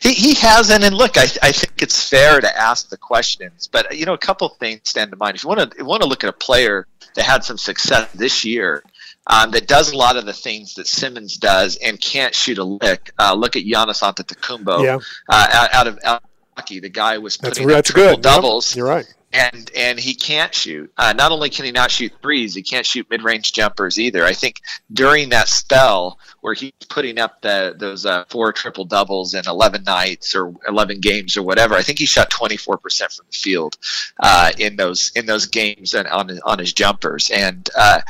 He, 0.00 0.12
he 0.12 0.34
hasn't, 0.34 0.84
and 0.84 0.94
look, 0.94 1.16
I, 1.16 1.24
I 1.42 1.52
think 1.52 1.80
it's 1.80 2.08
fair 2.08 2.40
to 2.40 2.58
ask 2.58 2.88
the 2.88 2.96
questions. 2.96 3.68
But 3.70 3.96
you 3.96 4.06
know, 4.06 4.14
a 4.14 4.18
couple 4.18 4.48
things 4.48 4.80
stand 4.84 5.10
to 5.10 5.16
mind. 5.16 5.36
If 5.36 5.44
you 5.44 5.48
want 5.48 5.72
to 5.72 5.84
want 5.84 6.02
to 6.02 6.08
look 6.08 6.24
at 6.24 6.30
a 6.30 6.34
player 6.34 6.86
that 7.14 7.24
had 7.24 7.44
some 7.44 7.58
success 7.58 8.10
this 8.12 8.44
year, 8.44 8.82
um, 9.26 9.50
that 9.52 9.66
does 9.66 9.92
a 9.92 9.96
lot 9.96 10.16
of 10.16 10.26
the 10.26 10.32
things 10.32 10.74
that 10.74 10.86
Simmons 10.86 11.36
does 11.36 11.76
and 11.76 12.00
can't 12.00 12.34
shoot 12.34 12.58
a 12.58 12.64
lick. 12.64 13.12
Uh, 13.18 13.34
look 13.34 13.56
at 13.56 13.64
Giannis 13.64 14.02
Antetokounmpo 14.02 14.84
yeah. 14.84 14.98
uh, 15.28 15.68
out, 15.72 15.86
of 15.86 15.98
Milwaukee. 16.02 16.80
The 16.80 16.90
guy 16.90 17.18
was 17.18 17.36
putting 17.36 17.66
that's, 17.66 17.76
that's 17.76 17.90
triple 17.90 18.16
good. 18.16 18.22
doubles. 18.22 18.74
Yep. 18.74 18.76
You're 18.76 18.88
right. 18.88 19.14
And 19.32 19.68
and 19.74 19.98
he 19.98 20.14
can't 20.14 20.54
shoot. 20.54 20.92
Uh, 20.96 21.12
not 21.12 21.32
only 21.32 21.50
can 21.50 21.64
he 21.64 21.72
not 21.72 21.90
shoot 21.90 22.12
threes, 22.22 22.54
he 22.54 22.62
can't 22.62 22.86
shoot 22.86 23.08
mid 23.10 23.24
range 23.24 23.52
jumpers 23.52 23.98
either. 23.98 24.24
I 24.24 24.32
think 24.32 24.60
during 24.92 25.30
that 25.30 25.48
spell 25.48 26.20
where 26.40 26.54
he's 26.54 26.70
putting 26.88 27.18
up 27.18 27.42
the 27.42 27.74
those 27.76 28.06
uh, 28.06 28.26
four 28.28 28.52
triple 28.52 28.84
doubles 28.84 29.34
in 29.34 29.42
11 29.44 29.82
nights 29.82 30.36
or 30.36 30.54
11 30.68 31.00
games 31.00 31.36
or 31.36 31.42
whatever, 31.42 31.74
I 31.74 31.82
think 31.82 31.98
he 31.98 32.06
shot 32.06 32.30
24 32.30 32.78
percent 32.78 33.10
from 33.10 33.26
the 33.28 33.36
field 33.36 33.76
uh, 34.20 34.52
in 34.56 34.76
those 34.76 35.10
in 35.16 35.26
those 35.26 35.46
games 35.46 35.94
and 35.94 36.06
on 36.06 36.38
on 36.44 36.60
his 36.60 36.72
jumpers. 36.72 37.28
And 37.30 37.68
uh, 37.76 38.02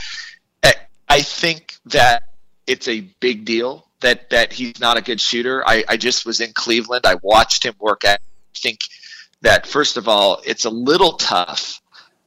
I 1.14 1.22
think 1.22 1.77
that 1.87 2.24
it's 2.66 2.88
a 2.88 3.03
big 3.20 3.44
deal 3.44 3.87
that 4.00 4.31
that 4.31 4.53
he's 4.53 4.81
not 4.81 4.96
a 4.96 5.00
good 5.00 5.20
shooter. 5.20 5.62
I, 5.64 5.85
I 5.88 5.96
just 5.96 6.27
was 6.27 6.40
in 6.40 6.53
Cleveland. 6.53 7.07
I 7.07 7.14
watched 7.22 7.64
him 7.64 7.74
work 7.79 8.05
at. 8.05 8.20
I 8.20 8.59
think 8.59 8.81
that 9.42 9.64
first 9.64 9.96
of 9.96 10.09
all, 10.09 10.42
it's 10.44 10.64
a 10.64 10.70
little 10.70 11.12
tough 11.12 11.81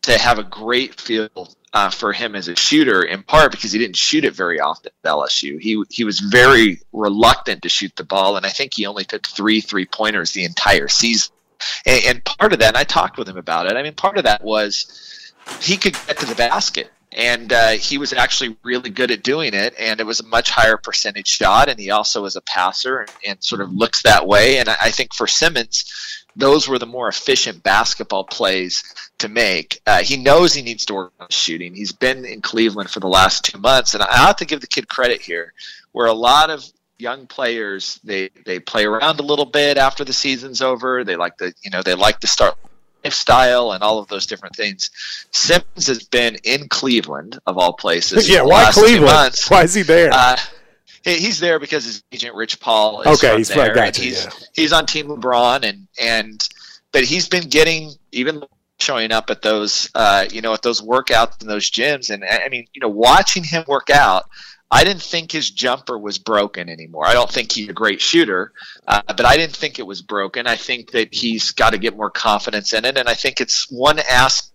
to 0.03 0.17
have 0.17 0.39
a 0.39 0.43
great 0.43 1.01
feel 1.01 1.49
uh, 1.73 1.89
for 1.89 2.13
him 2.13 2.33
as 2.33 2.47
a 2.47 2.55
shooter, 2.55 3.03
in 3.03 3.23
part 3.23 3.51
because 3.51 3.73
he 3.73 3.79
didn't 3.79 3.97
shoot 3.97 4.23
it 4.23 4.33
very 4.33 4.61
often 4.61 4.89
at 5.03 5.11
LSU. 5.11 5.59
He 5.59 5.83
he 5.89 6.05
was 6.05 6.21
very 6.21 6.79
reluctant 6.93 7.63
to 7.63 7.69
shoot 7.69 7.93
the 7.97 8.05
ball, 8.05 8.37
and 8.37 8.45
I 8.45 8.49
think 8.51 8.75
he 8.75 8.85
only 8.85 9.03
took 9.03 9.27
three 9.27 9.59
three 9.59 9.85
pointers 9.85 10.31
the 10.31 10.45
entire 10.45 10.87
season. 10.87 11.33
And, 11.85 12.05
and 12.05 12.23
part 12.23 12.53
of 12.53 12.59
that, 12.59 12.69
and 12.69 12.77
I 12.77 12.85
talked 12.85 13.17
with 13.17 13.27
him 13.27 13.37
about 13.37 13.65
it. 13.65 13.75
I 13.75 13.83
mean, 13.83 13.95
part 13.95 14.17
of 14.17 14.23
that 14.23 14.45
was 14.45 15.33
he 15.61 15.75
could 15.75 15.97
get 16.07 16.19
to 16.19 16.25
the 16.25 16.35
basket 16.35 16.89
and 17.17 17.51
uh, 17.51 17.69
he 17.71 17.97
was 17.97 18.13
actually 18.13 18.55
really 18.63 18.91
good 18.91 19.09
at 19.09 19.23
doing 19.23 19.55
it. 19.55 19.73
And 19.79 19.99
it 19.99 20.05
was 20.05 20.19
a 20.19 20.25
much 20.27 20.51
higher 20.51 20.77
percentage 20.77 21.27
shot, 21.27 21.67
and 21.67 21.79
he 21.79 21.89
also 21.89 22.21
was 22.21 22.35
a 22.35 22.41
passer 22.41 22.99
and, 22.99 23.11
and 23.27 23.43
sort 23.43 23.61
of 23.61 23.73
looks 23.73 24.03
that 24.03 24.27
way. 24.27 24.59
And 24.59 24.69
I, 24.69 24.75
I 24.83 24.91
think 24.91 25.15
for 25.15 25.25
Simmons, 25.25 26.25
those 26.35 26.67
were 26.67 26.77
the 26.77 26.85
more 26.85 27.09
efficient 27.09 27.63
basketball 27.63 28.23
plays 28.23 28.83
to 29.17 29.27
make. 29.27 29.81
Uh, 29.87 30.03
he 30.03 30.15
knows 30.15 30.53
he 30.53 30.61
needs 30.61 30.85
to 30.85 30.93
work 30.93 31.13
on 31.19 31.27
shooting. 31.31 31.73
He's 31.73 31.91
been 31.91 32.23
in 32.23 32.41
Cleveland 32.41 32.91
for 32.91 32.99
the 32.99 33.07
last 33.07 33.43
two 33.43 33.57
months, 33.57 33.95
and 33.95 34.03
I 34.03 34.15
have 34.15 34.35
to 34.37 34.45
give 34.45 34.61
the 34.61 34.67
kid 34.67 34.87
credit 34.87 35.19
here, 35.19 35.53
where 35.93 36.05
a 36.05 36.13
lot 36.13 36.51
of 36.51 36.63
young 36.99 37.25
players 37.25 37.99
they 38.03 38.29
they 38.45 38.59
play 38.59 38.85
around 38.85 39.19
a 39.19 39.23
little 39.23 39.45
bit 39.45 39.77
after 39.77 40.03
the 40.03 40.13
season's 40.13 40.61
over. 40.61 41.03
They 41.03 41.15
like 41.15 41.37
to 41.37 41.51
you 41.63 41.71
know 41.71 41.81
they 41.81 41.95
like 41.95 42.19
to 42.19 42.27
start 42.27 42.55
lifestyle 43.07 43.71
and 43.71 43.83
all 43.83 43.99
of 43.99 44.07
those 44.09 44.25
different 44.25 44.55
things. 44.55 44.91
Simmons 45.31 45.87
has 45.87 46.03
been 46.03 46.35
in 46.43 46.67
Cleveland 46.67 47.39
of 47.45 47.57
all 47.57 47.73
places. 47.73 48.29
yeah, 48.33 48.41
why 48.41 48.69
Cleveland? 48.71 49.35
Why 49.47 49.63
is 49.63 49.73
he 49.73 49.83
there? 49.83 50.09
Uh, 50.11 50.37
he's 51.03 51.39
there 51.39 51.59
because 51.59 51.85
his 51.85 52.03
agent 52.11 52.35
Rich 52.35 52.59
Paul 52.59 53.01
is 53.01 53.23
okay, 53.23 53.37
he's 53.37 53.47
there. 53.47 53.91
He's 53.91 54.25
yeah. 54.25 54.31
he's 54.53 54.73
on 54.73 54.85
Team 54.85 55.07
LeBron 55.07 55.63
and 55.63 55.87
and 55.99 56.47
but 56.91 57.05
he's 57.05 57.29
been 57.29 57.47
getting 57.47 57.91
even 58.11 58.43
showing 58.79 59.11
up 59.11 59.29
at 59.29 59.41
those 59.41 59.89
uh, 59.95 60.25
you 60.29 60.41
know 60.41 60.53
at 60.53 60.61
those 60.61 60.81
workouts 60.81 61.41
in 61.41 61.47
those 61.47 61.71
gyms 61.71 62.09
and 62.09 62.25
I 62.25 62.49
mean 62.49 62.67
you 62.73 62.81
know 62.81 62.89
watching 62.89 63.43
him 63.43 63.63
work 63.67 63.89
out 63.89 64.25
I 64.69 64.83
didn't 64.83 65.01
think 65.01 65.31
his 65.31 65.49
jumper 65.49 65.97
was 65.97 66.17
broken 66.17 66.67
anymore. 66.67 67.07
I 67.07 67.13
don't 67.13 67.31
think 67.31 67.51
he's 67.51 67.69
a 67.69 67.73
great 67.73 68.01
shooter, 68.01 68.51
uh, 68.85 69.01
but 69.07 69.25
I 69.25 69.37
didn't 69.37 69.55
think 69.55 69.79
it 69.79 69.87
was 69.87 70.01
broken. 70.01 70.45
I 70.45 70.57
think 70.57 70.91
that 70.91 71.13
he's 71.13 71.51
got 71.51 71.69
to 71.69 71.77
get 71.77 71.95
more 71.95 72.09
confidence 72.09 72.73
in 72.73 72.83
it, 72.83 72.97
and 72.97 73.07
I 73.07 73.13
think 73.13 73.39
it's 73.39 73.71
one 73.71 73.99
aspect. 73.99 74.53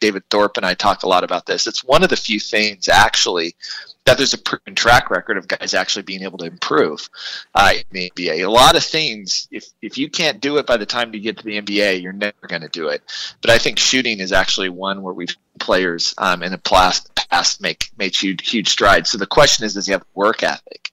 David 0.00 0.24
Thorpe 0.28 0.58
and 0.58 0.66
I 0.66 0.74
talk 0.74 1.02
a 1.02 1.08
lot 1.08 1.24
about 1.24 1.46
this. 1.46 1.66
It's 1.66 1.82
one 1.82 2.02
of 2.02 2.10
the 2.10 2.16
few 2.16 2.38
things 2.38 2.88
actually 2.88 3.56
that 4.04 4.18
there's 4.18 4.34
a 4.34 4.38
proven 4.38 4.74
track 4.74 5.10
record 5.10 5.36
of 5.36 5.46
guys 5.46 5.74
actually 5.74 6.02
being 6.02 6.22
able 6.22 6.38
to 6.38 6.46
improve 6.46 7.08
uh, 7.54 7.72
in 7.72 7.84
the 7.90 8.10
NBA. 8.10 8.44
A 8.44 8.50
lot 8.50 8.76
of 8.76 8.82
things, 8.82 9.46
if 9.50 9.66
if 9.80 9.96
you 9.96 10.10
can't 10.10 10.40
do 10.40 10.58
it 10.58 10.66
by 10.66 10.76
the 10.76 10.86
time 10.86 11.14
you 11.14 11.20
get 11.20 11.38
to 11.38 11.44
the 11.44 11.60
NBA, 11.60 12.02
you're 12.02 12.12
never 12.12 12.46
going 12.48 12.62
to 12.62 12.68
do 12.68 12.88
it. 12.88 13.02
But 13.40 13.50
I 13.50 13.58
think 13.58 13.78
shooting 13.78 14.20
is 14.20 14.32
actually 14.32 14.70
one 14.70 15.02
where 15.02 15.14
we've 15.14 15.36
players 15.58 16.14
um, 16.18 16.42
in 16.42 16.50
the 16.50 16.58
past, 16.58 17.14
past 17.14 17.60
make 17.60 17.90
make 17.96 18.20
huge 18.20 18.48
huge 18.48 18.68
strides. 18.68 19.10
So 19.10 19.18
the 19.18 19.26
question 19.26 19.64
is, 19.64 19.74
does 19.74 19.86
he 19.86 19.92
have 19.92 20.04
work 20.14 20.42
ethic? 20.42 20.90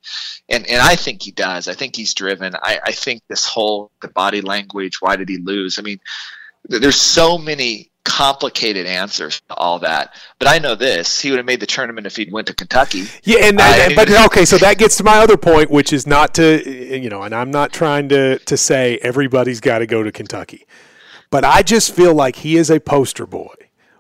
And 0.48 0.68
and 0.68 0.82
I 0.82 0.96
think 0.96 1.24
he 1.24 1.32
does. 1.32 1.68
I 1.68 1.74
think 1.74 1.96
he's 1.96 2.14
driven. 2.14 2.56
I, 2.56 2.80
I 2.86 2.92
think 2.92 3.24
this 3.28 3.46
whole 3.46 3.92
the 4.02 4.08
body 4.08 4.42
language. 4.42 5.02
Why 5.02 5.16
did 5.16 5.30
he 5.30 5.38
lose? 5.38 5.80
I 5.80 5.82
mean, 5.82 6.00
there's 6.66 7.00
so 7.00 7.38
many 7.38 7.89
complicated 8.04 8.86
answers 8.86 9.42
to 9.50 9.56
all 9.56 9.80
that. 9.80 10.16
But 10.40 10.48
I 10.48 10.60
know 10.60 10.76
this: 10.76 11.20
he 11.20 11.32
would 11.32 11.38
have 11.38 11.46
made 11.46 11.60
the 11.60 11.66
tournament 11.66 12.08
if 12.08 12.16
he'd 12.16 12.32
went 12.32 12.48
to 12.48 12.54
Kentucky. 12.54 13.06
Yeah, 13.24 13.40
and, 13.44 13.60
uh, 13.60 13.90
but 13.96 14.10
okay, 14.26 14.46
so 14.46 14.58
that 14.58 14.78
gets 14.78 14.98
to 14.98 15.04
my 15.04 15.18
other 15.18 15.38
point, 15.38 15.70
which 15.70 15.94
is 15.94 16.08
not 16.08 16.34
to 16.36 17.00
you 17.00 17.10
know, 17.10 17.24
and 17.24 17.34
I'm 17.34 17.52
not 17.52 17.72
trying 17.72 18.10
to 18.10 18.40
to 18.40 18.58
say 18.58 19.00
everybody's 19.02 19.60
got 19.60 19.80
to 19.80 19.88
go 19.88 20.04
to 20.04 20.12
Kentucky, 20.12 20.66
but 21.30 21.44
I 21.44 21.62
just 21.62 21.94
feel 21.94 22.14
like 22.14 22.38
he 22.38 22.58
is 22.58 22.70
a 22.70 22.80
poster 22.80 23.26
boy 23.26 23.54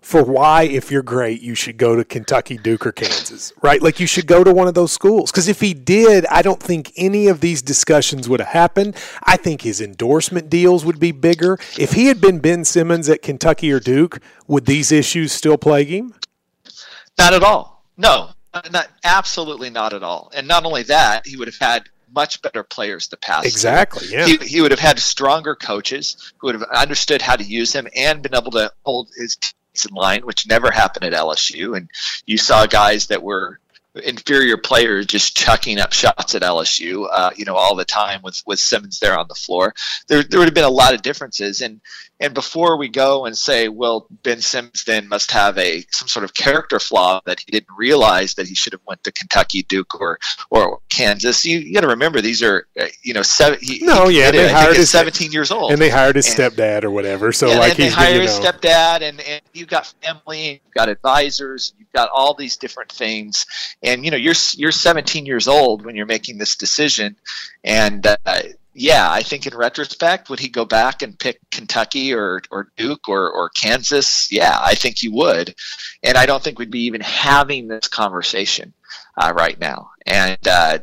for 0.09 0.23
why, 0.23 0.63
if 0.63 0.89
you're 0.89 1.03
great, 1.03 1.39
you 1.39 1.53
should 1.53 1.77
go 1.77 1.95
to 1.95 2.03
Kentucky, 2.03 2.57
Duke, 2.57 2.87
or 2.87 2.91
Kansas, 2.91 3.53
right? 3.61 3.79
Like 3.79 3.99
you 3.99 4.07
should 4.07 4.25
go 4.25 4.43
to 4.43 4.51
one 4.51 4.67
of 4.67 4.73
those 4.73 4.91
schools. 4.91 5.29
Because 5.29 5.47
if 5.47 5.61
he 5.61 5.75
did, 5.75 6.25
I 6.25 6.41
don't 6.41 6.59
think 6.59 6.91
any 6.97 7.27
of 7.27 7.41
these 7.41 7.61
discussions 7.61 8.27
would 8.27 8.39
have 8.39 8.49
happened. 8.49 8.97
I 9.21 9.37
think 9.37 9.61
his 9.61 9.79
endorsement 9.79 10.49
deals 10.49 10.83
would 10.83 10.99
be 10.99 11.11
bigger. 11.11 11.59
If 11.77 11.91
he 11.91 12.07
had 12.07 12.19
been 12.19 12.39
Ben 12.39 12.65
Simmons 12.65 13.07
at 13.07 13.21
Kentucky 13.21 13.71
or 13.71 13.79
Duke, 13.79 14.19
would 14.47 14.65
these 14.65 14.91
issues 14.91 15.31
still 15.31 15.59
plague 15.59 15.89
him? 15.89 16.15
Not 17.19 17.35
at 17.35 17.43
all. 17.43 17.85
No, 17.95 18.31
not 18.71 18.87
absolutely 19.03 19.69
not 19.69 19.93
at 19.93 20.01
all. 20.01 20.31
And 20.33 20.47
not 20.47 20.65
only 20.65 20.81
that, 20.83 21.27
he 21.27 21.37
would 21.37 21.47
have 21.47 21.59
had 21.59 21.83
much 22.15 22.41
better 22.41 22.63
players 22.63 23.09
to 23.09 23.17
pass. 23.17 23.45
Exactly. 23.45 24.07
Yeah. 24.09 24.25
He, 24.25 24.37
he 24.37 24.61
would 24.61 24.71
have 24.71 24.79
had 24.79 24.97
stronger 24.97 25.53
coaches 25.53 26.33
who 26.39 26.47
would 26.47 26.55
have 26.55 26.63
understood 26.63 27.21
how 27.21 27.35
to 27.35 27.43
use 27.43 27.71
him 27.73 27.87
and 27.95 28.23
been 28.23 28.33
able 28.33 28.49
to 28.53 28.71
hold 28.83 29.09
his 29.15 29.37
in 29.89 29.95
line, 29.95 30.25
which 30.25 30.47
never 30.47 30.71
happened 30.71 31.05
at 31.05 31.13
LSU. 31.13 31.77
And 31.77 31.89
you 32.25 32.37
saw 32.37 32.65
guys 32.65 33.07
that 33.07 33.23
were 33.23 33.59
inferior 33.95 34.57
players 34.57 35.05
just 35.05 35.35
chucking 35.35 35.79
up 35.79 35.93
shots 35.93 36.35
at 36.35 36.41
LSU, 36.41 37.07
uh, 37.11 37.31
you 37.35 37.45
know, 37.45 37.55
all 37.55 37.75
the 37.75 37.85
time 37.85 38.21
with, 38.23 38.41
with 38.45 38.59
Simmons 38.59 38.99
there 38.99 39.17
on 39.17 39.27
the 39.27 39.35
floor. 39.35 39.73
There, 40.07 40.23
there 40.23 40.39
would 40.39 40.47
have 40.47 40.53
been 40.53 40.63
a 40.63 40.69
lot 40.69 40.93
of 40.93 41.01
differences. 41.01 41.61
And 41.61 41.81
and 42.21 42.33
before 42.33 42.77
we 42.77 42.89
go 42.89 43.25
and 43.25 43.37
say, 43.37 43.69
well, 43.69 44.05
Ben 44.23 44.41
Simmons 44.41 44.83
then 44.83 45.07
must 45.07 45.31
have 45.31 45.57
a 45.57 45.85
some 45.89 46.09
sort 46.09 46.25
of 46.25 46.33
character 46.33 46.77
flaw 46.77 47.21
that 47.25 47.39
he 47.39 47.51
didn't 47.51 47.73
realize 47.77 48.33
that 48.33 48.45
he 48.45 48.55
should 48.55 48.73
have 48.73 48.81
went 48.85 49.03
to 49.05 49.11
Kentucky, 49.11 49.63
Duke, 49.63 49.99
or 49.99 50.19
or 50.49 50.79
Kansas. 50.89 51.45
You, 51.45 51.59
you 51.59 51.73
got 51.73 51.81
to 51.81 51.87
remember 51.87 52.19
these 52.19 52.43
are 52.43 52.67
uh, 52.79 52.87
you 53.03 53.13
know 53.13 53.21
seven. 53.21 53.59
He, 53.61 53.79
no, 53.83 54.09
he 54.09 54.19
yeah, 54.19 54.31
they 54.31 54.51
hired 54.51 54.75
his 54.75 54.89
seventeen 54.89 55.31
years 55.31 55.49
old, 55.49 55.71
and 55.71 55.81
they 55.81 55.89
hired 55.89 56.17
his 56.17 56.27
and, 56.27 56.53
stepdad 56.53 56.83
or 56.83 56.91
whatever. 56.91 57.31
So 57.31 57.47
yeah, 57.47 57.59
like 57.59 57.71
and 57.71 57.79
they 57.79 57.89
hired 57.89 58.15
you 58.15 58.17
know, 58.17 58.23
his 58.23 58.39
stepdad, 58.39 59.01
and 59.01 59.21
and 59.21 59.41
you've 59.53 59.69
got 59.69 59.85
family, 60.03 60.61
you've 60.65 60.73
got 60.73 60.89
advisors, 60.89 61.73
you've 61.79 61.91
got 61.93 62.09
all 62.13 62.33
these 62.33 62.57
different 62.57 62.91
things, 62.91 63.45
and 63.81 64.03
you 64.03 64.11
know 64.11 64.17
you're 64.17 64.35
you're 64.53 64.71
17 64.71 65.25
years 65.25 65.47
old 65.47 65.85
when 65.85 65.95
you're 65.95 66.05
making 66.05 66.37
this 66.37 66.55
decision, 66.55 67.15
and 67.63 68.05
uh, 68.05 68.15
yeah, 68.79 69.11
I 69.11 69.23
think 69.23 69.45
in 69.45 69.57
retrospect, 69.57 70.29
would 70.29 70.39
he 70.39 70.47
go 70.47 70.63
back 70.63 71.01
and 71.01 71.19
pick 71.19 71.39
Kentucky 71.51 72.13
or, 72.13 72.41
or 72.49 72.71
Duke 72.77 73.09
or, 73.09 73.29
or 73.29 73.49
Kansas? 73.49 74.31
Yeah, 74.31 74.57
I 74.57 74.75
think 74.75 74.97
he 74.99 75.09
would. 75.09 75.53
And 76.01 76.17
I 76.17 76.25
don't 76.25 76.41
think 76.41 76.59
we'd 76.59 76.71
be 76.71 76.85
even 76.85 77.01
having 77.01 77.67
this 77.67 77.89
conversation 77.89 78.73
uh, 79.17 79.33
right 79.35 79.59
now. 79.59 79.91
And 80.05 80.47
uh, 80.47 80.79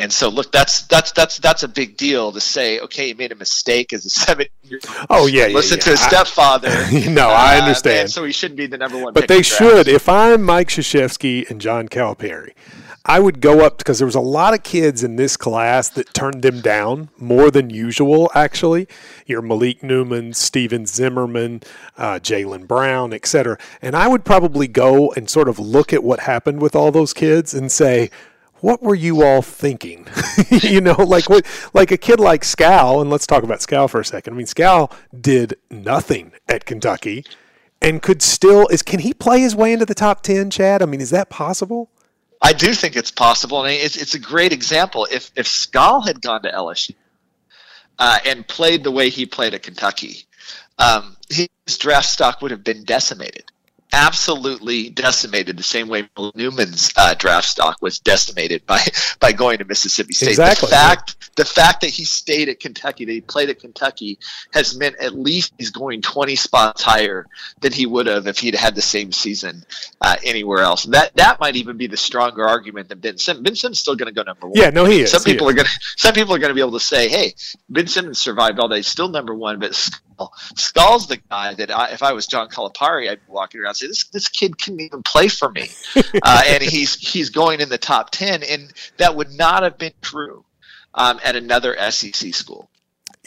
and 0.00 0.12
so 0.12 0.28
look, 0.28 0.52
that's 0.52 0.82
that's 0.82 1.10
that's 1.12 1.38
that's 1.38 1.64
a 1.64 1.68
big 1.68 1.96
deal 1.96 2.30
to 2.32 2.40
say. 2.40 2.78
Okay, 2.80 3.08
he 3.08 3.14
made 3.14 3.32
a 3.32 3.34
mistake 3.34 3.92
as 3.92 4.06
a 4.06 4.10
seven 4.10 4.46
year. 4.62 4.80
Oh 5.10 5.26
yeah, 5.26 5.46
yeah 5.46 5.54
listen 5.54 5.78
yeah. 5.78 5.84
to 5.84 5.90
his 5.90 6.00
stepfather. 6.00 6.68
no, 7.10 7.28
I 7.28 7.56
uh, 7.56 7.62
understand. 7.62 8.10
so 8.10 8.24
he 8.24 8.32
shouldn't 8.32 8.58
be 8.58 8.66
the 8.66 8.78
number 8.78 9.02
one. 9.02 9.12
But 9.12 9.26
they 9.28 9.42
should. 9.42 9.88
If 9.88 10.08
I'm 10.08 10.42
Mike 10.42 10.68
Krzyzewski 10.68 11.48
and 11.50 11.60
John 11.60 11.88
Calipari, 11.88 12.52
I 13.04 13.20
would 13.20 13.40
go 13.40 13.60
up 13.60 13.78
because 13.78 13.98
there 13.98 14.06
was 14.06 14.14
a 14.14 14.20
lot 14.20 14.52
of 14.52 14.62
kids 14.62 15.02
in 15.02 15.16
this 15.16 15.36
class 15.36 15.88
that 15.88 16.12
turned 16.12 16.42
them 16.42 16.60
down 16.60 17.08
more 17.16 17.50
than 17.50 17.70
usual. 17.70 18.30
Actually, 18.34 18.86
your 19.24 19.40
Malik 19.40 19.82
Newman, 19.82 20.34
Stephen 20.34 20.84
Zimmerman, 20.84 21.62
uh, 21.96 22.18
Jaylen 22.20 22.68
Brown, 22.68 23.14
etc. 23.14 23.56
And 23.80 23.96
I 23.96 24.08
would 24.08 24.26
probably 24.26 24.68
go 24.68 25.10
and 25.12 25.30
sort 25.30 25.48
of 25.48 25.58
look 25.58 25.92
at 25.92 26.04
what 26.04 26.20
happened 26.20 26.60
with 26.60 26.76
all 26.76 26.92
those 26.92 27.14
kids 27.14 27.54
and 27.54 27.72
say, 27.72 28.10
what 28.60 28.82
were 28.82 28.94
you 28.94 29.22
all 29.22 29.42
thinking? 29.42 30.06
you 30.50 30.80
know, 30.80 30.94
like 30.94 31.28
what, 31.28 31.46
like 31.74 31.90
a 31.90 31.96
kid 31.96 32.20
like 32.20 32.44
Skal, 32.44 33.00
and 33.00 33.10
let's 33.10 33.26
talk 33.26 33.42
about 33.42 33.62
Skal 33.62 33.88
for 33.88 34.00
a 34.00 34.04
second. 34.04 34.34
I 34.34 34.36
mean, 34.36 34.46
Skal 34.46 34.92
did 35.20 35.56
nothing 35.70 36.32
at 36.48 36.64
Kentucky 36.64 37.24
and 37.80 38.02
could 38.02 38.22
still 38.22 38.66
is 38.68 38.82
can 38.82 39.00
he 39.00 39.14
play 39.14 39.40
his 39.40 39.54
way 39.54 39.72
into 39.72 39.86
the 39.86 39.94
top 39.94 40.22
10, 40.22 40.50
Chad? 40.50 40.82
I 40.82 40.86
mean, 40.86 41.00
is 41.00 41.10
that 41.10 41.30
possible? 41.30 41.90
I 42.40 42.52
do 42.52 42.72
think 42.72 42.96
it's 42.96 43.10
possible, 43.10 43.64
and 43.64 43.74
it's 43.74 43.96
it's 43.96 44.14
a 44.14 44.18
great 44.18 44.52
example. 44.52 45.08
If 45.10 45.30
if 45.34 45.48
Skal 45.48 46.02
had 46.02 46.20
gone 46.20 46.42
to 46.42 46.50
LSU 46.50 46.94
uh, 47.98 48.18
and 48.24 48.46
played 48.46 48.84
the 48.84 48.92
way 48.92 49.10
he 49.10 49.26
played 49.26 49.54
at 49.54 49.64
Kentucky, 49.64 50.24
um, 50.78 51.16
his 51.28 51.48
draft 51.78 52.06
stock 52.06 52.40
would 52.40 52.52
have 52.52 52.62
been 52.62 52.84
decimated 52.84 53.50
absolutely 53.92 54.90
decimated 54.90 55.56
the 55.56 55.62
same 55.62 55.88
way 55.88 56.08
Newman's 56.34 56.92
uh, 56.96 57.14
draft 57.14 57.46
stock 57.46 57.78
was 57.80 57.98
decimated 57.98 58.66
by 58.66 58.80
by 59.20 59.32
going 59.32 59.58
to 59.58 59.64
Mississippi 59.64 60.12
State. 60.12 60.30
Exactly. 60.30 60.66
The 60.66 60.74
fact 60.74 61.34
the 61.36 61.44
fact 61.44 61.82
that 61.82 61.90
he 61.90 62.04
stayed 62.04 62.48
at 62.48 62.60
Kentucky, 62.60 63.04
that 63.04 63.12
he 63.12 63.20
played 63.20 63.48
at 63.48 63.60
Kentucky, 63.60 64.18
has 64.52 64.76
meant 64.76 64.96
at 64.96 65.14
least 65.14 65.52
he's 65.56 65.70
going 65.70 66.02
20 66.02 66.34
spots 66.36 66.82
higher 66.82 67.26
than 67.60 67.72
he 67.72 67.86
would 67.86 68.06
have 68.06 68.26
if 68.26 68.38
he'd 68.38 68.54
had 68.54 68.74
the 68.74 68.82
same 68.82 69.12
season 69.12 69.64
uh, 70.00 70.16
anywhere 70.24 70.60
else. 70.60 70.84
That 70.84 71.14
that 71.16 71.40
might 71.40 71.56
even 71.56 71.76
be 71.76 71.86
the 71.86 71.96
stronger 71.96 72.46
argument 72.46 72.88
than 72.88 72.98
Ben 72.98 73.18
Simmons. 73.18 73.44
Ben 73.44 73.56
Simmons 73.56 73.78
still 73.78 73.96
going 73.96 74.12
to 74.12 74.14
go 74.14 74.22
number 74.22 74.48
one. 74.48 74.56
Yeah, 74.56 74.70
no, 74.70 74.84
he 74.84 75.00
is. 75.00 75.10
Some 75.10 75.22
people 75.22 75.48
is. 75.48 75.52
are 75.52 75.56
going 75.56 75.66
to 75.72 75.80
some 75.96 76.14
people 76.14 76.34
are 76.34 76.38
going 76.38 76.50
to 76.50 76.54
be 76.54 76.60
able 76.60 76.72
to 76.72 76.80
say, 76.80 77.08
hey, 77.08 77.34
Ben 77.68 77.86
Simmons 77.86 78.20
survived 78.20 78.58
all 78.58 78.68
day, 78.68 78.82
still 78.82 79.08
number 79.08 79.34
one, 79.34 79.58
but 79.58 79.74
Skal's 80.56 81.06
the 81.06 81.16
guy 81.16 81.54
that 81.54 81.70
I, 81.70 81.90
if 81.90 82.02
I 82.02 82.12
was 82.12 82.26
John 82.26 82.48
Calipari, 82.48 83.10
I'd 83.10 83.24
be 83.26 83.32
walking 83.32 83.60
around 83.60 83.70
and 83.70 83.76
say, 83.76 83.86
this, 83.86 84.04
this 84.08 84.28
kid 84.28 84.58
can 84.58 84.80
even 84.80 85.02
play 85.02 85.28
for 85.28 85.50
me. 85.50 85.68
uh, 86.22 86.42
and 86.46 86.62
he's, 86.62 86.94
he's 86.94 87.30
going 87.30 87.60
in 87.60 87.68
the 87.68 87.78
top 87.78 88.10
10. 88.10 88.42
And 88.42 88.72
that 88.98 89.16
would 89.16 89.32
not 89.32 89.62
have 89.62 89.78
been 89.78 89.92
true 90.00 90.44
um, 90.94 91.20
at 91.24 91.36
another 91.36 91.76
SEC 91.90 92.34
school. 92.34 92.68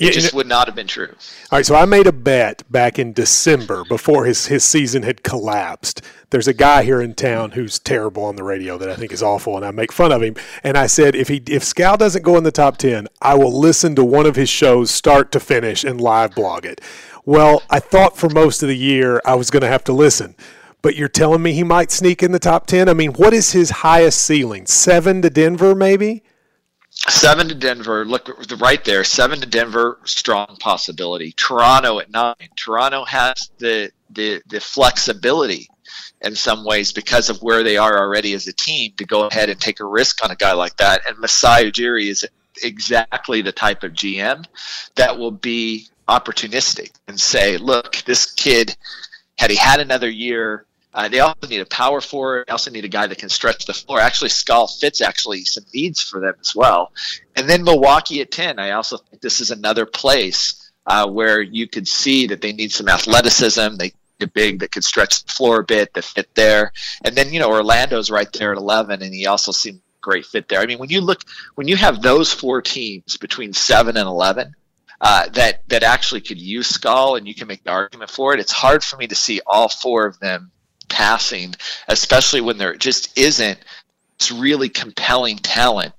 It 0.08 0.14
just 0.14 0.34
would 0.34 0.48
not 0.48 0.68
have 0.68 0.76
been 0.76 0.88
true. 0.88 1.10
All 1.52 1.58
right, 1.58 1.66
so 1.66 1.76
I 1.76 1.86
made 1.86 2.08
a 2.08 2.12
bet 2.12 2.64
back 2.72 2.98
in 2.98 3.14
December 3.14 3.84
before 3.86 4.26
his, 4.26 4.48
his 4.48 4.64
season 4.64 5.04
had 5.04 5.24
collapsed. 5.24 6.02
There's 6.32 6.48
a 6.48 6.54
guy 6.54 6.84
here 6.84 7.02
in 7.02 7.14
town 7.14 7.52
who's 7.52 7.78
terrible 7.78 8.24
on 8.24 8.36
the 8.36 8.44
radio 8.44 8.78
that 8.78 8.90
I 8.90 8.96
think 8.96 9.12
is 9.12 9.22
awful, 9.22 9.56
and 9.58 9.66
I 9.66 9.72
make 9.72 9.92
fun 9.92 10.12
of 10.12 10.24
him. 10.24 10.36
And 10.64 10.78
I 10.78 10.88
said, 10.88 11.14
if 11.16 11.28
he 11.28 11.44
if 11.48 11.64
Skal 11.64 11.98
doesn't 11.98 12.24
go 12.24 12.38
in 12.38 12.44
the 12.44 12.52
top 12.52 12.78
ten, 12.78 13.08
I 13.22 13.36
will 13.36 13.58
listen 13.58 13.96
to 13.96 14.04
one 14.04 14.26
of 14.26 14.36
his 14.36 14.50
shows 14.50 14.90
start 14.90 15.32
to 15.34 15.40
finish 15.40 15.84
and 15.84 16.02
live 16.02 16.36
blog 16.36 16.66
it. 16.66 16.82
Well, 17.26 17.62
I 17.70 17.80
thought 17.80 18.18
for 18.18 18.30
most 18.30 18.64
of 18.64 18.70
the 18.70 18.78
year 18.78 19.22
I 19.26 19.36
was 19.36 19.52
going 19.52 19.62
to 19.62 19.68
have 19.68 19.84
to 19.86 19.94
listen 19.94 20.36
but 20.82 20.96
you're 20.96 21.08
telling 21.08 21.44
me 21.44 21.54
he 21.54 21.64
might 21.64 21.92
sneak 21.92 22.24
in 22.24 22.32
the 22.32 22.40
top 22.40 22.66
10? 22.66 22.90
I 22.90 22.94
mean, 22.94 23.14
what 23.14 23.34
is 23.34 23.52
his 23.52 23.70
highest 23.70 24.22
ceiling? 24.22 24.66
Seven 24.66 25.22
to 25.22 25.30
Denver, 25.30 25.76
maybe? 25.76 26.24
Seven 26.94 27.48
to 27.48 27.56
Denver. 27.56 28.06
Look 28.06 28.30
right 28.60 28.84
there. 28.84 29.04
Seven 29.04 29.40
to 29.40 29.48
Denver. 29.48 30.00
Strong 30.04 30.58
possibility. 30.60 31.32
Toronto 31.32 32.00
at 32.00 32.12
nine. 32.12 32.36
Toronto 32.56 33.06
has 33.06 33.50
the 33.58 33.92
the 34.10 34.42
the 34.48 34.60
flexibility 34.60 35.70
in 36.22 36.36
some 36.36 36.64
ways 36.64 36.92
because 36.94 37.30
of 37.30 37.42
where 37.42 37.64
they 37.64 37.78
are 37.78 37.98
already 37.98 38.34
as 38.34 38.48
a 38.48 38.54
team 38.54 38.94
to 38.98 39.06
go 39.06 39.26
ahead 39.26 39.50
and 39.50 39.60
take 39.60 39.80
a 39.80 39.86
risk 39.86 40.24
on 40.24 40.32
a 40.32 40.36
guy 40.36 40.54
like 40.54 40.78
that. 40.78 41.02
And 41.08 41.18
Masai 41.18 41.72
Ujiri 41.72 42.08
is 42.08 42.28
exactly 42.64 43.42
the 43.42 43.52
type 43.52 43.84
of 43.84 43.94
GM 43.94 44.46
that 44.96 45.18
will 45.18 45.32
be 45.32 45.88
opportunistic 46.08 46.92
and 47.08 47.20
say, 47.20 47.58
look, 47.58 47.98
this 48.06 48.32
kid, 48.32 48.76
had 49.38 49.50
he 49.50 49.56
had 49.56 49.80
another 49.80 50.10
year, 50.10 50.66
uh, 50.94 51.08
they 51.08 51.20
also 51.20 51.48
need 51.48 51.62
a 51.62 51.66
power 51.66 52.02
forward. 52.02 52.46
They 52.48 52.52
also 52.52 52.72
need 52.72 52.86
a 52.86 52.90
guy 52.90 53.08
that 53.08 53.18
can 53.18 53.30
stretch 53.30 53.66
the 53.66 53.74
floor. 53.74 54.00
Actually, 54.00 54.30
Skal 54.30 54.68
fits 54.68 55.02
actually 55.02 55.46
some 55.46 55.64
needs 55.74 56.02
for 56.02 56.20
them 56.20 56.34
as 56.40 56.54
well. 56.56 56.92
And 57.36 57.50
then 57.50 57.64
Milwaukee 57.64 58.22
at 58.22 58.32
10. 58.32 58.60
I 58.60 58.72
also 58.72 58.98
think 58.98 59.22
this 59.22 59.40
is 59.40 59.52
another 59.52 59.86
place 59.86 60.72
uh, 60.86 61.08
where 61.08 61.42
you 61.42 61.68
could 61.68 61.88
see 61.88 62.28
that 62.28 62.42
they 62.42 62.54
need 62.54 62.72
some 62.72 62.90
athleticism. 62.90 63.78
They 63.78 63.94
a 64.22 64.28
big 64.28 64.60
that 64.60 64.72
could 64.72 64.84
stretch 64.84 65.24
the 65.24 65.32
floor 65.32 65.62
a 65.62 65.64
bit 65.64 65.94
that 65.94 66.04
fit 66.04 66.34
there. 66.36 66.72
And 67.04 67.16
then, 67.16 67.34
you 67.34 67.40
know, 67.40 67.50
Orlando's 67.50 68.12
right 68.12 68.32
there 68.32 68.52
at 68.52 68.58
11, 68.58 69.02
and 69.02 69.14
he 69.14 69.26
also 69.26 69.52
seemed 69.52 69.82
great 70.00 70.26
fit 70.26 70.48
there. 70.48 70.60
I 70.60 70.66
mean, 70.66 70.80
when 70.80 70.90
you 70.90 71.02
look, 71.02 71.24
when 71.56 71.68
you 71.68 71.76
have 71.76 72.02
those 72.02 72.34
four 72.34 72.62
teams 72.62 73.18
between 73.18 73.54
7 73.54 73.98
and 73.98 74.08
11, 74.08 74.54
uh, 75.00 75.30
that 75.30 75.68
that 75.70 75.82
actually 75.82 76.22
could 76.22 76.40
use 76.40 76.68
Skal, 76.68 77.16
and 77.16 77.28
you 77.28 77.34
can 77.34 77.48
make 77.48 77.64
the 77.64 77.72
argument 77.72 78.12
for 78.12 78.34
it. 78.34 78.40
It's 78.40 78.52
hard 78.52 78.84
for 78.84 78.98
me 78.98 79.08
to 79.08 79.16
see 79.16 79.42
all 79.48 79.68
four 79.68 80.06
of 80.06 80.20
them 80.20 80.52
passing, 80.92 81.56
especially 81.88 82.42
when 82.42 82.58
there 82.58 82.76
just 82.76 83.18
isn't 83.18 83.60
this 84.22 84.32
really 84.32 84.70
compelling 84.70 85.38
talent 85.38 85.94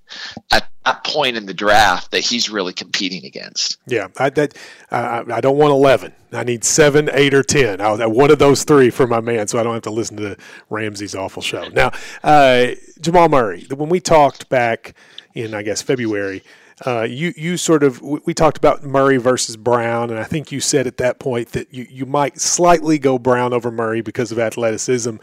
at 0.53 0.69
that 0.85 1.05
point 1.05 1.37
in 1.37 1.47
the 1.47 1.55
draft 1.55 2.11
that 2.13 2.21
he's 2.21 2.49
really 2.49 2.73
competing 2.73 3.25
against. 3.25 3.79
Yeah, 3.87 4.09
I, 4.19 4.31
that, 4.31 4.57
I, 4.91 5.41
don't 5.41 5.57
want 5.57 5.73
11. 5.73 6.13
I 6.33 6.45
need 6.45 6.65
seven, 6.65 7.11
eight, 7.13 7.35
or 7.35 7.43
10. 7.43 7.81
I, 7.81 7.91
want 7.91 8.15
one 8.15 8.31
of 8.31 8.39
those 8.39 8.65
three 8.65 8.91
for 8.91 9.07
my 9.07 9.21
man, 9.21 9.49
so 9.49 9.59
I 9.59 9.63
don't 9.63 9.75
have 9.75 9.83
to 9.83 9.91
listen 9.91 10.17
to 10.19 10.37
Ramsey's 10.71 11.15
awful 11.15 11.43
show. 11.43 11.69
Now, 11.69 11.91
uh, 12.23 12.69
Jamal 13.01 13.29
Murray, 13.29 13.67
when 13.75 13.89
we 13.89 14.01
talked 14.01 14.49
back 14.49 14.95
in, 15.35 15.55
I 15.55 15.63
guess, 15.63 15.83
February, 15.83 16.43
uh, 16.87 17.03
you 17.03 17.33
you 17.37 17.57
sort 17.57 17.83
of 17.83 18.01
we 18.03 18.35
talked 18.35 18.59
about 18.59 18.83
Murray 18.83 19.17
versus 19.17 19.57
Brown, 19.57 20.11
and 20.11 20.19
I 20.19 20.25
think 20.25 20.51
you 20.51 20.61
said 20.61 20.87
at 20.87 20.97
that 20.97 21.19
point 21.19 21.51
that 21.53 21.73
you, 21.73 21.87
you 21.89 22.07
might 22.07 22.41
slightly 22.41 22.99
go 22.99 23.19
Brown 23.19 23.53
over 23.53 23.71
Murray 23.71 24.01
because 24.01 24.33
of 24.33 24.39
athleticism. 24.39 25.17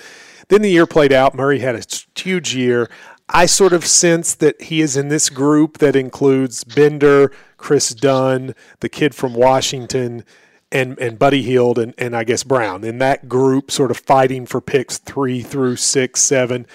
Then 0.48 0.62
the 0.62 0.72
year 0.72 0.88
played 0.88 1.12
out. 1.12 1.36
Murray 1.36 1.60
had 1.60 1.76
a 1.76 1.84
huge 2.20 2.56
year. 2.56 2.90
I 3.28 3.46
sort 3.46 3.74
of 3.74 3.86
sense 3.86 4.34
that 4.36 4.60
he 4.62 4.82
is 4.82 4.98
in 4.98 5.10
this 5.10 5.30
group 5.30 5.78
that 5.78 5.96
includes 5.96 6.64
Bender, 6.64 7.32
Kris 7.58 7.94
Dunn, 7.94 8.56
the 8.80 8.90
kid 8.90 9.14
from 9.14 9.34
Washington, 9.34 10.24
and 10.72 10.98
and 10.98 11.20
Buddy 11.20 11.42
Hield, 11.42 11.78
and, 11.78 11.94
and 11.98 12.16
I 12.16 12.24
guess 12.24 12.44
Brown. 12.44 12.84
In 12.84 13.00
that 13.00 13.28
group, 13.28 13.70
sort 13.70 13.92
of 13.92 13.98
fighting 13.98 14.46
for 14.46 14.62
picks 14.62 14.98
three 14.98 15.42
through 15.42 15.76
six, 15.76 16.22
seven. 16.22 16.66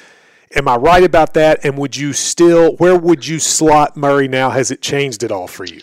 Am 0.54 0.68
I 0.68 0.76
right 0.76 1.02
about 1.02 1.34
that? 1.34 1.64
And 1.64 1.76
would 1.78 1.96
you 1.96 2.12
still, 2.12 2.76
where 2.76 2.96
would 2.96 3.26
you 3.26 3.38
slot 3.38 3.96
Murray 3.96 4.28
now? 4.28 4.50
Has 4.50 4.70
it 4.70 4.80
changed 4.80 5.24
at 5.24 5.32
all 5.32 5.48
for 5.48 5.64
you? 5.64 5.80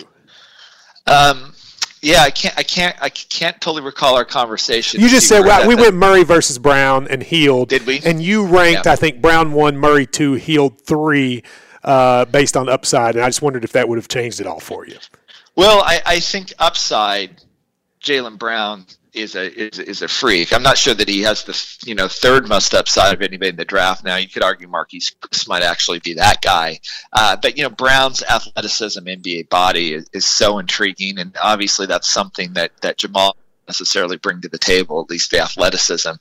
Um, 1.07 1.53
yeah, 2.01 2.22
I 2.22 2.32
can't, 2.32 2.57
I 2.57 2.64
can't, 2.64 2.95
I 3.01 3.09
can't 3.09 3.59
totally 3.59 3.84
recall 3.84 4.16
our 4.16 4.26
conversation. 4.26 5.01
You 5.01 5.09
just 5.09 5.28
said 5.28 5.41
well, 5.41 5.68
we 5.68 5.76
went 5.76 5.95
Murray 5.95 6.24
versus 6.24 6.57
Brown 6.57 7.07
and 7.09 7.22
Hield. 7.22 7.70
Did 7.70 7.86
we? 7.86 7.99
And 8.05 8.22
you 8.22 8.45
ranked, 8.45 8.86
yeah. 8.86 8.93
I 8.93 8.95
think 8.95 9.22
Brown 9.22 9.51
one, 9.51 9.78
Murray 9.78 10.05
two, 10.05 10.34
Hield 10.34 10.82
three, 10.82 11.43
uh, 11.84 12.26
based 12.26 12.55
on 12.55 12.70
upside. 12.70 13.16
And 13.16 13.26
I 13.26 13.28
just 13.30 13.41
wondered 13.41 13.64
if 13.64 13.74
that 13.74 13.89
would 13.89 13.97
have 13.97 14.07
changed 14.07 14.39
it 14.39 14.47
all 14.47 14.59
for 14.59 14.86
you. 14.88 14.97
Well, 15.55 15.82
I, 15.82 16.01
I 16.05 16.20
think 16.22 16.53
upside, 16.59 17.41
Jaylen 18.01 18.38
Brown 18.39 18.86
is 19.14 19.36
a 19.36 19.51
is, 19.51 19.80
is 19.80 20.01
a 20.01 20.07
freak. 20.07 20.53
I'm 20.53 20.64
not 20.64 20.78
sure 20.78 20.93
that 20.93 21.07
he 21.07 21.22
has 21.24 21.43
the 21.43 21.88
you 21.88 21.95
know 21.95 22.07
third 22.07 22.47
most 22.47 22.74
upside 22.74 23.14
of 23.14 23.22
anybody 23.22 23.49
in 23.49 23.55
the 23.55 23.66
draft. 23.66 24.03
Now 24.03 24.16
you 24.16 24.28
could 24.28 24.43
argue 24.43 24.68
Marquese 24.68 25.16
Chriss 25.20 25.47
might 25.47 25.64
actually 25.64 25.99
be 25.99 26.14
that 26.16 26.41
guy, 26.41 26.80
uh, 27.14 27.36
but 27.36 27.57
you 27.57 27.64
know 27.64 27.70
Brown's 27.70 28.24
athleticism, 28.24 29.03
NBA 29.03 29.49
body 29.49 29.93
is, 29.93 30.09
is 30.14 30.26
so 30.26 30.59
intriguing, 30.59 31.20
and 31.20 31.36
obviously 31.41 31.86
that's 31.86 32.09
something 32.09 32.53
that 32.53 32.72
that 32.82 32.97
Jamal 32.97 33.36
necessarily 33.68 34.18
bring 34.18 34.41
to 34.41 34.49
the 34.49 34.57
table, 34.57 35.01
at 35.01 35.09
least 35.09 35.32
the 35.32 35.39
athleticism. 35.39 36.12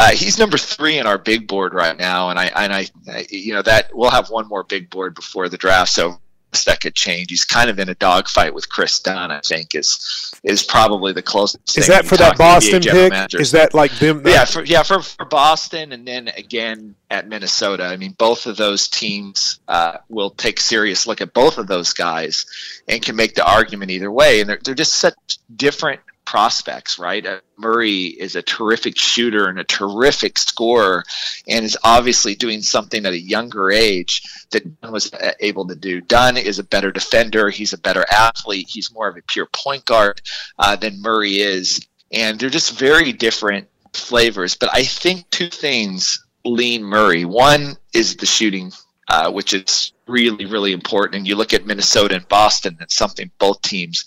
Uh, 0.00 0.10
he's 0.12 0.38
number 0.38 0.56
three 0.56 0.98
in 0.98 1.06
our 1.06 1.18
big 1.18 1.48
board 1.48 1.74
right 1.74 1.98
now, 1.98 2.30
and 2.30 2.38
I 2.38 2.46
and 2.46 2.72
I, 2.72 2.86
I, 3.08 3.26
you 3.30 3.52
know 3.52 3.62
that 3.62 3.90
we'll 3.92 4.10
have 4.10 4.30
one 4.30 4.48
more 4.48 4.62
big 4.64 4.90
board 4.90 5.14
before 5.14 5.48
the 5.48 5.58
draft, 5.58 5.90
so 5.90 6.20
that 6.64 6.80
could 6.80 6.94
change. 6.94 7.30
He's 7.30 7.44
kind 7.44 7.70
of 7.70 7.78
in 7.78 7.88
a 7.88 7.94
dogfight 7.94 8.54
with 8.54 8.68
Kris 8.68 9.00
Dunn. 9.00 9.30
I 9.30 9.40
think 9.40 9.74
is 9.74 10.34
is 10.42 10.62
probably 10.62 11.12
the 11.12 11.22
closest. 11.22 11.78
Is 11.78 11.86
that 11.88 12.06
for 12.06 12.16
that 12.16 12.38
Boston 12.38 12.82
pick? 12.82 13.12
Managers. 13.12 13.40
Is 13.40 13.50
that 13.52 13.74
like 13.74 13.92
them? 13.98 14.22
Yeah, 14.24 14.44
for, 14.44 14.64
yeah, 14.64 14.82
for, 14.82 15.02
for 15.02 15.24
Boston, 15.24 15.92
and 15.92 16.06
then 16.06 16.28
again 16.28 16.94
at 17.10 17.28
Minnesota. 17.28 17.84
I 17.84 17.96
mean, 17.96 18.14
both 18.18 18.46
of 18.46 18.56
those 18.56 18.88
teams 18.88 19.60
uh, 19.68 19.98
will 20.08 20.30
take 20.30 20.60
serious 20.60 21.06
look 21.06 21.20
at 21.20 21.32
both 21.32 21.58
of 21.58 21.66
those 21.66 21.92
guys 21.92 22.46
and 22.86 23.02
can 23.02 23.16
make 23.16 23.34
the 23.34 23.46
argument 23.46 23.90
either 23.90 24.10
way. 24.10 24.40
And 24.40 24.48
they're 24.48 24.60
they're 24.62 24.74
just 24.74 24.94
such 24.94 25.38
different 25.54 26.00
prospects, 26.28 26.98
right? 26.98 27.24
Uh, 27.24 27.40
Murray 27.56 28.04
is 28.04 28.36
a 28.36 28.42
terrific 28.42 28.98
shooter 28.98 29.48
and 29.48 29.58
a 29.58 29.64
terrific 29.64 30.36
scorer, 30.36 31.02
and 31.48 31.64
is 31.64 31.78
obviously 31.82 32.34
doing 32.34 32.60
something 32.60 33.06
at 33.06 33.14
a 33.14 33.18
younger 33.18 33.70
age 33.70 34.20
that 34.50 34.80
Dunn 34.82 34.92
was 34.92 35.10
able 35.40 35.66
to 35.68 35.74
do. 35.74 36.02
Dunn 36.02 36.36
is 36.36 36.58
a 36.58 36.64
better 36.64 36.92
defender. 36.92 37.48
He's 37.48 37.72
a 37.72 37.78
better 37.78 38.04
athlete. 38.12 38.68
He's 38.68 38.92
more 38.92 39.08
of 39.08 39.16
a 39.16 39.22
pure 39.26 39.46
point 39.46 39.86
guard 39.86 40.20
uh, 40.58 40.76
than 40.76 41.00
Murray 41.00 41.38
is, 41.38 41.80
and 42.12 42.38
they're 42.38 42.50
just 42.50 42.78
very 42.78 43.14
different 43.14 43.68
flavors. 43.94 44.54
But 44.54 44.68
I 44.74 44.84
think 44.84 45.30
two 45.30 45.48
things 45.48 46.26
lean 46.44 46.84
Murray. 46.84 47.24
One 47.24 47.78
is 47.94 48.16
the 48.16 48.26
shooting 48.26 48.70
uh, 49.08 49.30
which 49.30 49.54
is 49.54 49.92
really, 50.06 50.44
really 50.46 50.72
important. 50.72 51.16
And 51.16 51.28
you 51.28 51.36
look 51.36 51.54
at 51.54 51.66
Minnesota 51.66 52.16
and 52.16 52.28
Boston, 52.28 52.76
that's 52.78 52.94
something 52.94 53.30
both 53.38 53.62
teams 53.62 54.04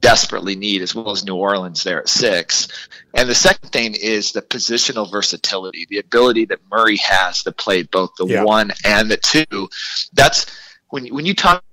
desperately 0.00 0.56
need, 0.56 0.82
as 0.82 0.94
well 0.94 1.10
as 1.10 1.24
New 1.24 1.36
Orleans 1.36 1.82
there 1.84 2.00
at 2.00 2.08
six. 2.08 2.68
And 3.14 3.28
the 3.28 3.34
second 3.34 3.70
thing 3.70 3.94
is 3.94 4.32
the 4.32 4.42
positional 4.42 5.10
versatility, 5.10 5.86
the 5.88 5.98
ability 5.98 6.46
that 6.46 6.60
Murray 6.70 6.96
has 6.96 7.42
to 7.44 7.52
play 7.52 7.82
both 7.82 8.10
the 8.16 8.26
yeah. 8.26 8.44
one 8.44 8.72
and 8.84 9.10
the 9.10 9.16
two. 9.16 9.68
That's 10.12 10.46
when, 10.88 11.06
when 11.08 11.26
you 11.26 11.34
talk 11.34 11.64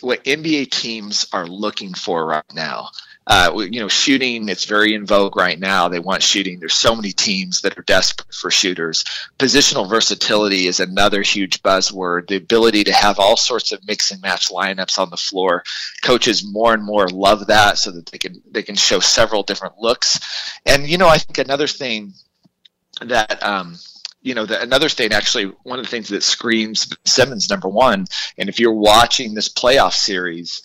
what 0.00 0.22
NBA 0.24 0.70
teams 0.70 1.26
are 1.32 1.46
looking 1.46 1.94
for 1.94 2.26
right 2.26 2.44
now 2.52 2.90
uh, 3.26 3.66
you 3.70 3.80
know, 3.80 3.88
shooting, 3.88 4.48
it's 4.48 4.66
very 4.66 4.94
in 4.94 5.06
vogue 5.06 5.36
right 5.36 5.58
now. 5.58 5.88
They 5.88 5.98
want 5.98 6.22
shooting. 6.22 6.60
There's 6.60 6.74
so 6.74 6.94
many 6.94 7.12
teams 7.12 7.62
that 7.62 7.78
are 7.78 7.82
desperate 7.82 8.34
for 8.34 8.50
shooters. 8.50 9.04
Positional 9.38 9.88
versatility 9.88 10.66
is 10.66 10.80
another 10.80 11.22
huge 11.22 11.62
buzzword. 11.62 12.28
The 12.28 12.36
ability 12.36 12.84
to 12.84 12.92
have 12.92 13.18
all 13.18 13.36
sorts 13.36 13.72
of 13.72 13.86
mix 13.86 14.10
and 14.10 14.20
match 14.20 14.50
lineups 14.50 14.98
on 14.98 15.08
the 15.08 15.16
floor. 15.16 15.64
Coaches 16.02 16.44
more 16.44 16.74
and 16.74 16.84
more 16.84 17.08
love 17.08 17.46
that 17.46 17.78
so 17.78 17.92
that 17.92 18.06
they 18.06 18.18
can, 18.18 18.42
they 18.50 18.62
can 18.62 18.76
show 18.76 19.00
several 19.00 19.42
different 19.42 19.78
looks. 19.78 20.20
And, 20.66 20.86
you 20.86 20.98
know, 20.98 21.08
I 21.08 21.16
think 21.16 21.38
another 21.38 21.66
thing 21.66 22.12
that, 23.00 23.42
um, 23.42 23.76
you 24.20 24.34
know, 24.34 24.46
the, 24.46 24.60
another 24.60 24.88
thing, 24.88 25.12
actually, 25.12 25.46
one 25.64 25.78
of 25.78 25.84
the 25.84 25.90
things 25.90 26.08
that 26.08 26.22
screams 26.22 26.94
Simmons 27.04 27.48
number 27.48 27.68
one, 27.68 28.06
and 28.38 28.48
if 28.48 28.58
you're 28.58 28.72
watching 28.72 29.34
this 29.34 29.48
playoff 29.48 29.92
series, 29.92 30.62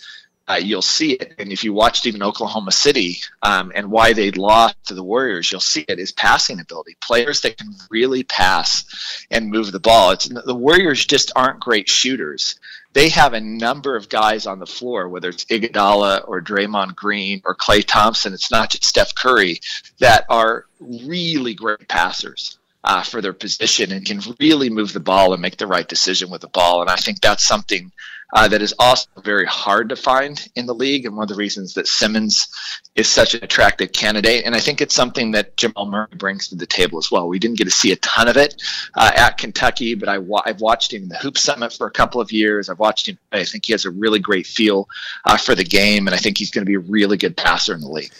uh, 0.49 0.55
you'll 0.55 0.81
see 0.81 1.11
it. 1.11 1.35
And 1.37 1.51
if 1.51 1.63
you 1.63 1.73
watched 1.73 2.07
even 2.07 2.23
Oklahoma 2.23 2.71
City 2.71 3.17
um, 3.43 3.71
and 3.75 3.91
why 3.91 4.13
they 4.13 4.31
lost 4.31 4.75
to 4.87 4.95
the 4.95 5.03
Warriors, 5.03 5.51
you'll 5.51 5.61
see 5.61 5.85
it 5.87 5.99
is 5.99 6.11
passing 6.11 6.59
ability. 6.59 6.97
Players 7.01 7.41
that 7.41 7.57
can 7.57 7.75
really 7.91 8.23
pass 8.23 9.25
and 9.29 9.51
move 9.51 9.71
the 9.71 9.79
ball. 9.79 10.11
It's, 10.11 10.27
the 10.27 10.55
Warriors 10.55 11.05
just 11.05 11.31
aren't 11.35 11.59
great 11.59 11.87
shooters. 11.87 12.59
They 12.93 13.09
have 13.09 13.33
a 13.33 13.39
number 13.39 13.95
of 13.95 14.09
guys 14.09 14.47
on 14.47 14.57
the 14.57 14.65
floor, 14.65 15.07
whether 15.07 15.29
it's 15.29 15.45
Iguodala 15.45 16.27
or 16.27 16.41
Draymond 16.41 16.95
Green 16.95 17.43
or 17.45 17.55
Klay 17.55 17.85
Thompson. 17.85 18.33
It's 18.33 18.49
not 18.49 18.71
just 18.71 18.85
Steph 18.85 19.13
Curry 19.13 19.61
that 19.99 20.25
are 20.29 20.65
really 20.79 21.53
great 21.53 21.87
passers. 21.87 22.55
Uh, 22.81 23.03
for 23.03 23.21
their 23.21 23.33
position 23.33 23.91
and 23.91 24.05
can 24.05 24.21
really 24.39 24.69
move 24.69 24.93
the 24.93 25.01
ball 25.01 25.33
and 25.33 25.41
make 25.41 25.57
the 25.57 25.67
right 25.67 25.89
decision 25.89 26.29
with 26.29 26.39
the 26.39 26.47
ball. 26.47 26.79
And 26.79 26.89
I 26.89 26.95
think 26.95 27.19
that's 27.19 27.45
something 27.45 27.91
uh, 28.33 28.47
that 28.47 28.61
is 28.61 28.73
also 28.77 29.07
very 29.23 29.45
hard 29.45 29.89
to 29.89 29.95
find 29.95 30.47
in 30.55 30.65
the 30.65 30.73
league, 30.75 31.05
and 31.05 31.15
one 31.15 31.23
of 31.23 31.29
the 31.29 31.35
reasons 31.35 31.73
that 31.73 31.87
Simmons 31.87 32.47
is 32.95 33.07
such 33.07 33.33
an 33.33 33.43
attractive 33.43 33.91
candidate. 33.91 34.45
And 34.45 34.55
I 34.55 34.59
think 34.59 34.81
it's 34.81 34.93
something 34.93 35.31
that 35.31 35.57
Jamal 35.57 35.87
Murray 35.87 36.07
brings 36.15 36.49
to 36.49 36.55
the 36.55 36.65
table 36.65 36.99
as 36.99 37.09
well. 37.11 37.27
We 37.27 37.39
didn't 37.39 37.57
get 37.57 37.65
to 37.65 37.71
see 37.71 37.91
a 37.91 37.95
ton 37.97 38.27
of 38.27 38.37
it 38.37 38.61
uh, 38.95 39.11
at 39.15 39.37
Kentucky, 39.37 39.95
but 39.95 40.09
I 40.09 40.19
I've 40.45 40.61
watched 40.61 40.93
him 40.93 41.03
in 41.03 41.09
the 41.09 41.17
Hoop 41.17 41.37
Summit 41.37 41.73
for 41.73 41.87
a 41.87 41.91
couple 41.91 42.21
of 42.21 42.31
years. 42.31 42.69
I've 42.69 42.79
watched 42.79 43.07
him. 43.07 43.17
I 43.31 43.43
think 43.43 43.65
he 43.65 43.73
has 43.73 43.85
a 43.85 43.91
really 43.91 44.19
great 44.19 44.45
feel 44.45 44.87
uh, 45.25 45.37
for 45.37 45.55
the 45.55 45.63
game, 45.63 46.07
and 46.07 46.13
I 46.13 46.17
think 46.17 46.37
he's 46.37 46.51
going 46.51 46.65
to 46.65 46.69
be 46.69 46.75
a 46.75 46.79
really 46.79 47.17
good 47.17 47.35
passer 47.35 47.73
in 47.73 47.81
the 47.81 47.89
league. 47.89 48.11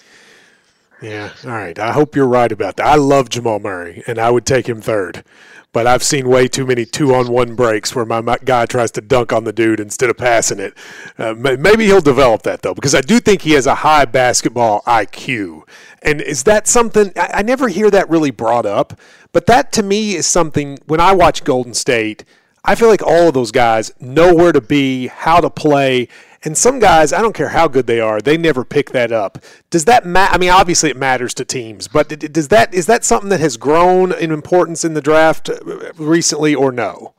Yeah. 1.02 1.32
All 1.46 1.52
right. 1.52 1.78
I 1.80 1.94
hope 1.94 2.16
you're 2.16 2.28
right 2.28 2.52
about 2.52 2.76
that. 2.78 2.86
I 2.86 2.96
love 2.96 3.30
Jamal 3.30 3.60
Murray, 3.60 4.04
and 4.06 4.20
I 4.20 4.30
would 4.30 4.46
take 4.46 4.68
him 4.68 4.82
third. 4.82 5.24
But 5.72 5.86
I've 5.86 6.04
seen 6.04 6.28
way 6.28 6.48
too 6.48 6.66
many 6.66 6.84
two 6.84 7.14
on 7.14 7.28
one 7.32 7.56
breaks 7.56 7.96
where 7.96 8.06
my, 8.06 8.22
my 8.22 8.38
guy 8.44 8.66
tries 8.66 8.90
to 8.92 9.02
dunk 9.02 9.32
on 9.32 9.44
the 9.44 9.54
dude 9.54 9.80
instead 9.80 10.10
of 10.10 10.18
passing 10.18 10.60
it. 10.60 10.74
Uh, 11.18 11.36
maybe 11.36 11.86
he'll 11.86 12.02
develop 12.02 12.42
that, 12.42 12.64
though, 12.64 12.74
because 12.74 12.96
I 12.96 13.02
do 13.02 13.20
think 13.20 13.44
he 13.44 13.52
has 13.52 13.68
a 13.68 13.76
high 13.76 14.06
basketball 14.06 14.82
IQ. 14.88 15.62
And 16.02 16.22
is 16.22 16.44
that 16.44 16.68
something 16.68 17.12
I, 17.16 17.30
I 17.36 17.42
never 17.44 17.68
hear 17.68 17.92
that 17.92 18.10
really 18.10 18.32
brought 18.32 18.66
up? 18.66 19.00
But 19.32 19.46
that 19.46 19.72
to 19.74 19.84
me 19.84 20.16
is 20.16 20.26
something 20.26 20.80
when 20.88 21.00
I 21.00 21.14
watch 21.14 21.44
Golden 21.44 21.76
State, 21.76 22.26
I 22.66 22.74
feel 22.76 22.90
like 22.90 23.04
all 23.04 23.28
of 23.28 23.36
those 23.36 23.52
guys 23.52 23.92
know 24.00 24.34
where 24.34 24.52
to 24.52 24.62
be, 24.62 25.08
how 25.08 25.40
to 25.40 25.52
play, 25.52 26.08
and 26.44 26.58
some 26.58 26.80
guys, 26.80 27.12
I 27.12 27.22
don't 27.22 27.34
care 27.34 27.50
how 27.50 27.68
good 27.68 27.88
they 27.88 28.00
are, 28.00 28.22
they 28.22 28.38
never 28.38 28.64
pick 28.64 28.92
that 28.92 29.12
up. 29.12 29.40
Does 29.70 29.86
that 29.86 30.06
matter? 30.06 30.34
I 30.34 30.38
mean, 30.38 30.50
obviously 30.50 30.90
it 30.90 30.98
matters 30.98 31.34
to 31.36 31.46
teams, 31.46 31.88
but 31.88 32.08
does 32.10 32.48
that 32.50 32.74
is 32.74 32.86
that 32.86 33.04
something 33.04 33.30
that 33.30 33.40
has 33.40 33.58
grown 33.58 34.12
in 34.14 34.32
importance 34.32 34.86
in 34.86 34.94
the 34.94 35.02
draft 35.02 35.50
uh, 35.50 35.60
recently, 35.98 36.56
or 36.56 36.72
no? 36.72 37.14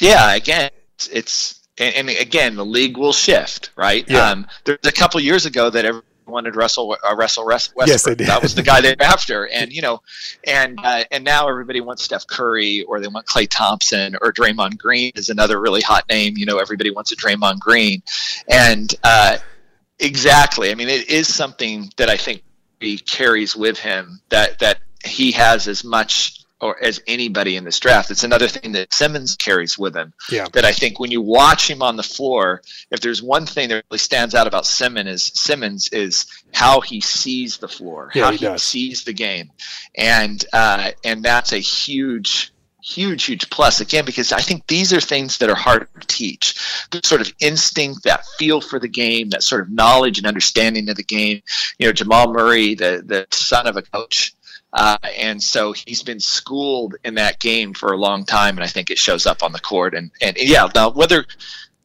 Yeah, 0.00 0.34
again, 0.34 0.70
it's, 0.94 1.08
it's 1.08 1.60
and, 1.78 1.94
and, 1.94 2.08
again 2.10 2.56
the 2.56 2.64
league 2.64 2.96
will 2.96 3.12
shift, 3.12 3.70
right? 3.76 4.04
Yeah. 4.08 4.30
Um, 4.30 4.46
there's 4.64 4.78
a 4.84 4.92
couple 4.92 5.20
years 5.20 5.46
ago 5.46 5.70
that 5.70 5.84
every 5.84 6.02
wanted 6.28 6.56
Russell 6.56 6.96
uh, 7.08 7.14
Russell 7.14 7.46
Westbrook. 7.46 7.86
Yes, 7.86 8.04
they 8.04 8.14
did. 8.14 8.28
That 8.28 8.42
was 8.42 8.54
the 8.54 8.62
guy 8.62 8.80
they 8.80 8.90
were 8.90 8.96
after, 9.02 9.48
and 9.48 9.72
you 9.72 9.82
know, 9.82 10.02
and 10.44 10.78
uh, 10.82 11.04
and 11.10 11.24
now 11.24 11.48
everybody 11.48 11.80
wants 11.80 12.04
Steph 12.04 12.26
Curry 12.26 12.82
or 12.82 13.00
they 13.00 13.08
want 13.08 13.26
Klay 13.26 13.48
Thompson 13.48 14.16
or 14.20 14.32
Draymond 14.32 14.78
Green 14.78 15.12
is 15.14 15.28
another 15.28 15.60
really 15.60 15.80
hot 15.80 16.08
name. 16.08 16.36
You 16.36 16.46
know, 16.46 16.58
everybody 16.58 16.90
wants 16.90 17.12
a 17.12 17.16
Draymond 17.16 17.58
Green, 17.60 18.02
and 18.48 18.94
uh, 19.04 19.38
exactly. 19.98 20.70
I 20.70 20.74
mean, 20.74 20.88
it 20.88 21.08
is 21.08 21.32
something 21.32 21.90
that 21.96 22.08
I 22.08 22.16
think 22.16 22.42
he 22.80 22.98
carries 22.98 23.56
with 23.56 23.78
him 23.78 24.20
that 24.28 24.58
that 24.60 24.78
he 25.04 25.32
has 25.32 25.68
as 25.68 25.84
much 25.84 26.37
or 26.60 26.82
as 26.82 27.00
anybody 27.06 27.56
in 27.56 27.64
this 27.64 27.78
draft. 27.78 28.10
It's 28.10 28.24
another 28.24 28.48
thing 28.48 28.72
that 28.72 28.92
Simmons 28.92 29.36
carries 29.36 29.78
with 29.78 29.96
him. 29.96 30.12
Yeah. 30.30 30.46
That 30.52 30.64
I 30.64 30.72
think 30.72 30.98
when 30.98 31.10
you 31.10 31.20
watch 31.20 31.70
him 31.70 31.82
on 31.82 31.96
the 31.96 32.02
floor, 32.02 32.62
if 32.90 33.00
there's 33.00 33.22
one 33.22 33.46
thing 33.46 33.68
that 33.68 33.84
really 33.90 33.98
stands 33.98 34.34
out 34.34 34.46
about 34.46 34.66
Simmons 34.66 35.08
is 35.08 35.22
Simmons 35.34 35.88
is 35.88 36.26
how 36.52 36.80
he 36.80 37.00
sees 37.00 37.58
the 37.58 37.68
floor, 37.68 38.10
yeah, 38.14 38.24
how 38.24 38.32
he, 38.32 38.46
he 38.46 38.58
sees 38.58 39.04
the 39.04 39.12
game, 39.12 39.50
and 39.96 40.44
uh, 40.52 40.90
and 41.04 41.22
that's 41.22 41.52
a 41.52 41.58
huge 41.58 42.52
huge, 42.88 43.24
huge 43.24 43.50
plus 43.50 43.80
again 43.80 44.04
because 44.04 44.32
I 44.32 44.40
think 44.40 44.66
these 44.66 44.92
are 44.92 45.00
things 45.00 45.38
that 45.38 45.50
are 45.50 45.54
hard 45.54 45.88
to 46.00 46.06
teach. 46.06 46.54
The 46.90 47.00
sort 47.04 47.20
of 47.20 47.32
instinct, 47.40 48.04
that 48.04 48.24
feel 48.38 48.60
for 48.60 48.78
the 48.78 48.88
game, 48.88 49.30
that 49.30 49.42
sort 49.42 49.62
of 49.62 49.70
knowledge 49.70 50.18
and 50.18 50.26
understanding 50.26 50.88
of 50.88 50.96
the 50.96 51.04
game. 51.04 51.42
You 51.78 51.86
know, 51.86 51.92
Jamal 51.92 52.32
Murray, 52.32 52.74
the 52.74 53.02
the 53.04 53.26
son 53.30 53.66
of 53.66 53.76
a 53.76 53.82
coach, 53.82 54.34
uh, 54.72 54.98
and 55.16 55.42
so 55.42 55.72
he's 55.72 56.02
been 56.02 56.20
schooled 56.20 56.96
in 57.04 57.14
that 57.14 57.40
game 57.40 57.72
for 57.72 57.92
a 57.92 57.96
long 57.96 58.24
time, 58.24 58.56
and 58.56 58.64
I 58.64 58.68
think 58.68 58.90
it 58.90 58.98
shows 58.98 59.26
up 59.26 59.42
on 59.42 59.52
the 59.52 59.60
court. 59.60 59.94
And 59.94 60.10
and 60.20 60.36
yeah, 60.38 60.68
now 60.74 60.90
whether 60.90 61.24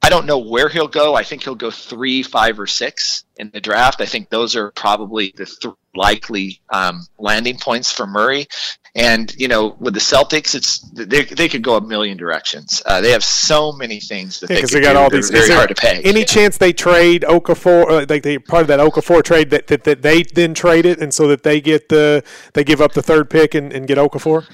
I 0.04 0.10
don't 0.10 0.26
know 0.26 0.40
where 0.40 0.68
he'll 0.68 0.90
go, 0.90 1.16
I 1.16 1.24
think 1.24 1.44
he'll 1.44 1.56
go 1.56 1.72
three, 1.72 2.24
five, 2.24 2.60
or 2.60 2.68
six 2.68 3.24
in 3.38 3.50
the 3.52 3.62
draft. 3.62 4.02
I 4.02 4.06
think 4.06 4.30
those 4.30 4.56
are 4.58 4.72
probably 4.72 5.34
the 5.36 5.46
th- 5.46 5.74
likely 5.96 6.60
um, 6.70 7.08
landing 7.18 7.58
points 7.58 7.92
for 7.92 8.06
Murray. 8.06 8.48
And 8.96 9.34
you 9.36 9.48
know, 9.48 9.76
with 9.80 9.96
the 9.96 10.00
Celtics, 10.00 10.54
it's 10.54 10.80
they, 10.92 11.24
they 11.24 11.50
could 11.50 11.64
go 11.64 11.78
a 11.78 11.82
million 11.82 12.16
directions. 12.18 12.84
Uh, 12.86 13.02
they 13.02 13.12
have 13.12 13.24
so 13.24 13.72
many 13.72 14.00
things 14.00 14.40
that 14.42 14.52
yeah, 14.52 14.58
they, 14.58 14.66
they 14.66 14.82
got 14.82 14.94
do. 14.94 15.00
all 15.00 15.10
They're 15.10 15.22
these. 15.22 15.32
Very 15.32 15.50
hard 15.50 15.70
to 15.70 15.76
pay. 15.76 16.02
Any 16.04 16.20
yeah. 16.20 16.26
chance 16.26 16.58
they 16.60 16.74
trade 16.74 17.24
Okafor? 17.24 17.90
Uh, 17.90 18.06
like 18.08 18.22
they 18.22 18.38
part 18.38 18.62
of 18.62 18.68
that 18.68 18.80
Okafor 18.80 19.24
trade 19.24 19.50
that, 19.50 19.66
that, 19.68 19.84
that 19.86 20.04
they 20.04 20.22
then 20.22 20.54
trade 20.54 20.86
it, 20.86 21.02
and 21.02 21.12
so 21.12 21.28
that 21.30 21.42
they 21.42 21.60
get 21.60 21.90
the 21.90 22.24
they 22.54 22.64
give 22.64 22.82
up 22.82 22.92
the 22.92 23.02
third 23.02 23.32
pick 23.32 23.56
and, 23.56 23.74
and 23.74 23.88
get 23.88 23.98
Okafor. 23.98 24.48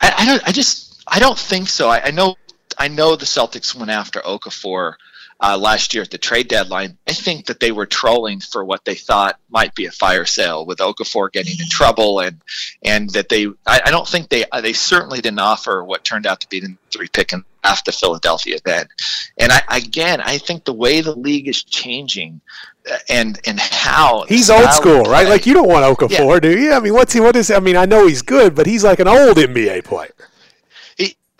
I, 0.00 0.14
I 0.18 0.24
don't. 0.26 0.48
I 0.48 0.52
just. 0.52 1.04
I 1.06 1.20
don't 1.20 1.38
think 1.38 1.68
so. 1.68 1.88
I, 1.88 2.06
I 2.06 2.10
know. 2.10 2.34
I 2.78 2.88
know 2.88 3.16
the 3.16 3.26
Celtics 3.26 3.74
went 3.74 3.90
after 3.90 4.20
Okafor 4.20 4.94
uh, 5.40 5.58
last 5.58 5.92
year 5.92 6.02
at 6.02 6.10
the 6.10 6.18
trade 6.18 6.48
deadline. 6.48 6.96
I 7.06 7.12
think 7.12 7.46
that 7.46 7.60
they 7.60 7.72
were 7.72 7.86
trolling 7.86 8.40
for 8.40 8.64
what 8.64 8.84
they 8.84 8.94
thought 8.94 9.38
might 9.50 9.74
be 9.74 9.86
a 9.86 9.90
fire 9.90 10.24
sale 10.24 10.64
with 10.64 10.78
Okafor 10.78 11.30
getting 11.30 11.60
in 11.60 11.68
trouble, 11.68 12.20
and 12.20 12.40
and 12.82 13.10
that 13.10 13.28
they. 13.28 13.46
I, 13.66 13.82
I 13.86 13.90
don't 13.90 14.08
think 14.08 14.28
they. 14.28 14.44
Uh, 14.50 14.60
they 14.60 14.72
certainly 14.72 15.20
didn't 15.20 15.40
offer 15.40 15.84
what 15.84 16.04
turned 16.04 16.26
out 16.26 16.40
to 16.40 16.48
be 16.48 16.60
the 16.60 16.76
three 16.90 17.08
pick 17.08 17.32
and 17.32 17.44
after 17.64 17.92
Philadelphia 17.92 18.58
then. 18.64 18.86
And 19.38 19.52
I 19.52 19.62
again, 19.70 20.20
I 20.20 20.38
think 20.38 20.64
the 20.64 20.72
way 20.72 21.00
the 21.00 21.14
league 21.14 21.48
is 21.48 21.62
changing 21.62 22.40
uh, 22.90 22.96
and 23.10 23.38
and 23.46 23.60
how 23.60 24.24
he's 24.28 24.48
old 24.48 24.72
school, 24.72 25.02
right? 25.02 25.28
Like 25.28 25.44
you 25.44 25.52
don't 25.52 25.68
want 25.68 25.84
Okafor, 25.98 26.34
yeah. 26.34 26.40
do 26.40 26.58
you? 26.58 26.72
I 26.72 26.80
mean, 26.80 26.94
what's 26.94 27.12
he? 27.12 27.20
What 27.20 27.36
is? 27.36 27.50
I 27.50 27.60
mean, 27.60 27.76
I 27.76 27.84
know 27.84 28.06
he's 28.06 28.22
good, 28.22 28.54
but 28.54 28.66
he's 28.66 28.84
like 28.84 29.00
an 29.00 29.08
old 29.08 29.36
NBA 29.36 29.84
player 29.84 30.12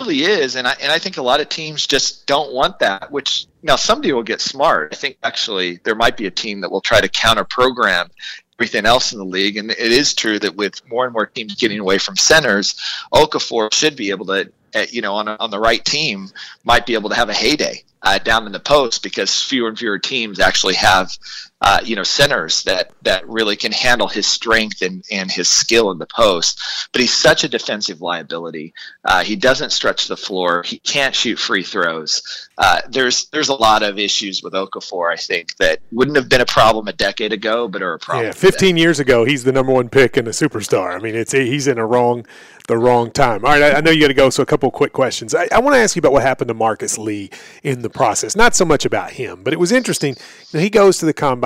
really 0.01 0.23
is, 0.23 0.57
and 0.57 0.67
I 0.67 0.75
and 0.81 0.93
I 0.93 0.99
think 0.99 1.17
a 1.17 1.23
lot 1.23 1.41
of 1.41 1.49
teams 1.49 1.87
just 1.87 2.27
don't 2.27 2.53
want 2.53 2.81
that. 2.81 3.11
Which 3.11 3.47
now 3.63 3.77
somebody 3.77 4.13
will 4.13 4.23
get 4.23 4.41
smart. 4.41 4.93
I 4.93 4.97
think 4.97 5.19
actually 5.23 5.81
there 5.85 5.95
might 5.95 6.17
be 6.17 6.27
a 6.27 6.31
team 6.31 6.61
that 6.61 6.71
will 6.71 6.81
try 6.81 7.01
to 7.01 7.09
counter 7.09 7.45
program 7.45 8.11
everything 8.59 8.87
else 8.87 9.13
in 9.13 9.19
the 9.19 9.25
league. 9.25 9.57
And 9.57 9.71
it 9.71 9.79
is 9.79 10.15
true 10.15 10.39
that 10.39 10.57
with 10.57 10.87
more 10.89 11.05
and 11.05 11.13
more 11.13 11.27
teams 11.27 11.55
getting 11.55 11.79
away 11.79 11.99
from 11.99 12.17
centers, 12.17 12.75
Okafor 13.13 13.73
should 13.73 13.97
be 13.97 14.11
able 14.11 14.27
to, 14.27 14.51
uh, 14.75 14.87
you 14.91 15.03
know, 15.03 15.15
on, 15.15 15.29
on 15.29 15.51
the 15.51 15.59
right 15.59 15.85
team, 15.85 16.29
might 16.65 16.87
be 16.87 16.95
able 16.95 17.11
to 17.11 17.17
have 17.17 17.29
a 17.29 17.35
heyday 17.35 17.83
uh, 18.03 18.19
down 18.19 18.47
in 18.47 18.53
the 18.53 18.61
post 18.61 19.03
because 19.03 19.43
fewer 19.43 19.69
and 19.69 19.79
fewer 19.79 19.99
teams 19.99 20.41
actually 20.41 20.75
have 20.75 21.17
uh, 21.61 21.81
you 21.83 21.97
know 21.97 22.03
centers 22.03 22.65
that 22.65 22.91
that 23.03 23.27
really 23.29 23.57
can 23.57 23.73
handle 23.73 24.09
his 24.09 24.27
strength 24.27 24.83
and, 24.83 25.05
and 25.11 25.31
his 25.31 25.49
skill 25.49 25.91
in 25.91 25.99
the 25.99 26.07
post. 26.07 26.61
But 26.93 27.01
he's 27.01 27.17
such 27.17 27.45
a 27.45 27.49
defensive 27.49 28.01
liability. 28.01 28.75
Uh, 29.05 29.25
he 29.25 29.37
doesn't 29.37 29.71
stretch 29.71 30.07
the 30.07 30.17
floor. 30.17 30.63
He 30.63 30.79
can't 30.79 31.15
shoot 31.15 31.39
free 31.39 31.63
throws. 31.63 32.49
Uh, 32.59 32.83
there's 32.89 33.27
there's 33.27 33.49
a 33.49 33.55
lot 33.55 33.83
of 33.83 33.99
issues 33.99 34.43
with 34.43 34.53
Okafor. 34.53 35.13
I 35.13 35.17
think 35.17 35.57
that 35.57 35.81
wouldn't 35.91 36.17
have 36.17 36.29
been 36.29 36.41
a 36.41 36.47
problem 36.47 36.89
a 36.89 36.93
decade 36.93 37.33
ago, 37.33 37.69
but 37.69 37.83
are 37.83 37.95
a 37.95 37.99
problem. 37.99 38.27
Yeah, 38.27 38.33
15 38.33 38.69
today. 38.69 38.81
years 38.81 39.01
ago, 39.01 39.25
he's 39.25 39.45
the 39.45 39.53
number 39.53 39.73
one 39.73 39.89
pick 39.89 40.17
and 40.17 40.29
a 40.29 40.33
superstar. 40.33 40.95
I 40.95 40.99
mean, 40.99 41.15
it's 41.15 41.33
he's 41.33 41.67
in 41.67 41.79
a 41.79 41.87
wrong 41.87 42.27
the 42.67 42.77
wrong 42.77 43.11
time. 43.11 43.45
All 43.45 43.53
right, 43.53 43.63
I, 43.63 43.79
I 43.79 43.81
know 43.81 43.91
you 43.91 44.01
got 44.01 44.09
to 44.09 44.15
go, 44.15 44.31
so 44.31 44.43
a 44.43 44.47
couple 44.47 44.71
quick 44.71 44.93
questions. 44.93 45.35
I, 45.35 45.49
I 45.53 45.61
want 45.61 45.75
to 45.75 45.81
ask 45.81 45.95
you 45.95 46.01
about 46.01 46.13
what 46.13 46.23
happened 46.23 46.49
to 46.49 46.55
Marcus 46.55 46.99
Lee 46.99 47.31
in 47.63 47.83
the 47.83 47.91
process. 47.91 48.35
Not 48.35 48.55
so 48.55 48.65
much 48.65 48.85
about 48.85 49.13
him, 49.13 49.43
but 49.43 49.53
it 49.53 49.61
was 49.61 49.73
interesting. 49.73 50.17
You 50.51 50.59
know, 50.59 50.61
he 50.61 50.71
goes 50.71 50.99
to 50.99 51.07
the 51.07 51.13
combine, 51.13 51.46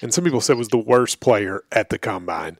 and 0.00 0.12
some 0.12 0.24
people 0.24 0.40
said 0.40 0.56
was 0.56 0.68
the 0.68 0.78
worst 0.78 1.20
player 1.20 1.64
at 1.70 1.90
the 1.90 1.98
combine. 1.98 2.58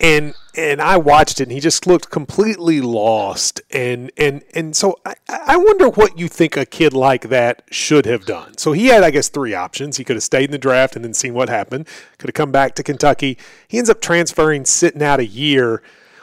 And 0.00 0.34
and 0.56 0.82
I 0.82 0.96
watched 0.96 1.40
it, 1.40 1.44
and 1.44 1.52
he 1.52 1.60
just 1.60 1.86
looked 1.86 2.10
completely 2.10 2.80
lost. 2.80 3.60
And 3.70 4.10
and 4.16 4.42
and 4.52 4.76
so 4.76 4.98
I, 5.06 5.14
I 5.28 5.56
wonder 5.56 5.88
what 5.88 6.18
you 6.18 6.28
think 6.28 6.56
a 6.56 6.66
kid 6.66 6.92
like 6.92 7.28
that 7.28 7.62
should 7.70 8.06
have 8.06 8.24
done. 8.24 8.58
So 8.58 8.72
he 8.72 8.86
had, 8.86 9.04
I 9.04 9.10
guess, 9.10 9.28
three 9.28 9.54
options. 9.54 9.96
He 9.96 10.04
could 10.04 10.16
have 10.16 10.24
stayed 10.24 10.46
in 10.46 10.50
the 10.50 10.58
draft 10.58 10.96
and 10.96 11.04
then 11.04 11.14
seen 11.14 11.34
what 11.34 11.48
happened. 11.48 11.86
Could 12.18 12.30
have 12.30 12.34
come 12.34 12.50
back 12.50 12.74
to 12.76 12.82
Kentucky. 12.82 13.38
He 13.68 13.78
ends 13.78 13.90
up 13.90 14.00
transferring, 14.00 14.64
sitting 14.64 15.02
out 15.02 15.20
a 15.20 15.26
year 15.26 15.82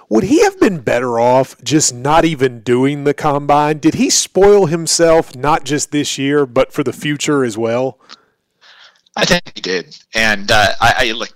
would 0.10 0.24
he 0.24 0.44
have 0.44 0.60
been 0.60 0.80
better 0.80 1.20
off 1.20 1.56
just 1.64 1.94
not 1.94 2.26
even 2.26 2.62
doing 2.62 3.04
the 3.04 3.14
combine? 3.14 3.78
Did 3.78 3.94
he 3.94 4.10
spoil 4.10 4.66
himself 4.66 5.36
not 5.36 5.64
just 5.64 5.92
this 5.92 6.18
year, 6.18 6.48
but 6.48 6.74
for 6.74 6.84
the 6.84 6.92
future 6.92 7.44
as 7.44 7.60
well? 7.60 8.00
I 9.16 9.26
think 9.26 9.52
he 9.56 9.62
did. 9.62 9.98
And 10.14 10.52
uh, 10.52 10.74
I, 10.80 10.94
I 10.98 11.12
look, 11.12 11.30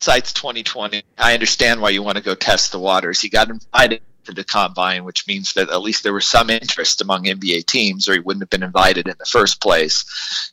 sites 0.00 0.32
2020. 0.32 1.02
I 1.18 1.34
understand 1.34 1.80
why 1.80 1.90
you 1.90 2.02
want 2.02 2.16
to 2.16 2.22
go 2.22 2.34
test 2.34 2.72
the 2.72 2.78
waters. 2.78 3.20
He 3.20 3.28
got 3.28 3.48
invited 3.48 4.02
to 4.26 4.32
the 4.32 4.44
combine, 4.44 5.04
which 5.04 5.26
means 5.26 5.54
that 5.54 5.70
at 5.70 5.82
least 5.82 6.02
there 6.02 6.12
was 6.12 6.26
some 6.26 6.50
interest 6.50 7.00
among 7.00 7.24
NBA 7.24 7.66
teams, 7.66 8.08
or 8.08 8.14
he 8.14 8.20
wouldn't 8.20 8.42
have 8.42 8.50
been 8.50 8.62
invited 8.62 9.08
in 9.08 9.14
the 9.18 9.24
first 9.24 9.60
place. 9.60 10.04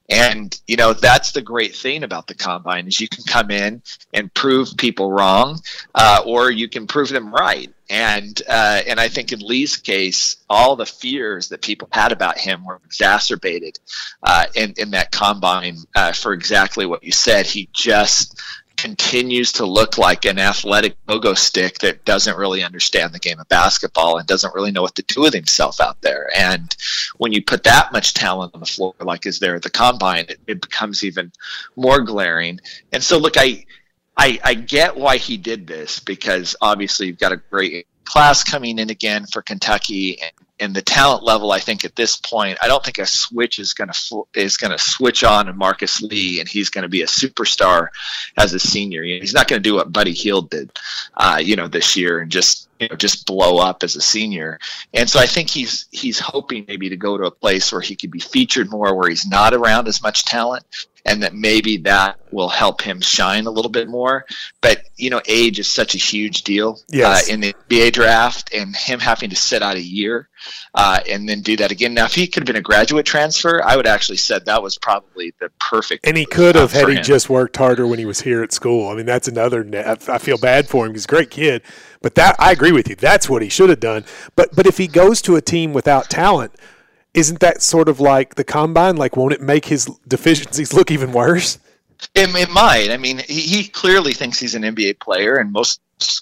And 0.10 0.60
you 0.68 0.78
know 0.78 0.94
that's 0.94 1.32
the 1.32 1.42
great 1.42 1.76
thing 1.76 2.04
about 2.04 2.28
the 2.28 2.36
combine 2.36 2.88
is 2.88 3.00
you 3.00 3.08
can 3.08 3.24
come 3.24 3.52
in 3.52 3.82
and 4.14 4.34
prove 4.34 4.78
people 4.78 5.12
wrong, 5.12 5.60
uh, 5.96 6.22
or 6.26 6.52
you 6.52 6.70
can 6.70 6.88
prove 6.88 7.10
them 7.10 7.34
right. 7.34 7.72
And 7.90 8.42
uh, 8.48 8.82
and 8.88 9.00
I 9.00 9.10
think 9.10 9.32
in 9.32 9.40
Lee's 9.40 9.76
case, 9.76 10.38
all 10.50 10.76
the 10.76 10.86
fears 10.86 11.50
that 11.50 11.62
people 11.62 11.88
had 11.92 12.12
about 12.12 12.38
him 12.38 12.66
were 12.66 12.80
exacerbated 12.86 13.80
uh, 14.24 14.46
in 14.56 14.74
in 14.78 14.92
that 14.92 15.12
combine 15.12 15.78
uh, 15.96 16.14
for 16.14 16.34
exactly 16.34 16.86
what 16.86 17.04
you 17.04 17.12
said. 17.12 17.46
He 17.46 17.70
just 17.74 18.42
continues 18.84 19.54
to 19.54 19.66
look 19.66 19.98
like 19.98 20.26
an 20.26 20.38
athletic 20.38 20.98
pogo 21.06 21.38
stick 21.38 21.80
that 21.80 22.04
doesn't 22.04 22.36
really 22.36 22.62
understand 22.62 23.14
the 23.14 23.20
game 23.20 23.40
of 23.40 23.48
basketball 23.48 24.18
and 24.18 24.28
doesn't 24.28 24.54
really 24.54 24.74
know 24.74 24.82
what 24.82 24.94
to 24.94 25.04
do 25.04 25.22
with 25.22 25.34
himself 25.34 25.80
out 25.80 26.02
there. 26.02 26.30
And 26.36 26.76
when 27.16 27.32
you 27.32 27.42
put 27.42 27.64
that 27.64 27.94
much 27.94 28.14
talent 28.14 28.54
on 28.54 28.60
the 28.60 28.66
floor, 28.66 28.94
like 29.00 29.26
is 29.26 29.40
there 29.40 29.56
at 29.56 29.62
the 29.62 29.70
combine, 29.70 30.26
it, 30.28 30.40
it 30.48 30.62
becomes 30.62 31.02
even 31.02 31.32
more 31.78 32.02
glaring. 32.02 32.60
And 32.92 33.02
so, 33.02 33.20
look, 33.20 33.36
I, 33.38 33.66
I, 34.18 34.38
I 34.44 34.54
get 34.54 34.98
why 34.98 35.16
he 35.16 35.38
did 35.38 35.66
this 35.66 36.02
because 36.02 36.58
obviously 36.60 37.08
you've 37.08 37.20
got 37.20 37.32
a 37.32 37.38
great 37.38 37.88
class 38.04 38.44
coming 38.44 38.80
in 38.80 38.90
again 38.90 39.28
for 39.28 39.42
Kentucky, 39.42 40.22
and, 40.22 40.32
and 40.64 40.74
the 40.74 40.82
talent 40.82 41.24
level, 41.24 41.52
I 41.52 41.60
think 41.60 41.84
at 41.84 41.96
this 41.96 42.16
point, 42.16 42.58
I 42.62 42.68
don't 42.68 42.84
think 42.84 42.98
a 42.98 43.06
switch 43.06 43.60
is 43.60 43.74
going 43.74 43.90
to 43.92 44.28
is 44.34 44.56
going 44.56 44.72
to 44.72 44.80
switch 44.80 45.24
on 45.24 45.48
to 45.48 45.54
Marcus 45.54 46.02
Lee, 46.02 46.40
and 46.40 46.48
he's 46.48 46.70
going 46.70 46.84
to 46.84 46.90
be 46.90 47.02
a 47.02 47.08
superstar 47.08 47.90
as 48.38 48.54
a 48.54 48.60
senior. 48.60 49.04
You 49.04 49.18
know, 49.18 49.22
he's 49.22 49.34
not 49.34 49.50
going 49.50 49.62
to 49.62 49.70
do 49.70 49.76
what 49.76 49.92
Buddy 49.92 50.14
Hield 50.14 50.50
did, 50.50 50.72
uh, 51.16 51.40
you 51.44 51.58
know, 51.58 51.68
this 51.68 51.98
year 51.98 52.20
and 52.20 52.32
just 52.32 52.70
you 52.80 52.88
know 52.88 52.96
just 52.96 53.26
blow 53.26 53.58
up 53.58 53.84
as 53.84 53.98
a 53.98 54.02
senior. 54.02 54.58
And 54.94 55.10
so 55.10 55.20
I 55.20 55.26
think 55.26 55.50
he's 55.50 55.86
he's 55.92 56.18
hoping 56.18 56.64
maybe 56.68 56.90
to 56.90 56.98
go 56.98 57.18
to 57.18 57.26
a 57.26 57.32
place 57.32 57.72
where 57.72 57.82
he 57.82 57.98
could 57.98 58.12
be 58.12 58.20
featured 58.20 58.72
more, 58.72 58.96
where 58.96 59.10
he's 59.10 59.28
not 59.28 59.54
around 59.54 59.90
as 59.90 60.02
much 60.02 60.24
talent, 60.24 60.66
and 61.06 61.24
that 61.24 61.34
maybe 61.34 61.78
that 61.78 62.18
will 62.32 62.50
help 62.50 62.82
him 62.82 63.02
shine 63.02 63.46
a 63.46 63.52
little 63.52 63.72
bit 63.72 63.88
more. 63.88 64.26
But 64.62 64.84
you 64.96 65.10
know, 65.10 65.22
age 65.28 65.60
is 65.60 65.70
such 65.70 65.96
a 65.96 65.98
huge 65.98 66.44
deal 66.44 66.80
yes. 66.90 67.30
uh, 67.30 67.34
in 67.34 67.42
the 67.42 67.54
NBA 67.70 67.94
draft, 67.94 68.54
and 68.54 68.76
him 68.76 69.00
having 69.00 69.30
to 69.30 69.36
sit 69.36 69.62
out 69.62 69.76
a 69.76 69.82
year 69.82 70.30
uh, 70.74 71.00
and 71.10 71.28
then 71.28 71.42
do 71.42 71.58
that 71.58 71.72
again. 71.72 71.94
Now, 71.94 72.06
if 72.06 72.16
he 72.16 72.28
could 72.28 72.42
have 72.42 72.48
been 72.48 72.56
a 72.56 72.62
graduate 72.62 73.06
transfer, 73.06 73.62
I 73.64 73.76
would 73.76 73.88
actually 73.88 74.18
said 74.18 74.46
that 74.46 74.64
was 74.64 74.78
probably 74.78 75.34
the 75.40 75.50
perfect. 75.60 76.08
And 76.08 76.18
he 76.18 76.26
could 76.26 76.56
have 76.56 76.72
had 76.72 76.90
he 76.90 77.02
just 77.02 77.30
worked 77.30 77.58
harder 77.58 77.86
when 77.86 78.00
he 78.00 78.06
was 78.06 78.22
here 78.22 78.42
at 78.42 78.52
school. 78.54 78.90
I 78.90 78.96
mean, 78.96 79.06
that's 79.06 79.28
another. 79.28 79.68
I 80.08 80.18
feel 80.18 80.38
bad 80.38 80.68
for 80.68 80.86
him. 80.86 80.94
He's 80.94 81.06
a 81.06 81.08
great 81.08 81.30
kid, 81.30 81.64
but 82.02 82.16
that 82.16 82.36
I 82.40 82.52
agree 82.52 82.72
with 82.72 82.90
you. 82.90 82.96
That's 82.96 83.30
what 83.30 83.42
he 83.42 83.50
should 83.50 83.70
have 83.70 83.80
done. 83.80 84.06
But 84.36 84.56
but 84.56 84.66
if 84.66 84.78
he 84.78 84.88
goes 84.88 85.22
to 85.24 85.36
a 85.36 85.42
team 85.42 85.74
without 85.74 86.10
talent, 86.10 86.54
isn't 87.14 87.40
that 87.40 87.62
sort 87.62 87.90
of 87.90 88.00
like 88.00 88.36
the 88.36 88.44
combine? 88.44 88.98
Like, 88.98 89.16
won't 89.16 89.34
it 89.34 89.42
make 89.42 89.66
his 89.66 89.86
deficiencies 90.08 90.74
look 90.74 90.92
even 90.92 91.12
worse? 91.12 91.60
It, 92.16 92.36
it 92.36 92.50
might. 92.50 92.92
I 92.92 92.98
mean, 92.98 93.20
he, 93.20 93.42
he 93.42 93.68
clearly 93.68 94.14
thinks 94.14 94.40
he's 94.40 94.56
an 94.56 94.64
NBA 94.64 95.00
player, 95.00 95.38
and 95.38 95.52
most 95.52 95.80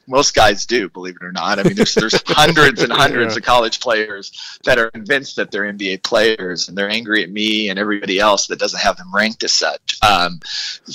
most 0.08 0.36
guys 0.36 0.66
do, 0.66 0.90
believe 0.90 1.16
it 1.16 1.26
or 1.26 1.32
not. 1.32 1.60
I 1.60 1.64
mean, 1.64 1.76
there's 1.76 1.96
there's 1.96 2.22
hundreds 2.28 2.84
and 2.84 2.92
hundreds 2.92 3.34
yeah. 3.34 3.40
of 3.40 3.44
college 3.44 3.80
players 3.80 4.60
that 4.64 4.78
are 4.78 4.92
convinced 4.92 5.38
that 5.38 5.52
they're 5.52 5.64
NBA 5.64 6.04
players, 6.04 6.68
and 6.68 6.78
they're 6.78 6.90
angry 6.90 7.24
at 7.24 7.30
me 7.30 7.70
and 7.70 7.80
everybody 7.80 8.20
else 8.20 8.48
that 8.48 8.60
doesn't 8.60 8.80
have 8.80 8.98
them 8.98 9.14
ranked 9.14 9.44
as 9.44 9.54
such. 9.54 9.98
Um, 10.04 10.40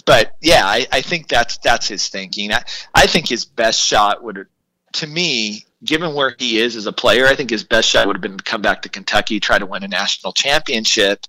but 0.04 0.36
yeah, 0.40 0.66
I, 0.66 0.86
I 0.92 1.00
think 1.00 1.28
that's 1.28 1.58
that's 1.58 1.88
his 1.88 2.08
thinking. 2.08 2.52
I, 2.52 2.62
I 2.94 3.06
think 3.06 3.28
his 3.28 3.44
best 3.44 3.80
shot 3.80 4.22
would, 4.22 4.46
to 4.94 5.06
me, 5.06 5.65
given 5.84 6.14
where 6.14 6.34
he 6.38 6.58
is 6.58 6.76
as 6.76 6.86
a 6.86 6.92
player, 6.92 7.26
I 7.26 7.34
think 7.34 7.50
his 7.50 7.64
best 7.64 7.88
shot 7.88 8.06
would 8.06 8.16
have 8.16 8.22
been 8.22 8.38
to 8.38 8.44
come 8.44 8.62
back 8.62 8.82
to 8.82 8.88
Kentucky, 8.88 9.40
try 9.40 9.58
to 9.58 9.66
win 9.66 9.82
a 9.82 9.88
national 9.88 10.32
championship, 10.32 11.24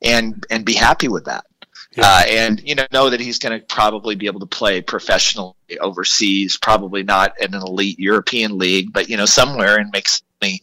and 0.00 0.44
and 0.50 0.64
be 0.64 0.74
happy 0.74 1.08
with 1.08 1.26
that. 1.26 1.44
Yeah. 1.94 2.04
Uh, 2.06 2.22
and 2.26 2.60
you 2.62 2.74
know 2.74 2.86
know 2.92 3.10
that 3.10 3.20
he's 3.20 3.38
going 3.38 3.58
to 3.58 3.66
probably 3.66 4.14
be 4.14 4.26
able 4.26 4.40
to 4.40 4.46
play 4.46 4.80
professionally 4.80 5.54
overseas, 5.80 6.56
probably 6.56 7.02
not 7.02 7.40
in 7.40 7.54
an 7.54 7.62
elite 7.62 7.98
European 7.98 8.58
league, 8.58 8.92
but 8.92 9.08
you 9.08 9.16
know 9.16 9.26
somewhere 9.26 9.78
and 9.78 9.90
make 9.92 10.08
money 10.40 10.60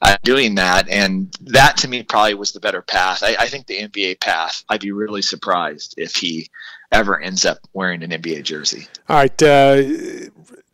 uh, 0.00 0.16
doing 0.24 0.56
that. 0.56 0.88
And 0.88 1.32
that 1.42 1.78
to 1.78 1.88
me 1.88 2.02
probably 2.02 2.34
was 2.34 2.52
the 2.52 2.60
better 2.60 2.82
path. 2.82 3.22
I, 3.22 3.36
I 3.38 3.46
think 3.46 3.66
the 3.66 3.78
NBA 3.78 4.20
path. 4.20 4.64
I'd 4.68 4.80
be 4.80 4.92
really 4.92 5.22
surprised 5.22 5.94
if 5.96 6.16
he 6.16 6.50
ever 6.90 7.18
ends 7.18 7.44
up 7.44 7.58
wearing 7.72 8.02
an 8.02 8.10
NBA 8.10 8.42
jersey. 8.42 8.86
All 9.08 9.16
right, 9.16 9.42
uh, 9.42 9.76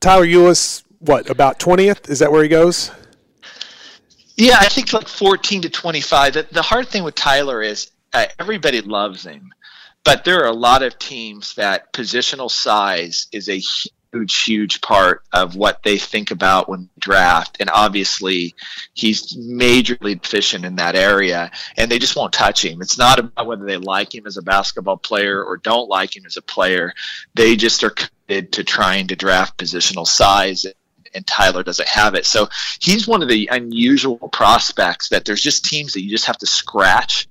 Tyler 0.00 0.26
Ulis, 0.26 0.84
what 1.00 1.30
about 1.30 1.58
twentieth? 1.58 2.08
Is 2.08 2.18
that 2.20 2.32
where 2.32 2.42
he 2.42 2.48
goes? 2.48 2.90
Yeah, 4.36 4.58
I 4.60 4.68
think 4.68 4.92
like 4.92 5.08
fourteen 5.08 5.62
to 5.62 5.70
twenty-five. 5.70 6.34
The, 6.34 6.46
the 6.50 6.62
hard 6.62 6.88
thing 6.88 7.04
with 7.04 7.14
Tyler 7.14 7.62
is 7.62 7.90
uh, 8.12 8.26
everybody 8.38 8.80
loves 8.80 9.24
him 9.24 9.52
but 10.08 10.24
there 10.24 10.42
are 10.42 10.48
a 10.48 10.52
lot 10.52 10.82
of 10.82 10.98
teams 10.98 11.54
that 11.56 11.92
positional 11.92 12.50
size 12.50 13.26
is 13.30 13.48
a 13.50 13.58
huge, 13.58 14.42
huge 14.42 14.80
part 14.80 15.22
of 15.34 15.54
what 15.54 15.82
they 15.82 15.98
think 15.98 16.30
about 16.30 16.66
when 16.66 16.88
draft. 16.98 17.58
And 17.60 17.68
obviously, 17.68 18.54
he's 18.94 19.36
majorly 19.36 20.18
deficient 20.18 20.64
in 20.64 20.76
that 20.76 20.96
area, 20.96 21.50
and 21.76 21.90
they 21.90 21.98
just 21.98 22.16
won't 22.16 22.32
touch 22.32 22.64
him. 22.64 22.80
It's 22.80 22.96
not 22.96 23.18
about 23.18 23.46
whether 23.46 23.66
they 23.66 23.76
like 23.76 24.14
him 24.14 24.26
as 24.26 24.38
a 24.38 24.42
basketball 24.42 24.96
player 24.96 25.44
or 25.44 25.58
don't 25.58 25.90
like 25.90 26.16
him 26.16 26.24
as 26.24 26.38
a 26.38 26.42
player. 26.42 26.94
They 27.34 27.54
just 27.54 27.84
are 27.84 27.90
committed 27.90 28.52
to 28.52 28.64
trying 28.64 29.08
to 29.08 29.16
draft 29.16 29.58
positional 29.58 30.06
size 30.06 30.64
and 31.18 31.26
Tyler 31.26 31.62
doesn't 31.62 31.88
have 31.88 32.14
it. 32.14 32.24
So 32.24 32.48
he's 32.80 33.06
one 33.06 33.22
of 33.22 33.28
the 33.28 33.50
unusual 33.52 34.16
prospects 34.16 35.10
that 35.10 35.26
there's 35.26 35.42
just 35.42 35.66
teams 35.66 35.92
that 35.92 36.02
you 36.02 36.10
just 36.10 36.24
have 36.26 36.38
to 36.38 36.46
scratch 36.46 37.28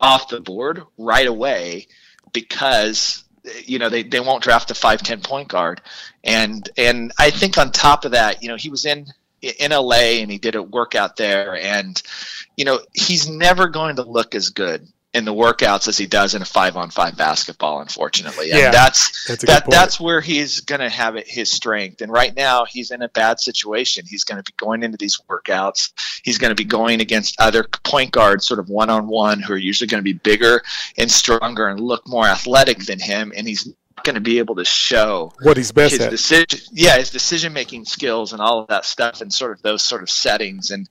off 0.00 0.28
the 0.28 0.40
board 0.40 0.82
right 0.96 1.26
away 1.26 1.86
because 2.32 3.24
you 3.64 3.78
know 3.78 3.90
they, 3.90 4.02
they 4.02 4.20
won't 4.20 4.42
draft 4.42 4.70
a 4.70 4.74
5'10 4.74 5.22
point 5.22 5.48
guard 5.48 5.82
and 6.22 6.68
and 6.78 7.12
i 7.18 7.30
think 7.30 7.58
on 7.58 7.70
top 7.70 8.04
of 8.04 8.12
that 8.12 8.42
you 8.42 8.48
know 8.48 8.56
he 8.56 8.70
was 8.70 8.86
in 8.86 9.06
in 9.42 9.70
la 9.70 9.96
and 9.96 10.30
he 10.30 10.38
did 10.38 10.54
a 10.54 10.62
workout 10.62 11.16
there 11.16 11.54
and 11.54 12.02
you 12.56 12.64
know 12.64 12.80
he's 12.94 13.28
never 13.28 13.68
going 13.68 13.96
to 13.96 14.02
look 14.02 14.34
as 14.34 14.48
good 14.48 14.86
in 15.14 15.24
the 15.24 15.32
workouts 15.32 15.86
as 15.86 15.96
he 15.96 16.06
does 16.06 16.34
in 16.34 16.42
a 16.42 16.44
five 16.44 16.76
on 16.76 16.90
five 16.90 17.16
basketball, 17.16 17.80
unfortunately. 17.80 18.50
And 18.50 18.58
yeah, 18.58 18.70
that's 18.72 19.26
that's 19.26 19.44
that, 19.44 19.70
that's 19.70 20.00
where 20.00 20.20
he's 20.20 20.60
gonna 20.60 20.90
have 20.90 21.14
it, 21.14 21.28
his 21.28 21.50
strength. 21.50 22.02
And 22.02 22.10
right 22.10 22.34
now 22.36 22.64
he's 22.64 22.90
in 22.90 23.00
a 23.00 23.08
bad 23.08 23.38
situation. 23.38 24.04
He's 24.06 24.24
gonna 24.24 24.42
be 24.42 24.52
going 24.56 24.82
into 24.82 24.98
these 24.98 25.20
workouts. 25.30 25.92
He's 26.24 26.38
gonna 26.38 26.56
be 26.56 26.64
going 26.64 27.00
against 27.00 27.40
other 27.40 27.64
point 27.84 28.10
guards 28.10 28.44
sort 28.46 28.58
of 28.58 28.68
one 28.68 28.90
on 28.90 29.06
one 29.06 29.40
who 29.40 29.52
are 29.52 29.58
usually 29.58 29.86
gonna 29.86 30.02
be 30.02 30.14
bigger 30.14 30.62
and 30.98 31.10
stronger 31.10 31.68
and 31.68 31.78
look 31.78 32.06
more 32.08 32.26
athletic 32.26 32.78
than 32.84 32.98
him. 32.98 33.32
And 33.36 33.46
he's 33.46 33.72
going 34.02 34.14
to 34.14 34.20
be 34.20 34.38
able 34.38 34.56
to 34.56 34.64
show 34.64 35.32
what 35.42 35.56
he's 35.56 35.72
best 35.72 35.92
his 35.92 36.00
at. 36.00 36.10
Decision, 36.10 36.60
yeah, 36.72 36.96
his 36.96 37.10
decision 37.10 37.52
making 37.52 37.84
skills 37.84 38.32
and 38.32 38.42
all 38.42 38.60
of 38.60 38.68
that 38.68 38.84
stuff, 38.84 39.20
and 39.20 39.32
sort 39.32 39.52
of 39.52 39.62
those 39.62 39.82
sort 39.82 40.02
of 40.02 40.10
settings. 40.10 40.70
And 40.70 40.88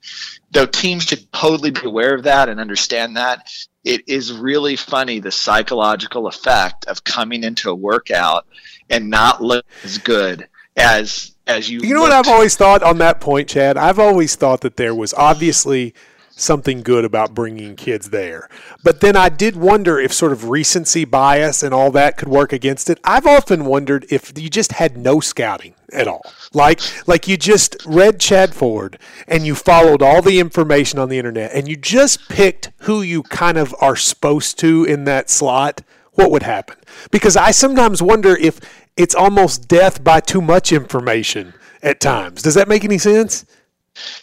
though 0.50 0.66
teams 0.66 1.04
should 1.04 1.30
totally 1.32 1.70
be 1.70 1.84
aware 1.84 2.14
of 2.14 2.24
that 2.24 2.48
and 2.48 2.60
understand 2.60 3.16
that, 3.16 3.48
it 3.84 4.02
is 4.08 4.32
really 4.32 4.76
funny 4.76 5.20
the 5.20 5.30
psychological 5.30 6.26
effect 6.26 6.86
of 6.86 7.04
coming 7.04 7.44
into 7.44 7.70
a 7.70 7.74
workout 7.74 8.46
and 8.88 9.10
not 9.10 9.42
look 9.42 9.66
as 9.82 9.98
good 9.98 10.48
as 10.76 11.34
as 11.46 11.70
you. 11.70 11.80
You 11.80 11.94
know 11.94 12.00
what 12.00 12.12
I've 12.12 12.28
always 12.28 12.56
thought 12.56 12.82
on 12.82 12.98
that 12.98 13.20
point, 13.20 13.48
Chad. 13.48 13.76
I've 13.76 13.98
always 13.98 14.34
thought 14.34 14.62
that 14.62 14.76
there 14.76 14.94
was 14.94 15.12
obviously 15.14 15.94
something 16.36 16.82
good 16.82 17.04
about 17.04 17.34
bringing 17.34 17.76
kids 17.76 18.10
there. 18.10 18.48
But 18.82 19.00
then 19.00 19.16
I 19.16 19.28
did 19.28 19.56
wonder 19.56 19.98
if 19.98 20.12
sort 20.12 20.32
of 20.32 20.48
recency 20.48 21.04
bias 21.04 21.62
and 21.62 21.72
all 21.72 21.90
that 21.92 22.16
could 22.16 22.28
work 22.28 22.52
against 22.52 22.90
it. 22.90 22.98
I've 23.04 23.26
often 23.26 23.64
wondered 23.64 24.06
if 24.10 24.36
you 24.36 24.48
just 24.48 24.72
had 24.72 24.96
no 24.96 25.20
scouting 25.20 25.74
at 25.92 26.08
all. 26.08 26.22
Like 26.52 26.80
like 27.06 27.28
you 27.28 27.36
just 27.36 27.76
read 27.86 28.18
Chad 28.20 28.54
Ford 28.54 28.98
and 29.28 29.46
you 29.46 29.54
followed 29.54 30.02
all 30.02 30.22
the 30.22 30.40
information 30.40 30.98
on 30.98 31.08
the 31.08 31.18
internet 31.18 31.52
and 31.52 31.68
you 31.68 31.76
just 31.76 32.28
picked 32.28 32.70
who 32.78 33.02
you 33.02 33.22
kind 33.22 33.56
of 33.56 33.74
are 33.80 33.96
supposed 33.96 34.58
to 34.60 34.84
in 34.84 35.04
that 35.04 35.30
slot, 35.30 35.82
what 36.12 36.30
would 36.30 36.42
happen? 36.42 36.76
Because 37.10 37.36
I 37.36 37.52
sometimes 37.52 38.02
wonder 38.02 38.36
if 38.36 38.60
it's 38.96 39.14
almost 39.14 39.68
death 39.68 40.02
by 40.02 40.20
too 40.20 40.40
much 40.40 40.72
information 40.72 41.54
at 41.82 42.00
times. 42.00 42.42
Does 42.42 42.54
that 42.54 42.68
make 42.68 42.84
any 42.84 42.98
sense? 42.98 43.44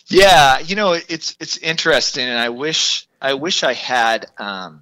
Yeah, 0.08 0.60
you 0.60 0.76
know, 0.76 0.94
it's 0.94 1.36
it's 1.40 1.58
interesting 1.58 2.28
and 2.28 2.38
I 2.38 2.50
wish 2.50 3.08
I 3.22 3.36
wish 3.36 3.64
I 3.64 3.74
had 3.74 4.28
um, 4.38 4.82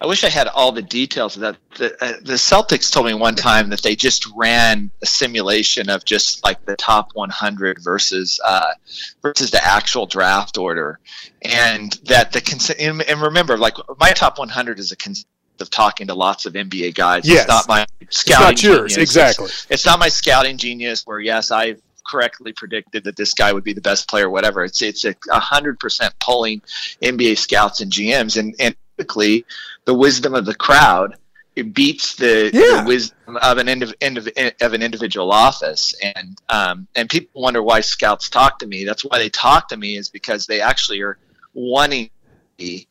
I 0.00 0.06
wish 0.06 0.24
I 0.24 0.30
had 0.30 0.48
all 0.48 0.72
the 0.72 0.82
details 0.82 1.36
of 1.36 1.42
that. 1.42 1.56
The, 1.76 1.92
uh, 2.02 2.12
the, 2.22 2.34
Celtics 2.34 2.90
told 2.90 3.04
me 3.04 3.12
one 3.12 3.34
time 3.34 3.68
that 3.68 3.82
they 3.82 3.94
just 3.94 4.26
ran 4.34 4.90
a 5.02 5.06
simulation 5.06 5.90
of 5.90 6.06
just 6.06 6.42
like 6.42 6.64
the 6.64 6.74
top 6.74 7.10
100 7.12 7.78
versus 7.82 8.40
uh, 8.42 8.72
versus 9.20 9.50
the 9.50 9.62
actual 9.62 10.06
draft 10.06 10.56
order, 10.56 10.98
and 11.42 11.92
that 12.04 12.32
the 12.32 12.76
and, 12.80 13.02
and 13.02 13.20
remember, 13.20 13.58
like 13.58 13.74
my 13.98 14.12
top 14.12 14.38
100 14.38 14.78
is 14.78 14.90
a 14.90 14.96
cons- 14.96 15.26
of 15.60 15.68
talking 15.68 16.06
to 16.06 16.14
lots 16.14 16.46
of 16.46 16.54
NBA 16.54 16.94
guys. 16.94 17.28
Yes. 17.28 17.40
It's 17.40 17.48
not 17.48 17.68
my 17.68 17.86
scouting. 18.08 18.52
It's 18.52 18.62
not 18.64 18.70
yours, 18.70 18.92
genius. 18.94 19.10
exactly. 19.10 19.44
It's, 19.44 19.66
it's 19.68 19.84
not 19.84 19.98
my 19.98 20.08
scouting 20.08 20.56
genius. 20.56 21.06
Where 21.06 21.20
yes, 21.20 21.50
I've 21.50 21.82
correctly 22.06 22.52
predicted 22.52 23.04
that 23.04 23.16
this 23.16 23.34
guy 23.34 23.52
would 23.52 23.64
be 23.64 23.72
the 23.72 23.80
best 23.80 24.08
player, 24.08 24.28
whatever. 24.28 24.64
It's 24.64 24.82
it's 24.82 25.04
a 25.04 25.16
hundred 25.40 25.78
percent 25.78 26.14
pulling 26.20 26.62
NBA 27.02 27.38
scouts 27.38 27.80
and 27.80 27.92
GMs, 27.92 28.38
and 28.38 28.54
and 28.58 28.76
typically 28.96 29.44
the 29.84 29.94
wisdom 29.94 30.34
of 30.34 30.44
the 30.44 30.54
crowd 30.54 31.16
it 31.56 31.74
beats 31.74 32.14
the, 32.14 32.50
yeah. 32.52 32.82
the 32.82 32.84
wisdom 32.86 33.36
of 33.36 33.58
an 33.58 33.66
indiv- 33.66 33.94
indiv- 33.98 34.62
of 34.62 34.72
an 34.72 34.82
individual 34.82 35.32
office 35.32 35.94
and 36.00 36.38
um, 36.48 36.86
and 36.94 37.10
people 37.10 37.42
wonder 37.42 37.62
why 37.62 37.80
scouts 37.80 38.28
talk 38.28 38.60
to 38.60 38.66
me 38.66 38.84
that's 38.84 39.04
why 39.04 39.18
they 39.18 39.28
talk 39.28 39.68
to 39.68 39.76
me 39.76 39.96
is 39.96 40.08
because 40.08 40.46
they 40.46 40.60
actually 40.60 41.00
are 41.02 41.18
wanting 41.52 42.06
to 42.06 42.10
be 42.56 42.88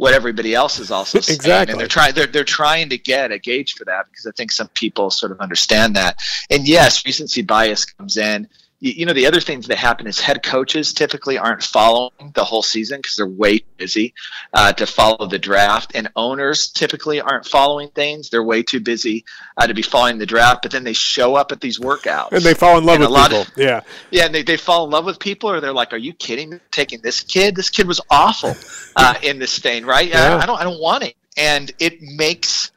what 0.00 0.14
everybody 0.14 0.54
else 0.54 0.78
is 0.78 0.90
also 0.90 1.20
saying. 1.20 1.36
Exactly. 1.36 1.72
and 1.72 1.80
they're 1.80 1.86
trying 1.86 2.14
they're, 2.14 2.26
they're 2.26 2.42
trying 2.42 2.88
to 2.88 2.96
get 2.96 3.32
a 3.32 3.38
gauge 3.38 3.74
for 3.74 3.84
that 3.84 4.06
because 4.10 4.26
I 4.26 4.30
think 4.34 4.50
some 4.50 4.68
people 4.68 5.10
sort 5.10 5.30
of 5.30 5.40
understand 5.40 5.94
that. 5.96 6.16
And 6.48 6.66
yes 6.66 7.04
recency 7.04 7.42
bias 7.42 7.84
comes 7.84 8.16
in 8.16 8.48
you 8.80 9.04
know 9.04 9.12
the 9.12 9.26
other 9.26 9.40
things 9.40 9.66
that 9.66 9.76
happen 9.76 10.06
is 10.06 10.18
head 10.18 10.42
coaches 10.42 10.94
typically 10.94 11.36
aren't 11.36 11.62
following 11.62 12.32
the 12.34 12.44
whole 12.44 12.62
season 12.62 12.98
because 12.98 13.14
they're 13.14 13.26
way 13.26 13.62
busy 13.76 14.14
uh, 14.54 14.72
to 14.72 14.86
follow 14.86 15.26
the 15.26 15.38
draft 15.38 15.92
and 15.94 16.10
owners 16.16 16.68
typically 16.68 17.20
aren't 17.20 17.46
following 17.46 17.90
things. 17.90 18.30
They're 18.30 18.42
way 18.42 18.62
too 18.62 18.80
busy 18.80 19.26
uh, 19.56 19.66
to 19.66 19.74
be 19.74 19.82
following 19.82 20.18
the 20.18 20.26
draft 20.26 20.62
but 20.62 20.70
then 20.70 20.84
they 20.84 20.94
show 20.94 21.34
up 21.34 21.52
at 21.52 21.60
these 21.60 21.78
workouts. 21.78 22.32
And 22.32 22.42
they 22.42 22.54
fall 22.54 22.78
in 22.78 22.84
love 22.84 23.00
and 23.00 23.10
with 23.10 23.22
people 23.22 23.40
of, 23.42 23.52
yeah. 23.56 23.80
Yeah 24.10 24.24
and 24.24 24.34
they, 24.34 24.42
they 24.42 24.56
fall 24.56 24.84
in 24.84 24.90
love 24.90 25.04
with 25.04 25.18
people 25.18 25.50
or 25.50 25.60
they're 25.60 25.72
like 25.72 25.92
are 25.92 25.98
you 25.98 26.14
kidding 26.14 26.58
taking 26.70 27.00
this 27.02 27.20
kid? 27.20 27.54
This 27.54 27.68
kid 27.68 27.86
was 27.86 28.00
awful 28.10 28.54
uh, 28.96 29.14
in 29.22 29.38
this 29.38 29.58
thing 29.58 29.84
right? 29.84 30.08
Yeah. 30.08 30.36
I, 30.36 30.42
I 30.42 30.46
don't 30.46 30.60
i 30.60 30.64
don't 30.64 30.80
want 30.80 31.04
it. 31.04 31.16
And 31.36 31.70
it 31.78 32.00
makes 32.00 32.70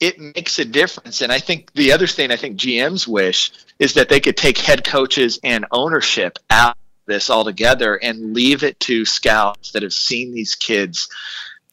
it 0.00 0.18
makes 0.18 0.58
a 0.58 0.64
difference. 0.64 1.20
And 1.20 1.30
I 1.30 1.38
think 1.38 1.72
the 1.74 1.92
other 1.92 2.06
thing 2.06 2.30
I 2.30 2.36
think 2.36 2.58
GMs 2.58 3.06
wish 3.06 3.52
is 3.80 3.94
that 3.94 4.08
they 4.08 4.20
could 4.20 4.36
take 4.36 4.58
head 4.58 4.84
coaches 4.84 5.40
and 5.42 5.66
ownership 5.72 6.38
out 6.50 6.76
of 6.76 7.06
this 7.06 7.30
altogether 7.30 7.96
and 7.96 8.34
leave 8.34 8.62
it 8.62 8.78
to 8.78 9.04
scouts 9.04 9.72
that 9.72 9.82
have 9.82 9.92
seen 9.92 10.32
these 10.32 10.54
kids 10.54 11.08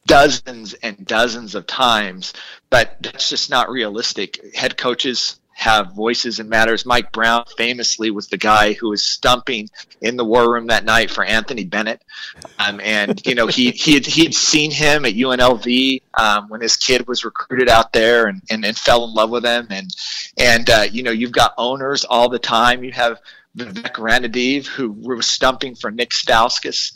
dozens 0.07 0.73
and 0.73 1.05
dozens 1.05 1.53
of 1.53 1.67
times. 1.67 2.33
But 2.69 2.95
that's 3.01 3.29
just 3.29 3.49
not 3.49 3.69
realistic. 3.69 4.55
Head 4.55 4.77
coaches 4.77 5.39
have 5.57 5.93
voices 5.93 6.39
and 6.39 6.49
matters. 6.49 6.85
Mike 6.85 7.11
Brown 7.11 7.43
famously 7.57 8.11
was 8.11 8.27
the 8.27 8.37
guy 8.37 8.73
who 8.73 8.89
was 8.89 9.03
stumping 9.03 9.67
in 10.01 10.15
the 10.15 10.23
war 10.23 10.53
room 10.53 10.67
that 10.67 10.85
night 10.85 11.09
for 11.09 11.23
Anthony 11.23 11.65
Bennett, 11.65 12.03
um, 12.59 12.79
and 12.79 13.19
you 13.25 13.33
know 13.33 13.47
he 13.47 13.71
he 13.71 13.95
had, 13.95 14.05
he 14.05 14.23
had 14.23 14.35
seen 14.35 14.69
him 14.69 15.03
at 15.03 15.13
UNLV 15.13 16.03
um, 16.13 16.47
when 16.49 16.61
his 16.61 16.77
kid 16.77 17.07
was 17.07 17.25
recruited 17.25 17.69
out 17.69 17.91
there 17.91 18.27
and, 18.27 18.43
and, 18.51 18.63
and 18.63 18.77
fell 18.77 19.05
in 19.05 19.15
love 19.15 19.31
with 19.31 19.43
him, 19.43 19.65
and 19.71 19.89
and 20.37 20.69
uh, 20.69 20.85
you 20.91 21.01
know 21.01 21.11
you've 21.11 21.31
got 21.31 21.55
owners 21.57 22.05
all 22.05 22.29
the 22.29 22.37
time. 22.37 22.83
You 22.83 22.91
have 22.91 23.19
Vivek 23.57 23.93
Ranadive 23.93 24.67
who 24.67 24.91
was 24.91 25.25
stumping 25.25 25.73
for 25.73 25.89
Nick 25.89 26.11
Stauskas 26.11 26.91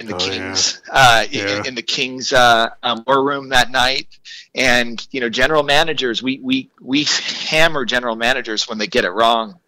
in 0.00 0.06
the 0.06 0.16
oh, 0.16 0.18
Kings 0.18 0.82
yeah. 0.86 0.92
Uh, 0.92 1.26
yeah. 1.30 1.58
In, 1.58 1.66
in, 1.66 1.74
the 1.74 1.82
Kings 1.82 2.32
uh, 2.32 2.70
um, 2.82 3.04
war 3.06 3.22
room 3.22 3.50
that 3.50 3.70
night. 3.70 4.18
And 4.54 5.06
you 5.12 5.20
know, 5.20 5.28
general 5.28 5.62
managers, 5.62 6.22
we 6.22 6.40
we 6.42 6.70
we 6.80 7.04
hammer 7.04 7.84
general 7.84 8.16
managers 8.16 8.68
when 8.68 8.78
they 8.78 8.88
get 8.88 9.04
it 9.04 9.10
wrong. 9.10 9.60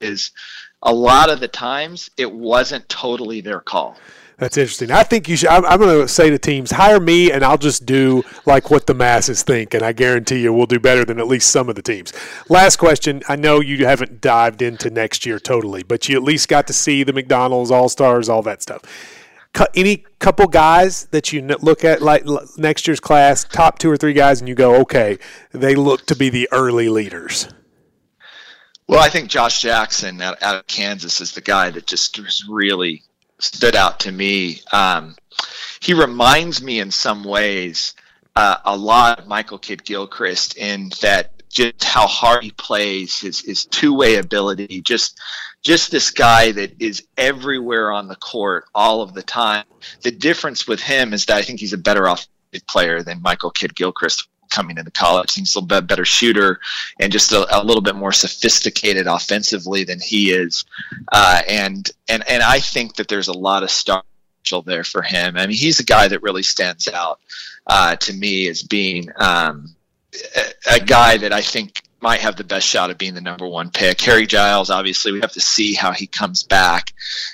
Is 0.00 0.30
a 0.82 0.94
lot 0.94 1.28
of 1.28 1.40
the 1.40 1.48
times 1.48 2.10
it 2.16 2.32
wasn't 2.32 2.88
totally 2.88 3.42
their 3.42 3.60
call. 3.60 3.98
That's 4.38 4.56
interesting. 4.56 4.90
I 4.90 5.02
think 5.02 5.28
you 5.28 5.36
should. 5.36 5.50
I'm, 5.50 5.66
I'm 5.66 5.78
going 5.78 6.00
to 6.00 6.08
say 6.08 6.30
to 6.30 6.38
teams, 6.38 6.70
hire 6.70 6.98
me, 6.98 7.30
and 7.30 7.44
I'll 7.44 7.58
just 7.58 7.84
do 7.84 8.22
like 8.46 8.70
what 8.70 8.86
the 8.86 8.94
masses 8.94 9.42
think, 9.42 9.74
and 9.74 9.82
I 9.82 9.92
guarantee 9.92 10.40
you, 10.40 10.54
we'll 10.54 10.64
do 10.64 10.80
better 10.80 11.04
than 11.04 11.18
at 11.18 11.26
least 11.26 11.50
some 11.50 11.68
of 11.68 11.74
the 11.74 11.82
teams. 11.82 12.14
Last 12.48 12.76
question. 12.76 13.22
I 13.28 13.36
know 13.36 13.60
you 13.60 13.84
haven't 13.84 14.22
dived 14.22 14.62
into 14.62 14.88
next 14.88 15.26
year 15.26 15.38
totally, 15.38 15.82
but 15.82 16.08
you 16.08 16.16
at 16.16 16.22
least 16.22 16.48
got 16.48 16.66
to 16.68 16.72
see 16.72 17.02
the 17.02 17.12
McDonald's 17.12 17.70
All 17.70 17.90
Stars, 17.90 18.30
all 18.30 18.40
that 18.42 18.62
stuff 18.62 18.82
any 19.74 20.04
couple 20.18 20.46
guys 20.46 21.06
that 21.06 21.32
you 21.32 21.42
look 21.42 21.84
at 21.84 22.02
like 22.02 22.24
next 22.56 22.86
year's 22.86 23.00
class, 23.00 23.44
top 23.44 23.78
two 23.78 23.90
or 23.90 23.96
three 23.96 24.12
guys, 24.12 24.40
and 24.40 24.48
you 24.48 24.54
go, 24.54 24.76
okay, 24.76 25.18
they 25.52 25.74
look 25.74 26.06
to 26.06 26.16
be 26.16 26.30
the 26.30 26.48
early 26.52 26.88
leaders. 26.88 27.48
Well, 28.86 29.00
I 29.00 29.08
think 29.08 29.28
Josh 29.28 29.62
Jackson 29.62 30.20
out, 30.20 30.42
of 30.42 30.66
Kansas 30.66 31.20
is 31.20 31.32
the 31.32 31.40
guy 31.40 31.70
that 31.70 31.86
just 31.86 32.20
really 32.48 33.02
stood 33.38 33.76
out 33.76 34.00
to 34.00 34.12
me. 34.12 34.60
Um, 34.72 35.14
he 35.80 35.94
reminds 35.94 36.62
me 36.62 36.80
in 36.80 36.90
some 36.90 37.22
ways 37.24 37.94
uh, 38.36 38.56
a 38.64 38.76
lot 38.76 39.20
of 39.20 39.26
Michael 39.26 39.58
Kidd 39.58 39.84
Gilchrist 39.84 40.56
in 40.56 40.90
that 41.02 41.40
just 41.48 41.82
how 41.82 42.06
hard 42.06 42.44
he 42.44 42.52
plays, 42.52 43.20
his 43.20 43.40
his 43.40 43.64
two 43.64 43.94
way 43.94 44.16
ability, 44.16 44.82
just 44.82 45.18
just 45.62 45.90
this 45.90 46.10
guy 46.10 46.52
that 46.52 46.80
is 46.80 47.06
everywhere 47.16 47.92
on 47.92 48.08
the 48.08 48.16
court 48.16 48.64
all 48.74 49.02
of 49.02 49.14
the 49.14 49.22
time. 49.22 49.64
The 50.02 50.10
difference 50.10 50.66
with 50.66 50.80
him 50.80 51.12
is 51.12 51.26
that 51.26 51.36
I 51.36 51.42
think 51.42 51.60
he's 51.60 51.72
a 51.72 51.78
better 51.78 52.06
offensive 52.06 52.66
player 52.68 53.02
than 53.02 53.22
Michael 53.22 53.50
Kidd 53.50 53.74
Gilchrist 53.74 54.28
coming 54.50 54.78
into 54.78 54.90
college. 54.90 55.34
He's 55.34 55.54
a 55.54 55.58
little 55.58 55.68
bit 55.68 55.86
better 55.86 56.04
shooter 56.04 56.60
and 56.98 57.12
just 57.12 57.32
a, 57.32 57.46
a, 57.56 57.62
little 57.62 57.82
bit 57.82 57.94
more 57.94 58.12
sophisticated 58.12 59.06
offensively 59.06 59.84
than 59.84 60.00
he 60.00 60.32
is. 60.32 60.64
Uh, 61.12 61.42
and 61.48 61.90
and 62.08 62.28
and 62.28 62.42
I 62.42 62.58
think 62.58 62.96
that 62.96 63.08
there's 63.08 63.28
a 63.28 63.32
lot 63.32 63.62
of 63.62 63.70
star 63.70 64.02
there 64.66 64.82
for 64.82 65.02
him. 65.02 65.36
I 65.36 65.46
mean, 65.46 65.56
he's 65.56 65.78
a 65.78 65.84
guy 65.84 66.08
that 66.08 66.22
really 66.22 66.42
stands 66.42 66.88
out 66.88 67.20
uh, 67.68 67.94
to 67.94 68.12
me 68.12 68.48
as 68.48 68.64
being 68.64 69.08
um, 69.16 69.76
a 70.68 70.80
guy 70.80 71.18
that 71.18 71.32
I 71.32 71.40
think 71.40 71.82
might 72.00 72.20
have 72.20 72.36
the 72.36 72.44
best 72.44 72.66
shot 72.66 72.90
of 72.90 72.98
being 72.98 73.14
the 73.14 73.20
number 73.20 73.46
one 73.46 73.70
pick. 73.70 74.00
Harry 74.02 74.26
Giles, 74.26 74.70
obviously, 74.70 75.12
we 75.12 75.20
have 75.20 75.32
to 75.32 75.40
see 75.40 75.74
how 75.74 75.92
he 75.92 76.06
comes 76.06 76.42
back 76.42 76.92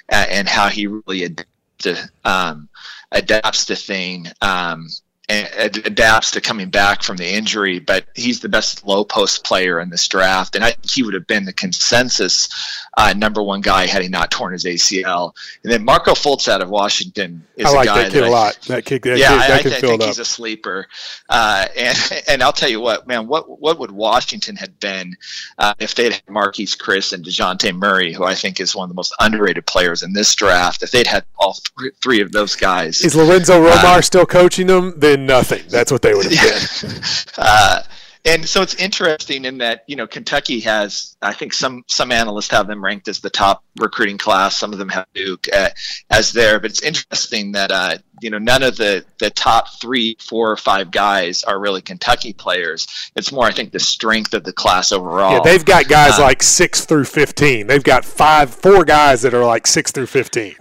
and 0.09 0.49
how 0.49 0.69
he 0.69 0.87
really 0.87 1.25
adapts 1.25 1.51
to, 1.79 2.11
um, 2.25 2.69
adapts 3.13 3.67
to 3.67 3.77
thing. 3.77 4.27
Um, 4.41 4.89
adapts 5.29 6.33
to 6.33 6.41
coming 6.41 6.71
back 6.71 7.03
from 7.03 7.17
the 7.17 7.27
injury, 7.27 7.79
but 7.81 8.07
he's 8.15 8.41
the 8.41 8.49
best 8.49 8.87
low 8.87 9.05
post 9.05 9.45
player 9.45 9.81
in 9.81 9.91
this 9.91 10.07
draft, 10.07 10.55
and 10.55 10.65
I 10.65 10.73
think 10.73 10.91
he 10.91 11.03
would 11.03 11.15
have 11.15 11.27
been 11.27 11.45
the 11.45 11.53
consensus 11.53 12.49
uh, 12.97 13.13
number 13.15 13.43
one 13.43 13.61
guy 13.61 13.87
had 13.87 14.03
he 14.03 14.09
not 14.09 14.31
torn 14.31 14.53
his 14.53 14.65
ACL. 14.65 15.35
And 15.63 15.73
then 15.73 15.85
Markelle 15.85 16.15
Fultz 16.15 16.49
out 16.49 16.63
of 16.63 16.71
Washington 16.71 17.45
is 17.57 17.67
I 17.67 17.71
like 17.71 17.85
a 17.85 17.89
guy 17.89 18.03
that 18.05 18.13
kid 18.13 18.23
that 18.23 18.29
a 18.29 18.31
lot. 18.31 18.59
That 18.69 18.85
kid, 18.85 19.03
that 19.03 19.19
yeah, 19.19 19.29
kid, 19.29 19.39
that 19.39 19.51
I, 19.51 19.63
kid 19.63 19.73
I, 19.73 19.77
I 19.77 19.81
think 19.81 20.03
up. 20.03 20.07
he's 20.07 20.19
a 20.19 20.25
sleeper. 20.25 20.87
Uh, 21.29 21.67
and 21.77 22.23
and 22.29 22.43
I'll 22.43 22.53
tell 22.53 22.71
you 22.71 22.81
what, 22.81 23.07
man, 23.07 23.27
what 23.27 23.61
what 23.61 23.79
would 23.79 23.91
Washington 23.91 24.57
have 24.57 24.81
been 24.81 25.15
uh, 25.59 25.75
if 25.79 25.95
they'd 25.95 26.15
had 26.15 26.27
Marquese 26.27 26.77
Chriss 26.77 27.13
and 27.13 27.25
Dejounte 27.25 27.75
Murray, 27.75 28.15
who 28.15 28.25
I 28.25 28.35
think 28.35 28.61
is 28.61 28.75
one 28.75 28.85
of 28.85 28.89
the 28.89 28.95
most 28.95 29.15
underrated 29.21 29.67
players 29.67 30.03
in 30.03 30.15
this 30.15 30.35
draft? 30.35 30.83
If 30.83 30.91
they'd 30.91 31.07
had 31.07 31.25
all 31.39 31.59
three, 31.77 31.91
three 32.03 32.21
of 32.23 32.33
those 32.33 32.57
guys, 32.57 33.03
is 33.03 33.15
Lorenzo 33.15 33.61
Romar 33.61 33.99
uh, 33.99 34.03
still 34.03 34.27
coaching 34.27 34.69
them? 34.69 34.95
Then 34.97 35.16
nothing. 35.17 35.63
That's 35.69 35.93
what 35.93 36.03
they 36.03 36.15
would 36.15 36.33
have 36.33 36.81
been. 36.83 37.03
Uh, 37.39 37.83
and 38.27 38.47
so 38.47 38.61
it's 38.61 38.75
interesting 38.75 39.45
in 39.45 39.59
that 39.59 39.85
you 39.87 39.95
know 39.95 40.07
Kentucky 40.07 40.61
has 40.61 41.17
I 41.23 41.33
think 41.33 41.53
some 41.53 41.85
some 41.87 42.11
analysts 42.11 42.51
have 42.51 42.67
them 42.67 42.83
ranked 42.83 43.07
as 43.07 43.21
the 43.21 43.31
top 43.31 43.63
recruiting 43.79 44.19
class. 44.19 44.59
Some 44.59 44.73
of 44.73 44.79
them 44.81 44.89
have 44.89 45.07
Duke 45.15 45.47
uh, 45.53 45.71
as 46.11 46.33
there, 46.33 46.59
but 46.59 46.73
it's 46.73 46.83
interesting 46.83 47.53
that 47.53 47.71
uh, 47.71 47.99
you 48.21 48.31
know 48.31 48.39
none 48.39 48.65
of 48.65 48.77
the 48.77 49.05
the 49.19 49.31
top 49.31 49.81
three, 49.81 50.17
four, 50.21 50.51
or 50.51 50.57
five 50.57 50.91
guys 50.91 51.45
are 51.45 51.59
really 51.59 51.83
Kentucky 51.83 52.33
players. 52.33 52.89
It's 53.15 53.31
more 53.31 53.45
I 53.45 53.53
think 53.53 53.71
the 53.71 53.79
strength 53.79 54.35
of 54.35 54.43
the 54.43 54.53
class 54.53 54.91
overall. 54.91 55.35
Yeah, 55.35 55.41
they've 55.45 55.65
got 55.65 55.87
guys 55.87 56.19
uh, 56.19 56.23
like 56.23 56.43
six 56.43 56.85
through 56.85 57.05
fifteen. 57.05 57.69
They've 57.69 57.85
got 57.85 58.05
five, 58.05 58.53
four 58.53 58.85
guys 58.85 59.23
that 59.23 59.35
are 59.35 59.45
like 59.45 59.69
six 59.69 59.93
through 59.93 60.07
fifteen. 60.07 60.57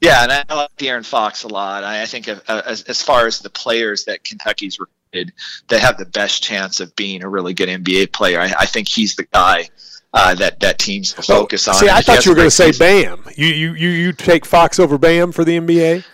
Yeah, 0.00 0.22
and 0.22 0.32
I 0.32 0.54
like 0.54 0.76
De'Aaron 0.76 1.04
Fox 1.04 1.44
a 1.44 1.48
lot. 1.48 1.82
I, 1.82 2.02
I 2.02 2.06
think 2.06 2.28
uh, 2.28 2.38
as, 2.48 2.82
as 2.82 3.00
far 3.02 3.26
as 3.26 3.40
the 3.40 3.50
players 3.50 4.04
that 4.04 4.24
Kentucky's 4.24 4.78
recruited 4.78 5.32
that 5.68 5.80
have 5.80 5.96
the 5.96 6.04
best 6.04 6.42
chance 6.42 6.80
of 6.80 6.94
being 6.96 7.22
a 7.22 7.28
really 7.28 7.54
good 7.54 7.68
NBA 7.68 8.12
player, 8.12 8.40
I, 8.40 8.52
I 8.58 8.66
think 8.66 8.88
he's 8.88 9.16
the 9.16 9.24
guy 9.24 9.70
uh, 10.12 10.34
that 10.34 10.60
that 10.60 10.78
teams 10.78 11.12
focus 11.12 11.66
oh, 11.68 11.72
on. 11.72 11.78
See, 11.78 11.88
I 11.88 12.00
thought 12.00 12.24
you 12.24 12.32
were 12.32 12.36
going 12.36 12.46
to 12.46 12.50
say 12.50 12.72
Bam. 12.72 13.24
You, 13.36 13.46
you 13.46 13.72
you 13.74 13.88
you 13.88 14.12
take 14.12 14.44
Fox 14.44 14.78
over 14.78 14.98
Bam 14.98 15.32
for 15.32 15.44
the 15.44 15.58
NBA? 15.58 16.04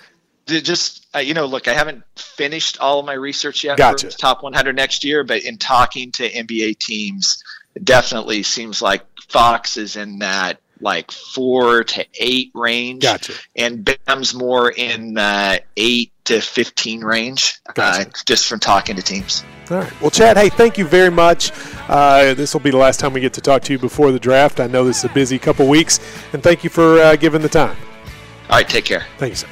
Just 0.46 1.06
uh, 1.14 1.18
you 1.18 1.34
know, 1.34 1.46
look, 1.46 1.68
I 1.68 1.72
haven't 1.72 2.04
finished 2.16 2.78
all 2.80 3.00
of 3.00 3.06
my 3.06 3.12
research 3.12 3.64
yet 3.64 3.78
gotcha. 3.78 4.10
for 4.10 4.18
top 4.18 4.42
100 4.42 4.74
next 4.74 5.04
year, 5.04 5.24
but 5.24 5.44
in 5.44 5.58
talking 5.58 6.10
to 6.12 6.28
NBA 6.28 6.78
teams, 6.78 7.42
it 7.74 7.84
definitely 7.84 8.42
seems 8.42 8.80
like 8.80 9.04
Fox 9.28 9.76
is 9.76 9.96
in 9.96 10.18
that 10.18 10.60
like 10.82 11.10
four 11.10 11.84
to 11.84 12.06
eight 12.18 12.50
range. 12.54 13.02
Gotcha. 13.02 13.34
And 13.56 13.88
Bam's 14.06 14.34
more 14.34 14.70
in 14.70 15.14
the 15.14 15.62
eight 15.76 16.12
to 16.24 16.40
15 16.40 17.02
range, 17.02 17.60
uh, 17.66 17.72
gotcha. 17.72 18.08
uh, 18.08 18.12
just 18.26 18.46
from 18.46 18.60
talking 18.60 18.96
to 18.96 19.02
teams. 19.02 19.44
All 19.70 19.78
right. 19.78 20.00
Well, 20.00 20.10
Chad, 20.10 20.36
hey, 20.36 20.48
thank 20.48 20.78
you 20.78 20.84
very 20.86 21.10
much. 21.10 21.52
Uh, 21.88 22.34
this 22.34 22.52
will 22.52 22.60
be 22.60 22.70
the 22.70 22.76
last 22.76 23.00
time 23.00 23.12
we 23.12 23.20
get 23.20 23.32
to 23.34 23.40
talk 23.40 23.62
to 23.62 23.72
you 23.72 23.78
before 23.78 24.12
the 24.12 24.20
draft. 24.20 24.60
I 24.60 24.66
know 24.66 24.84
this 24.84 24.98
is 24.98 25.04
a 25.04 25.14
busy 25.14 25.38
couple 25.38 25.66
weeks, 25.66 25.98
and 26.32 26.42
thank 26.42 26.62
you 26.64 26.70
for 26.70 26.98
uh, 26.98 27.16
giving 27.16 27.42
the 27.42 27.48
time. 27.48 27.76
All 28.48 28.56
right. 28.56 28.68
Take 28.68 28.84
care. 28.84 29.06
Thank 29.18 29.30
you, 29.30 29.36
sir. 29.36 29.48